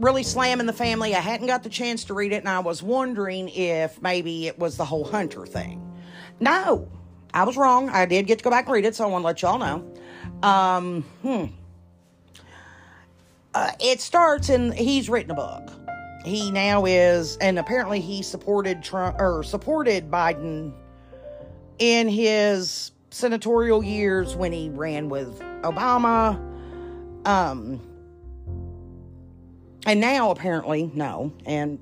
really 0.02 0.24
slamming 0.24 0.66
the 0.66 0.74
family. 0.74 1.16
I 1.16 1.20
hadn't 1.20 1.48
got 1.48 1.64
the 1.64 1.70
chance 1.70 2.04
to 2.06 2.14
read 2.14 2.34
it, 2.34 2.38
and 2.38 2.50
I 2.50 2.60
was 2.60 2.82
wondering 2.84 3.50
if 3.50 4.02
maybe 4.02 4.48
it 4.48 4.58
was 4.58 4.78
the 4.78 4.86
whole 4.86 5.04
Hunter 5.04 5.46
thing. 5.46 5.88
No, 6.40 6.90
I 7.34 7.44
was 7.44 7.56
wrong. 7.56 7.90
I 7.90 8.06
did 8.06 8.28
get 8.28 8.40
to 8.40 8.44
go 8.44 8.50
back 8.50 8.66
and 8.66 8.74
read 8.74 8.86
it, 8.86 8.96
so 8.96 9.06
I 9.06 9.08
want 9.08 9.22
to 9.22 9.28
let 9.28 9.42
y'all 9.42 9.60
know. 9.60 10.48
Um, 10.48 11.04
hmm. 11.22 11.46
Uh, 13.54 13.72
it 13.80 14.00
starts 14.00 14.50
in 14.50 14.72
he's 14.72 15.10
written 15.10 15.32
a 15.32 15.36
book. 15.36 15.70
He 16.26 16.52
now 16.52 16.86
is, 16.86 17.38
and 17.38 17.60
apparently 17.60 18.00
he 18.00 18.22
supported 18.22 18.84
Trump 18.84 19.20
or 19.20 19.44
supported 19.44 20.10
Biden 20.10 20.74
in 21.80 22.08
his 22.08 22.92
senatorial 23.10 23.84
years 23.84 24.36
when 24.36 24.52
he 24.52 24.70
ran 24.70 25.10
with 25.10 25.40
Obama. 25.64 26.40
Um, 27.26 27.82
and 29.86 30.00
now, 30.00 30.32
apparently, 30.32 30.92
no. 30.94 31.34
And 31.46 31.80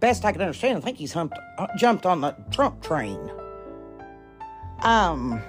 best 0.00 0.24
I 0.24 0.32
can 0.32 0.40
understand, 0.40 0.78
I 0.78 0.80
think 0.80 0.98
he's 0.98 1.12
humped, 1.12 1.38
uh, 1.58 1.66
jumped 1.76 2.06
on 2.06 2.20
the 2.20 2.36
Trump 2.50 2.82
train. 2.82 3.30
Um, 4.82 5.40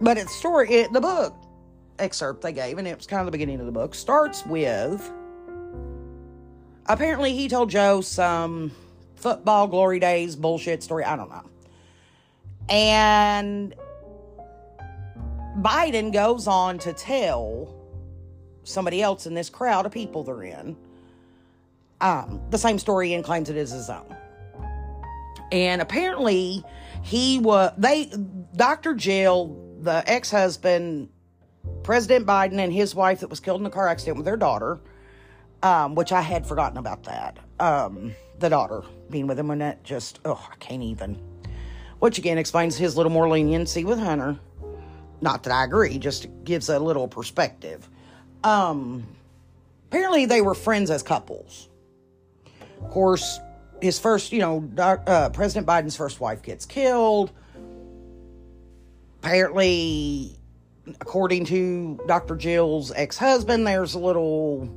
but 0.00 0.16
it's 0.16 0.34
story, 0.34 0.70
it, 0.70 0.92
the 0.92 1.00
book 1.00 1.34
excerpt 1.98 2.42
they 2.42 2.52
gave, 2.52 2.78
and 2.78 2.86
it 2.86 2.96
was 2.96 3.06
kind 3.06 3.20
of 3.20 3.26
the 3.26 3.32
beginning 3.32 3.60
of 3.60 3.66
the 3.66 3.72
book, 3.72 3.94
starts 3.94 4.44
with 4.46 5.10
apparently 6.86 7.32
he 7.32 7.48
told 7.48 7.70
Joe 7.70 8.00
some 8.00 8.72
football 9.14 9.66
glory 9.66 10.00
days 10.00 10.36
bullshit 10.36 10.82
story. 10.82 11.04
I 11.04 11.16
don't 11.16 11.30
know. 11.30 11.44
And 12.68 13.74
Biden 15.58 16.12
goes 16.12 16.46
on 16.46 16.78
to 16.80 16.92
tell 16.92 17.74
somebody 18.70 19.02
else 19.02 19.26
in 19.26 19.34
this 19.34 19.50
crowd 19.50 19.86
of 19.86 19.92
people 19.92 20.24
they're 20.24 20.42
in 20.42 20.76
um, 22.00 22.40
the 22.50 22.58
same 22.58 22.78
story 22.78 23.14
and 23.14 23.24
claims 23.24 23.50
it 23.50 23.56
is 23.56 23.70
his 23.70 23.90
own. 23.90 24.16
And 25.52 25.82
apparently, 25.82 26.64
he 27.02 27.38
was, 27.38 27.72
they, 27.76 28.10
Dr. 28.56 28.94
Jill, 28.94 29.56
the 29.80 30.02
ex 30.06 30.30
husband, 30.30 31.08
President 31.82 32.26
Biden, 32.26 32.58
and 32.58 32.72
his 32.72 32.94
wife 32.94 33.20
that 33.20 33.28
was 33.28 33.40
killed 33.40 33.60
in 33.60 33.66
a 33.66 33.70
car 33.70 33.88
accident 33.88 34.16
with 34.16 34.26
their 34.26 34.36
daughter, 34.36 34.78
um, 35.62 35.94
which 35.94 36.12
I 36.12 36.20
had 36.20 36.46
forgotten 36.46 36.78
about 36.78 37.04
that. 37.04 37.38
Um, 37.58 38.14
the 38.38 38.48
daughter 38.48 38.82
being 39.10 39.26
with 39.26 39.38
him, 39.38 39.50
and 39.50 39.60
that 39.60 39.84
just, 39.84 40.20
oh, 40.24 40.48
I 40.50 40.56
can't 40.56 40.82
even. 40.82 41.20
Which 41.98 42.16
again 42.16 42.38
explains 42.38 42.78
his 42.78 42.96
little 42.96 43.12
more 43.12 43.28
leniency 43.28 43.84
with 43.84 43.98
Hunter. 43.98 44.38
Not 45.20 45.42
that 45.42 45.52
I 45.52 45.64
agree, 45.64 45.98
just 45.98 46.28
gives 46.44 46.70
a 46.70 46.78
little 46.78 47.06
perspective. 47.06 47.90
Um, 48.44 49.06
apparently 49.88 50.26
they 50.26 50.40
were 50.40 50.54
friends 50.54 50.90
as 50.90 51.02
couples. 51.02 51.68
Of 52.82 52.90
course, 52.90 53.38
his 53.80 53.98
first, 53.98 54.32
you 54.32 54.40
know, 54.40 54.68
uh, 54.78 55.30
President 55.30 55.66
Biden's 55.66 55.96
first 55.96 56.20
wife 56.20 56.42
gets 56.42 56.64
killed. 56.66 57.30
Apparently, 59.22 60.36
according 61.00 61.44
to 61.46 62.00
Dr. 62.06 62.36
Jill's 62.36 62.90
ex 62.92 63.18
husband, 63.18 63.66
there's 63.66 63.94
a 63.94 63.98
little 63.98 64.68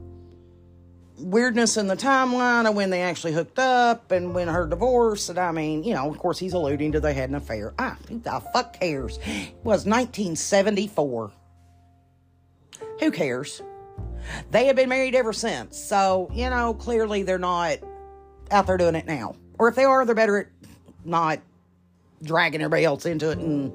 weirdness 1.18 1.78
in 1.78 1.88
the 1.88 1.96
timeline 1.96 2.68
of 2.68 2.76
when 2.76 2.90
they 2.90 3.02
actually 3.02 3.34
hooked 3.34 3.60
up 3.60 4.12
and 4.12 4.34
when 4.34 4.48
her 4.48 4.68
divorce. 4.68 5.30
And 5.30 5.40
I 5.40 5.52
mean, 5.52 5.84
you 5.84 5.94
know, 5.94 6.10
of 6.10 6.18
course, 6.18 6.40
he's 6.40 6.54
alluding 6.54 6.92
to 6.94 7.00
they 7.00 7.14
had 7.14 7.30
an 7.30 7.36
affair. 7.36 7.74
Ah, 7.80 7.98
who 8.10 8.20
the 8.20 8.42
fuck 8.54 8.80
cares? 8.80 9.18
It 9.26 9.56
was 9.64 9.86
1974. 9.86 11.32
Who 13.04 13.12
cares? 13.12 13.62
They 14.52 14.68
have 14.68 14.78
been 14.78 14.88
married 14.88 15.14
ever 15.14 15.34
since. 15.34 15.78
So, 15.78 16.30
you 16.32 16.50
know, 16.50 16.74
clearly 16.74 17.24
they're 17.24 17.38
not 17.38 17.80
out 18.50 18.66
there 18.66 18.78
doing 18.78 18.96
it 18.96 19.06
now. 19.06 19.36
Or 19.60 19.68
if 19.68 19.76
they 19.76 19.84
are, 19.84 20.06
they're 20.06 20.16
better 20.16 20.38
at 20.38 20.48
not 21.04 21.42
dragging 22.24 22.62
everybody 22.62 22.86
else 22.86 23.06
into 23.06 23.32
it 23.32 23.40
and 23.40 23.74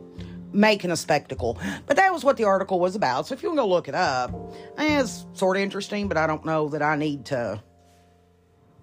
making 0.51 0.91
a 0.91 0.97
spectacle. 0.97 1.59
But 1.87 1.97
that 1.97 2.11
was 2.11 2.25
what 2.25 2.39
the 2.39 2.45
article 2.45 2.81
was 2.81 2.97
about. 2.97 3.27
So 3.27 3.35
if 3.35 3.43
you 3.43 3.51
want 3.51 3.59
to 3.59 3.63
go 3.65 3.69
look 3.69 3.89
it 3.89 3.95
up, 3.95 4.33
eh, 4.79 4.99
it's 4.99 5.27
sort 5.35 5.59
of 5.59 5.63
interesting, 5.63 6.09
but 6.09 6.17
I 6.17 6.27
don't 6.27 6.47
know 6.47 6.71
that 6.71 6.81
I 6.81 6.97
need 6.97 7.27
to 7.27 7.63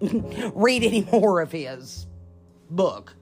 read 0.00 0.84
any 0.84 1.02
more 1.10 1.40
of 1.40 1.50
his 1.50 2.06
book. 2.70 3.16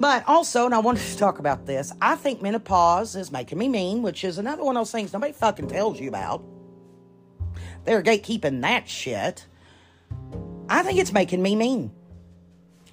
But 0.00 0.24
also, 0.26 0.64
and 0.64 0.74
I 0.74 0.78
wanted 0.78 1.06
to 1.06 1.18
talk 1.18 1.38
about 1.38 1.66
this, 1.66 1.92
I 2.00 2.16
think 2.16 2.40
menopause 2.40 3.14
is 3.14 3.30
making 3.30 3.58
me 3.58 3.68
mean, 3.68 4.00
which 4.00 4.24
is 4.24 4.38
another 4.38 4.64
one 4.64 4.78
of 4.78 4.80
those 4.80 4.90
things 4.90 5.12
nobody 5.12 5.34
fucking 5.34 5.68
tells 5.68 6.00
you 6.00 6.08
about. 6.08 6.42
They're 7.84 8.02
gatekeeping 8.02 8.62
that 8.62 8.88
shit. 8.88 9.44
I 10.70 10.82
think 10.82 10.98
it's 10.98 11.12
making 11.12 11.42
me 11.42 11.54
mean. 11.54 11.92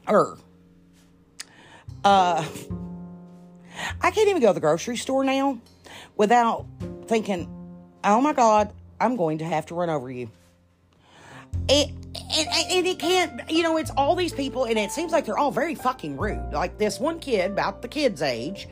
Er. 0.09 0.37
Uh, 2.03 2.45
I 4.01 4.11
can't 4.11 4.27
even 4.27 4.41
go 4.41 4.49
to 4.49 4.53
the 4.53 4.59
grocery 4.59 4.97
store 4.97 5.23
now 5.23 5.59
without 6.17 6.65
thinking, 7.05 7.49
oh 8.03 8.19
my 8.19 8.33
God, 8.33 8.73
I'm 8.99 9.15
going 9.15 9.37
to 9.37 9.45
have 9.45 9.65
to 9.67 9.75
run 9.75 9.89
over 9.89 10.11
you. 10.11 10.29
It, 11.69 11.91
and, 12.35 12.47
and 12.71 12.87
it 12.87 12.99
can't, 12.99 13.49
you 13.49 13.63
know, 13.63 13.77
it's 13.77 13.91
all 13.91 14.15
these 14.15 14.33
people, 14.33 14.65
and 14.65 14.77
it 14.77 14.91
seems 14.91 15.11
like 15.11 15.25
they're 15.25 15.37
all 15.37 15.51
very 15.51 15.75
fucking 15.75 16.17
rude. 16.17 16.51
Like 16.51 16.77
this 16.77 16.99
one 16.99 17.19
kid, 17.19 17.51
about 17.51 17.81
the 17.81 17.87
kid's 17.87 18.21
age, 18.21 18.67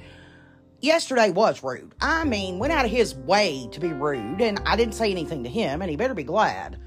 yesterday 0.81 1.31
was 1.31 1.63
rude. 1.63 1.93
I 2.01 2.23
mean, 2.25 2.59
went 2.59 2.73
out 2.73 2.85
of 2.85 2.91
his 2.91 3.15
way 3.15 3.67
to 3.71 3.79
be 3.79 3.93
rude, 3.93 4.41
and 4.41 4.59
I 4.65 4.75
didn't 4.75 4.95
say 4.95 5.11
anything 5.11 5.43
to 5.43 5.49
him, 5.49 5.81
and 5.81 5.89
he 5.89 5.97
better 5.97 6.13
be 6.13 6.23
glad 6.23 6.79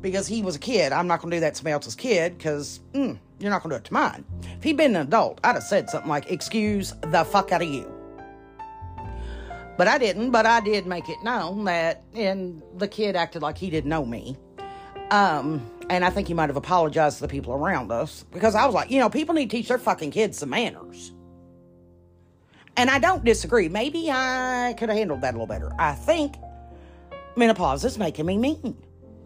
because 0.00 0.26
he 0.26 0.42
was 0.42 0.56
a 0.56 0.58
kid. 0.58 0.92
I'm 0.92 1.06
not 1.06 1.20
going 1.20 1.30
to 1.30 1.36
do 1.36 1.40
that 1.40 1.54
to 1.54 1.56
somebody 1.56 1.72
else's 1.72 1.94
kid 1.94 2.36
because 2.36 2.80
mm, 2.92 3.18
you're 3.38 3.50
not 3.50 3.62
going 3.62 3.70
to 3.70 3.76
do 3.76 3.80
it 3.80 3.84
to 3.84 3.92
mine. 3.92 4.24
If 4.58 4.62
he'd 4.62 4.76
been 4.76 4.96
an 4.96 5.06
adult, 5.06 5.40
I'd 5.44 5.54
have 5.54 5.62
said 5.62 5.88
something 5.88 6.08
like, 6.08 6.30
Excuse 6.30 6.92
the 7.00 7.24
fuck 7.24 7.52
out 7.52 7.62
of 7.62 7.68
you. 7.68 7.90
But 9.76 9.88
I 9.88 9.98
didn't, 9.98 10.30
but 10.30 10.46
I 10.46 10.60
did 10.60 10.86
make 10.86 11.08
it 11.08 11.16
known 11.24 11.64
that, 11.64 12.02
and 12.14 12.62
the 12.76 12.86
kid 12.86 13.16
acted 13.16 13.42
like 13.42 13.58
he 13.58 13.70
didn't 13.70 13.90
know 13.90 14.04
me. 14.04 14.36
Um, 15.10 15.68
and 15.90 16.04
I 16.04 16.10
think 16.10 16.28
he 16.28 16.34
might 16.34 16.48
have 16.48 16.56
apologized 16.56 17.16
to 17.18 17.22
the 17.22 17.28
people 17.28 17.54
around 17.54 17.92
us 17.92 18.24
because 18.32 18.54
I 18.54 18.66
was 18.66 18.74
like, 18.74 18.90
you 18.90 18.98
know, 18.98 19.10
people 19.10 19.34
need 19.34 19.50
to 19.50 19.56
teach 19.56 19.68
their 19.68 19.78
fucking 19.78 20.10
kids 20.10 20.38
some 20.38 20.50
manners. 20.50 21.12
And 22.76 22.90
I 22.90 22.98
don't 22.98 23.24
disagree. 23.24 23.68
Maybe 23.68 24.10
I 24.10 24.74
could 24.78 24.88
have 24.88 24.98
handled 24.98 25.20
that 25.20 25.34
a 25.34 25.36
little 25.38 25.46
better. 25.46 25.70
I 25.78 25.94
think 25.94 26.36
menopause 27.36 27.84
is 27.84 27.98
making 27.98 28.26
me 28.26 28.36
mean. 28.36 28.76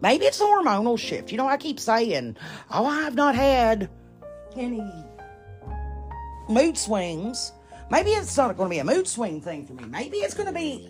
Maybe 0.01 0.25
it's 0.25 0.39
a 0.39 0.43
hormonal 0.43 0.97
shift. 0.97 1.31
You 1.31 1.37
know, 1.37 1.47
I 1.47 1.57
keep 1.57 1.79
saying, 1.79 2.37
oh, 2.71 2.85
I've 2.85 3.15
not 3.15 3.35
had 3.35 3.89
any 4.55 4.83
mood 6.47 6.77
swings. 6.77 7.51
Maybe 7.89 8.11
it's 8.11 8.37
not 8.37 8.55
going 8.55 8.69
to 8.69 8.73
be 8.73 8.79
a 8.79 8.83
mood 8.83 9.07
swing 9.07 9.41
thing 9.41 9.65
for 9.65 9.73
me. 9.73 9.85
Maybe 9.85 10.17
it's 10.17 10.33
going 10.33 10.47
to 10.47 10.53
be 10.53 10.89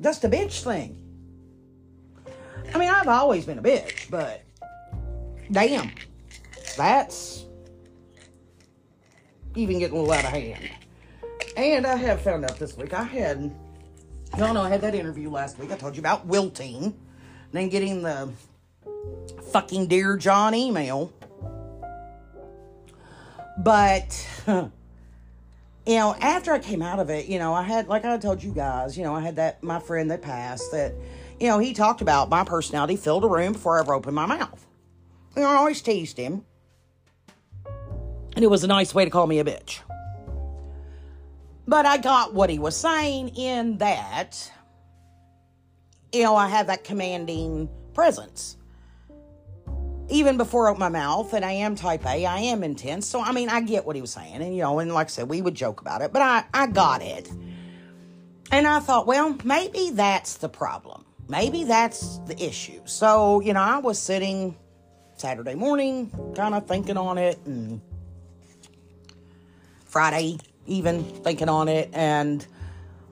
just 0.00 0.24
a 0.24 0.28
bitch 0.28 0.62
thing. 0.62 0.98
I 2.74 2.78
mean, 2.78 2.88
I've 2.88 3.08
always 3.08 3.44
been 3.44 3.58
a 3.58 3.62
bitch, 3.62 3.91
but 4.12 4.42
damn, 5.50 5.90
that's 6.76 7.46
even 9.56 9.78
getting 9.78 9.96
a 9.96 10.00
little 10.00 10.12
out 10.12 10.26
of 10.26 10.30
hand. 10.30 10.68
And 11.56 11.86
I 11.86 11.96
have 11.96 12.20
found 12.20 12.44
out 12.44 12.58
this 12.58 12.76
week 12.76 12.92
I 12.92 13.04
had, 13.04 13.50
y'all 14.36 14.52
know 14.52 14.60
I 14.60 14.68
had 14.68 14.82
that 14.82 14.94
interview 14.94 15.30
last 15.30 15.58
week. 15.58 15.72
I 15.72 15.76
told 15.76 15.96
you 15.96 16.00
about 16.00 16.26
wilting, 16.26 16.94
then 17.52 17.70
getting 17.70 18.02
the 18.02 18.30
fucking 19.50 19.86
Dear 19.86 20.18
John 20.18 20.54
email. 20.54 21.10
But, 23.56 24.28
you 24.46 24.70
know, 25.86 26.14
after 26.20 26.52
I 26.52 26.58
came 26.58 26.82
out 26.82 26.98
of 26.98 27.08
it, 27.08 27.26
you 27.26 27.38
know, 27.38 27.54
I 27.54 27.62
had, 27.62 27.88
like 27.88 28.04
I 28.04 28.18
told 28.18 28.42
you 28.42 28.52
guys, 28.52 28.96
you 28.96 29.04
know, 29.04 29.14
I 29.14 29.20
had 29.22 29.36
that, 29.36 29.62
my 29.62 29.78
friend 29.78 30.10
that 30.10 30.20
passed 30.20 30.70
that, 30.72 30.92
you 31.42 31.48
know, 31.48 31.58
he 31.58 31.74
talked 31.74 32.00
about 32.00 32.28
my 32.28 32.44
personality 32.44 32.94
filled 32.94 33.24
a 33.24 33.26
room 33.26 33.52
before 33.52 33.76
I 33.76 33.80
ever 33.80 33.94
opened 33.94 34.14
my 34.14 34.26
mouth. 34.26 34.64
You 35.34 35.42
know, 35.42 35.48
I 35.48 35.56
always 35.56 35.82
teased 35.82 36.16
him. 36.16 36.44
And 38.36 38.44
it 38.44 38.48
was 38.48 38.62
a 38.62 38.68
nice 38.68 38.94
way 38.94 39.04
to 39.04 39.10
call 39.10 39.26
me 39.26 39.40
a 39.40 39.44
bitch. 39.44 39.80
But 41.66 41.84
I 41.84 41.96
got 41.96 42.32
what 42.32 42.48
he 42.48 42.60
was 42.60 42.76
saying 42.76 43.30
in 43.30 43.78
that, 43.78 44.52
you 46.12 46.22
know, 46.22 46.36
I 46.36 46.46
have 46.46 46.68
that 46.68 46.84
commanding 46.84 47.68
presence. 47.92 48.56
Even 50.10 50.36
before 50.36 50.68
I 50.68 50.70
open 50.70 50.80
my 50.80 50.90
mouth, 50.90 51.32
and 51.32 51.44
I 51.44 51.52
am 51.52 51.74
type 51.74 52.06
A, 52.06 52.24
I 52.24 52.38
am 52.38 52.62
intense. 52.62 53.08
So, 53.08 53.20
I 53.20 53.32
mean, 53.32 53.48
I 53.48 53.62
get 53.62 53.84
what 53.84 53.96
he 53.96 54.02
was 54.02 54.12
saying. 54.12 54.42
And, 54.42 54.54
you 54.54 54.62
know, 54.62 54.78
and 54.78 54.94
like 54.94 55.08
I 55.08 55.10
said, 55.10 55.28
we 55.28 55.42
would 55.42 55.56
joke 55.56 55.80
about 55.80 56.02
it, 56.02 56.12
but 56.12 56.22
I, 56.22 56.44
I 56.54 56.68
got 56.68 57.02
it. 57.02 57.28
And 58.52 58.64
I 58.68 58.78
thought, 58.78 59.08
well, 59.08 59.36
maybe 59.42 59.90
that's 59.90 60.36
the 60.36 60.48
problem. 60.48 61.04
Maybe 61.28 61.64
that's 61.64 62.18
the 62.26 62.40
issue. 62.42 62.80
So, 62.84 63.40
you 63.40 63.52
know, 63.52 63.60
I 63.60 63.78
was 63.78 63.98
sitting 63.98 64.56
Saturday 65.16 65.54
morning, 65.54 66.10
kind 66.34 66.54
of 66.54 66.66
thinking 66.66 66.96
on 66.96 67.18
it, 67.18 67.38
and 67.46 67.80
Friday 69.84 70.38
even 70.66 71.02
thinking 71.02 71.48
on 71.48 71.68
it 71.68 71.90
and 71.92 72.46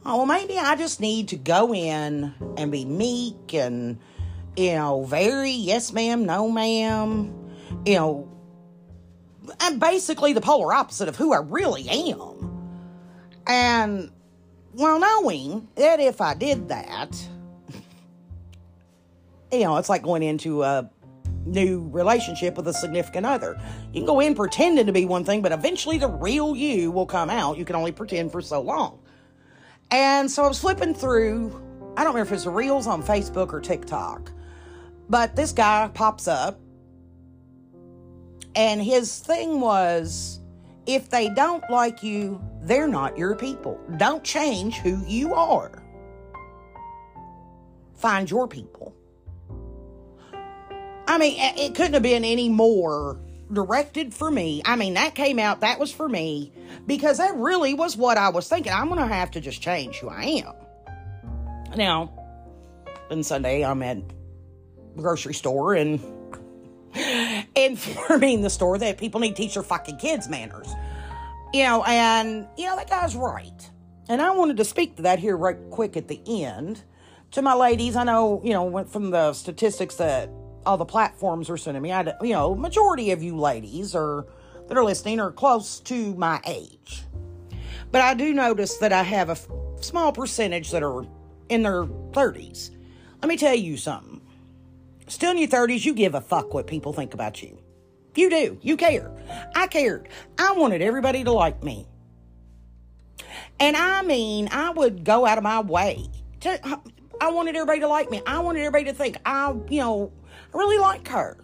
oh 0.07 0.19
well 0.19 0.27
maybe 0.27 0.57
i 0.57 0.77
just 0.77 1.01
need 1.01 1.29
to 1.29 1.37
go 1.37 1.75
in 1.75 2.33
and 2.57 2.71
be 2.71 2.85
meek 2.85 3.55
and 3.55 3.99
you 4.57 4.73
know 4.75 5.05
very 5.05 5.51
yes 5.51 5.93
ma'am 5.93 6.25
no 6.25 6.49
ma'am 6.49 7.35
you 7.85 7.95
know 7.95 8.29
and 9.61 9.81
basically 9.81 10.33
the 10.33 10.41
polar 10.41 10.73
opposite 10.73 11.09
of 11.09 11.17
who 11.17 11.33
i 11.33 11.39
really 11.39 11.89
am 11.89 12.71
and 13.47 14.11
well 14.75 14.99
knowing 14.99 15.67
that 15.75 15.99
if 15.99 16.21
i 16.21 16.35
did 16.35 16.69
that 16.69 17.29
you 19.53 19.61
know 19.61 19.77
it's 19.77 19.89
like 19.89 20.03
going 20.03 20.23
into 20.23 20.63
a 20.63 20.91
new 21.47 21.89
relationship 21.91 22.57
with 22.57 22.69
a 22.69 22.73
significant 22.73 23.27
other. 23.27 23.61
You 23.93 24.01
can 24.01 24.07
go 24.07 24.21
in 24.21 24.35
pretending 24.35 24.87
to 24.87 24.93
be 24.93 25.05
one 25.05 25.25
thing, 25.25 25.43
but 25.43 25.53
eventually 25.53 25.99
the 25.99 26.09
real 26.09 26.55
you 26.55 26.91
will 26.91 27.07
come 27.07 27.31
out. 27.31 27.57
You 27.59 27.65
can 27.65 27.77
only 27.77 27.93
pretend 27.93 28.31
for 28.31 28.41
so 28.41 28.61
long. 28.61 29.01
And 29.91 30.31
so 30.31 30.45
I 30.45 30.49
was 30.49 30.61
flipping 30.61 30.95
through, 30.95 31.49
I 31.97 32.05
don't 32.05 32.15
remember 32.15 32.33
if 32.35 32.39
it's 32.39 32.47
Reels 32.47 32.87
on 32.87 33.03
Facebook 33.03 33.53
or 33.53 33.61
TikTok, 33.61 34.31
but 35.09 35.35
this 35.35 35.53
guy 35.53 35.91
pops 35.93 36.29
up, 36.29 36.61
and 38.55 38.81
his 38.81 39.19
thing 39.19 39.61
was 39.61 40.41
if 40.87 41.09
they 41.09 41.29
don't 41.31 41.65
like 41.71 42.03
you, 42.03 42.41
they're 42.63 42.89
not 42.89 43.17
your 43.19 43.35
people. 43.35 43.81
Don't 43.97 44.23
change 44.23 44.77
who 44.77 45.05
you 45.07 45.35
are. 45.35 45.83
Find 47.95 48.31
your 48.31 48.47
people. 48.47 48.95
I 51.11 51.19
mean, 51.19 51.35
it 51.39 51.75
couldn't 51.75 51.95
have 51.95 52.05
been 52.05 52.25
any 52.25 52.49
more 52.49 53.19
directed 53.53 54.15
for 54.15 54.31
me. 54.31 54.63
I 54.65 54.77
mean, 54.77 54.95
that 54.95 55.17
came 55.17 55.41
out, 55.41 55.63
that 55.63 55.81
was 55.81 55.91
for 55.91 56.09
me, 56.09 56.53
because 56.87 57.19
that 57.19 57.35
really 57.35 57.75
was 57.75 57.97
what 57.97 58.17
I 58.17 58.29
was 58.29 58.49
thinking. 58.49 58.73
I'm 58.73 58.87
going 58.87 59.01
to 59.01 59.13
have 59.13 59.33
to 59.33 59.41
just 59.41 59.61
change 59.61 59.97
who 59.97 60.09
I 60.09 60.23
am. 60.47 60.55
Now, 61.77 62.13
then 63.09 63.25
Sunday, 63.25 63.65
I'm 63.65 63.83
at 63.83 64.09
the 64.95 65.03
grocery 65.03 65.35
store 65.35 65.75
and 65.75 66.01
informing 67.57 68.43
the 68.43 68.51
store 68.51 68.79
that 68.79 68.97
people 68.97 69.19
need 69.19 69.31
to 69.31 69.43
teach 69.43 69.55
their 69.55 69.65
fucking 69.65 69.97
kids 69.97 70.29
manners. 70.29 70.73
You 71.53 71.65
know, 71.65 71.83
and, 71.83 72.47
you 72.57 72.67
know, 72.67 72.77
that 72.77 72.89
guy's 72.89 73.17
right. 73.17 73.69
And 74.09 74.23
I 74.23 74.31
wanted 74.31 74.59
to 74.59 74.65
speak 74.65 74.95
to 74.95 75.03
that 75.03 75.19
here 75.19 75.37
right 75.37 75.57
quick 75.71 75.97
at 75.97 76.07
the 76.07 76.21
end. 76.45 76.85
To 77.33 77.43
my 77.43 77.55
ladies, 77.55 77.97
I 77.97 78.05
know, 78.05 78.41
you 78.45 78.53
know, 78.53 78.63
went 78.63 78.93
from 78.93 79.11
the 79.11 79.33
statistics 79.33 79.97
that 79.97 80.31
all 80.67 80.77
the 80.77 80.85
platforms 80.85 81.51
are 81.51 81.57
sending 81.57 81.83
me. 81.83 81.93
I, 81.93 82.03
you 82.23 82.33
know, 82.33 82.55
majority 82.55 83.11
of 83.11 83.23
you 83.23 83.37
ladies 83.37 83.95
are 83.95 84.27
that 84.69 84.77
are 84.77 84.85
listening 84.85 85.21
are 85.21 85.33
close 85.33 85.81
to 85.81 86.15
my 86.15 86.41
age, 86.47 87.03
but 87.91 88.01
I 88.01 88.15
do 88.15 88.33
notice 88.33 88.77
that 88.79 88.93
I 88.93 89.03
have 89.03 89.29
a 89.29 89.33
f- 89.33 89.49
small 89.81 90.13
percentage 90.13 90.71
that 90.71 90.83
are 90.83 91.05
in 91.49 91.63
their 91.63 91.87
thirties. 92.13 92.71
Let 93.21 93.29
me 93.29 93.37
tell 93.37 93.55
you 93.55 93.77
something. 93.77 94.21
Still 95.09 95.33
in 95.33 95.39
your 95.39 95.49
thirties, 95.49 95.85
you 95.85 95.95
give 95.95 96.15
a 96.15 96.21
fuck 96.21 96.55
what 96.55 96.67
people 96.67 96.93
think 96.93 97.15
about 97.15 97.43
you. 97.43 97.59
You 98.15 98.31
do. 98.31 98.59
You 98.63 98.77
care. 98.77 99.11
I 99.55 99.67
cared. 99.67 100.09
I 100.39 100.53
wanted 100.53 100.83
everybody 100.83 101.25
to 101.25 101.33
like 101.33 101.63
me. 101.63 101.87
And 103.59 103.77
I 103.77 104.03
mean, 104.03 104.49
I 104.51 104.71
would 104.71 105.05
go 105.05 105.27
out 105.27 105.39
of 105.39 105.45
my 105.45 105.61
way 105.61 106.09
to, 106.41 106.81
I 107.21 107.31
wanted 107.31 107.55
everybody 107.57 107.81
to 107.81 107.89
like 107.89 108.11
me. 108.11 108.23
I 108.27 108.41
wanted 108.41 108.61
everybody 108.61 108.85
to 108.87 108.95
think 108.95 109.19
I, 109.25 109.55
you 109.69 109.81
know, 109.81 110.13
I 110.53 110.59
really 110.59 110.79
like 110.79 111.09
her. 111.09 111.37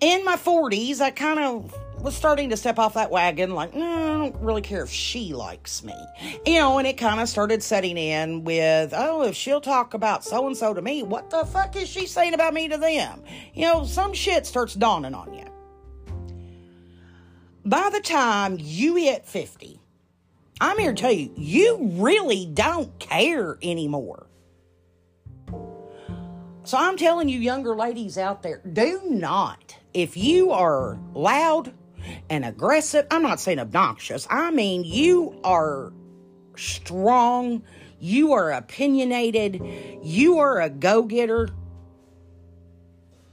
In 0.00 0.24
my 0.24 0.36
40s, 0.36 1.00
I 1.00 1.10
kind 1.10 1.38
of 1.38 1.74
was 2.02 2.16
starting 2.16 2.48
to 2.50 2.56
step 2.56 2.78
off 2.78 2.94
that 2.94 3.10
wagon, 3.10 3.54
like, 3.54 3.74
no, 3.74 3.84
I 3.84 4.16
don't 4.16 4.36
really 4.36 4.62
care 4.62 4.82
if 4.82 4.90
she 4.90 5.34
likes 5.34 5.84
me. 5.84 5.94
You 6.46 6.58
know, 6.58 6.78
and 6.78 6.86
it 6.86 6.96
kind 6.96 7.20
of 7.20 7.28
started 7.28 7.62
setting 7.62 7.98
in 7.98 8.44
with, 8.44 8.94
oh, 8.96 9.22
if 9.22 9.34
she'll 9.34 9.60
talk 9.60 9.92
about 9.92 10.24
so 10.24 10.46
and 10.46 10.56
so 10.56 10.72
to 10.72 10.80
me, 10.80 11.02
what 11.02 11.28
the 11.28 11.44
fuck 11.44 11.76
is 11.76 11.88
she 11.88 12.06
saying 12.06 12.32
about 12.32 12.54
me 12.54 12.68
to 12.68 12.78
them? 12.78 13.22
You 13.52 13.66
know, 13.66 13.84
some 13.84 14.14
shit 14.14 14.46
starts 14.46 14.74
dawning 14.74 15.14
on 15.14 15.34
you. 15.34 15.44
By 17.66 17.90
the 17.92 18.00
time 18.00 18.56
you 18.58 18.96
hit 18.96 19.26
50, 19.26 19.80
I'm 20.62 20.78
here 20.78 20.94
to 20.94 21.00
tell 21.00 21.12
you, 21.12 21.32
you 21.36 21.78
really 21.92 22.46
don't 22.46 22.98
care 22.98 23.58
anymore. 23.62 24.26
So 26.62 26.76
I'm 26.78 26.96
telling 26.96 27.28
you, 27.28 27.38
younger 27.38 27.74
ladies 27.74 28.18
out 28.18 28.42
there, 28.42 28.60
do 28.70 29.00
not. 29.04 29.76
If 29.94 30.16
you 30.16 30.52
are 30.52 30.98
loud 31.14 31.72
and 32.28 32.44
aggressive, 32.44 33.06
I'm 33.10 33.22
not 33.22 33.40
saying 33.40 33.58
obnoxious, 33.58 34.26
I 34.30 34.50
mean, 34.50 34.84
you 34.84 35.40
are 35.42 35.92
strong, 36.56 37.62
you 37.98 38.32
are 38.32 38.52
opinionated, 38.52 39.62
you 40.02 40.38
are 40.38 40.60
a 40.60 40.68
go 40.68 41.02
getter. 41.02 41.48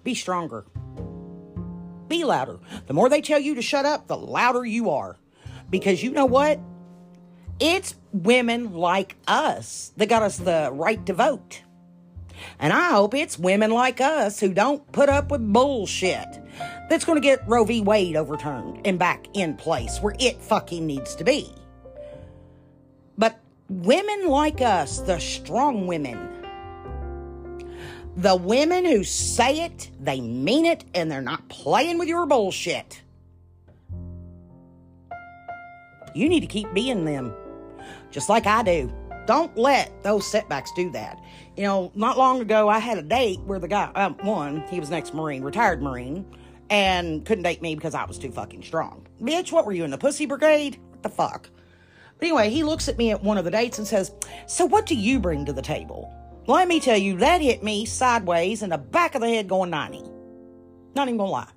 Be 0.03 0.15
stronger. 0.15 0.65
Be 2.07 2.23
louder. 2.23 2.59
The 2.87 2.93
more 2.93 3.09
they 3.09 3.21
tell 3.21 3.39
you 3.39 3.55
to 3.55 3.61
shut 3.61 3.85
up, 3.85 4.07
the 4.07 4.17
louder 4.17 4.65
you 4.65 4.89
are. 4.91 5.17
Because 5.69 6.01
you 6.01 6.11
know 6.11 6.25
what? 6.25 6.59
It's 7.59 7.95
women 8.13 8.73
like 8.73 9.17
us 9.27 9.91
that 9.97 10.07
got 10.07 10.23
us 10.23 10.37
the 10.37 10.69
right 10.71 11.05
to 11.05 11.13
vote. 11.13 11.61
And 12.59 12.73
I 12.73 12.91
hope 12.91 13.13
it's 13.13 13.37
women 13.37 13.71
like 13.71 14.01
us 14.01 14.39
who 14.39 14.53
don't 14.53 14.89
put 14.91 15.09
up 15.09 15.31
with 15.31 15.53
bullshit 15.53 16.27
that's 16.89 17.05
going 17.05 17.17
to 17.17 17.21
get 17.21 17.47
Roe 17.47 17.63
v. 17.65 17.81
Wade 17.81 18.15
overturned 18.15 18.85
and 18.85 18.97
back 18.97 19.27
in 19.33 19.55
place 19.55 19.99
where 19.99 20.15
it 20.19 20.41
fucking 20.41 20.85
needs 20.85 21.15
to 21.15 21.23
be. 21.23 21.49
But 23.17 23.39
women 23.69 24.27
like 24.27 24.61
us, 24.61 24.99
the 24.99 25.19
strong 25.19 25.87
women, 25.87 26.17
the 28.15 28.35
women 28.35 28.85
who 28.85 29.03
say 29.03 29.65
it, 29.65 29.91
they 29.99 30.21
mean 30.21 30.65
it, 30.65 30.85
and 30.95 31.11
they're 31.11 31.21
not 31.21 31.47
playing 31.49 31.99
with 31.99 32.07
your 32.07 32.25
bullshit. 32.25 33.01
You 36.15 36.27
need 36.27 36.39
to 36.39 36.47
keep 36.47 36.73
being 36.73 37.05
them, 37.05 37.31
just 38.09 38.27
like 38.27 38.47
I 38.47 38.63
do. 38.63 38.91
Don't 39.27 39.55
let 39.57 40.03
those 40.03 40.25
setbacks 40.25 40.71
do 40.71 40.89
that. 40.91 41.21
You 41.57 41.63
know, 41.63 41.91
not 41.95 42.17
long 42.17 42.41
ago, 42.41 42.69
I 42.69 42.79
had 42.79 42.97
a 42.97 43.01
date 43.01 43.39
where 43.41 43.59
the 43.59 43.67
guy, 43.67 43.91
um, 43.93 44.15
one, 44.23 44.61
he 44.69 44.79
was 44.79 44.89
an 44.89 44.95
ex 44.95 45.13
Marine, 45.13 45.43
retired 45.43 45.81
Marine, 45.81 46.25
and 46.69 47.25
couldn't 47.25 47.43
date 47.43 47.61
me 47.61 47.75
because 47.75 47.93
I 47.93 48.05
was 48.05 48.17
too 48.17 48.31
fucking 48.31 48.63
strong. 48.63 49.05
Bitch, 49.21 49.51
what 49.51 49.65
were 49.65 49.73
you 49.73 49.83
in 49.83 49.91
the 49.91 49.97
pussy 49.97 50.25
brigade? 50.25 50.79
What 50.91 51.03
the 51.03 51.09
fuck? 51.09 51.49
But 52.17 52.25
anyway, 52.25 52.49
he 52.49 52.63
looks 52.63 52.87
at 52.87 52.97
me 52.97 53.11
at 53.11 53.21
one 53.21 53.37
of 53.37 53.45
the 53.45 53.51
dates 53.51 53.77
and 53.77 53.85
says, 53.85 54.11
So 54.47 54.65
what 54.65 54.85
do 54.85 54.95
you 54.95 55.19
bring 55.19 55.45
to 55.45 55.53
the 55.53 55.61
table? 55.61 56.13
Let 56.47 56.69
me 56.69 56.79
tell 56.79 56.97
you, 56.97 57.17
that 57.17 57.41
hit 57.41 57.63
me 57.63 57.85
sideways 57.85 58.63
in 58.63 58.69
the 58.69 58.77
back 58.77 59.13
of 59.15 59.21
the 59.21 59.27
head 59.27 59.49
going 59.49 59.69
90. 59.69 60.03
Not 60.95 61.09
even 61.09 61.17
gonna 61.17 61.29
lie. 61.29 61.49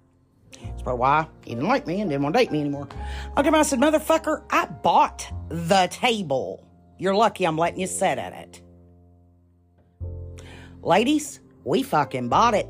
That's 0.61 0.83
probably 0.83 1.01
why 1.01 1.29
he 1.45 1.55
didn't 1.55 1.69
like 1.69 1.87
me 1.87 2.01
and 2.01 2.11
didn't 2.11 2.23
want 2.25 2.35
to 2.35 2.41
date 2.41 2.51
me 2.51 2.61
anymore. 2.61 2.89
I 3.37 3.49
I 3.49 3.63
said, 3.63 3.79
Motherfucker, 3.79 4.43
I 4.51 4.67
bought 4.67 5.31
the 5.49 5.89
table. 5.91 6.70
You're 7.01 7.15
lucky 7.15 7.47
I'm 7.47 7.57
letting 7.57 7.81
you 7.81 7.87
sit 7.87 8.19
at 8.19 8.35
it. 8.35 8.61
Ladies, 10.83 11.41
we 11.65 11.83
fucking 11.83 12.29
bought 12.29 12.53
it. 12.53 12.69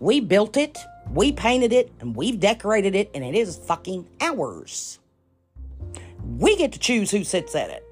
We 0.00 0.18
built 0.18 0.56
it, 0.56 0.76
we 1.12 1.32
painted 1.32 1.72
it, 1.72 1.92
and 2.00 2.16
we've 2.16 2.40
decorated 2.40 2.96
it, 2.96 3.10
and 3.14 3.24
it 3.24 3.36
is 3.36 3.56
fucking 3.56 4.08
ours. 4.20 4.98
We 6.24 6.56
get 6.56 6.72
to 6.72 6.80
choose 6.80 7.12
who 7.12 7.22
sits 7.22 7.54
at 7.54 7.70
it. 7.70 7.84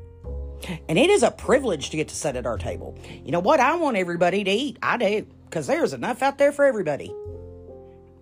And 0.89 0.99
it 0.99 1.11
is 1.11 1.23
a 1.23 1.31
privilege 1.31 1.91
to 1.91 1.97
get 1.97 2.09
to 2.09 2.17
sit 2.17 2.35
at 2.35 2.45
our 2.45 2.59
table. 2.59 2.99
You 3.25 3.31
know 3.31 3.41
what? 3.41 3.61
I 3.61 3.77
want 3.77 3.97
everybody 3.97 4.43
to 4.43 4.51
eat. 4.51 4.79
I 4.83 4.97
do. 4.97 5.27
Because 5.45 5.69
there's 5.69 5.93
enough 5.93 6.23
out 6.23 6.39
there 6.39 6.51
for 6.51 6.65
everybody. 6.65 7.15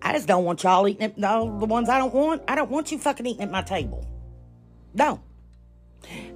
I 0.01 0.13
just 0.13 0.27
don't 0.27 0.45
want 0.45 0.61
y'all 0.61 0.87
eating 0.87 1.01
it. 1.01 1.17
No, 1.17 1.57
the 1.59 1.65
ones 1.65 1.89
I 1.89 1.97
don't 1.97 2.13
want, 2.13 2.43
I 2.47 2.53
don't 2.53 2.69
want 2.69 2.91
you 2.91 2.99
fucking 2.99 3.25
eating 3.25 3.41
at 3.41 3.51
my 3.51 3.63
table. 3.63 4.07
No. 4.93 5.21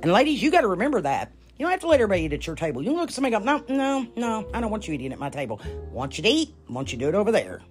And 0.01 0.11
ladies, 0.11 0.41
you 0.41 0.51
got 0.51 0.61
to 0.61 0.67
remember 0.67 1.01
that. 1.01 1.31
You 1.57 1.65
don't 1.65 1.71
have 1.71 1.81
to 1.81 1.87
let 1.87 1.99
everybody 1.99 2.23
eat 2.23 2.33
at 2.33 2.47
your 2.47 2.55
table. 2.55 2.81
You 2.81 2.93
look 2.93 3.09
at 3.09 3.13
somebody 3.13 3.31
go, 3.35 3.39
no, 3.39 3.63
no, 3.67 4.07
no, 4.15 4.49
I 4.53 4.61
don't 4.61 4.71
want 4.71 4.87
you 4.87 4.93
eating 4.93 5.11
at 5.11 5.19
my 5.19 5.29
table. 5.29 5.59
Want 5.91 6.17
you 6.17 6.23
to 6.23 6.29
eat, 6.29 6.53
want 6.69 6.93
you 6.93 6.97
to 6.97 7.05
do 7.05 7.09
it 7.09 7.15
over 7.15 7.33
there. 7.33 7.61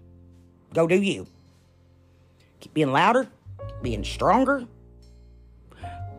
Go 0.75 0.87
do 0.87 1.01
you. 1.01 1.27
Keep 2.61 2.75
being 2.75 2.93
louder, 2.93 3.29
being 3.81 4.05
stronger. 4.05 4.67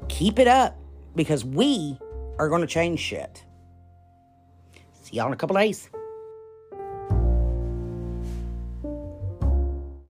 Keep 0.08 0.40
it 0.40 0.48
up 0.48 0.76
because 1.16 1.46
we 1.46 1.98
are 2.40 2.50
going 2.50 2.62
to 2.62 2.68
change 2.68 3.00
shit. 3.00 3.44
See 5.04 5.18
y'all 5.18 5.28
in 5.28 5.34
a 5.34 5.36
couple 5.36 5.56
days. 5.56 5.90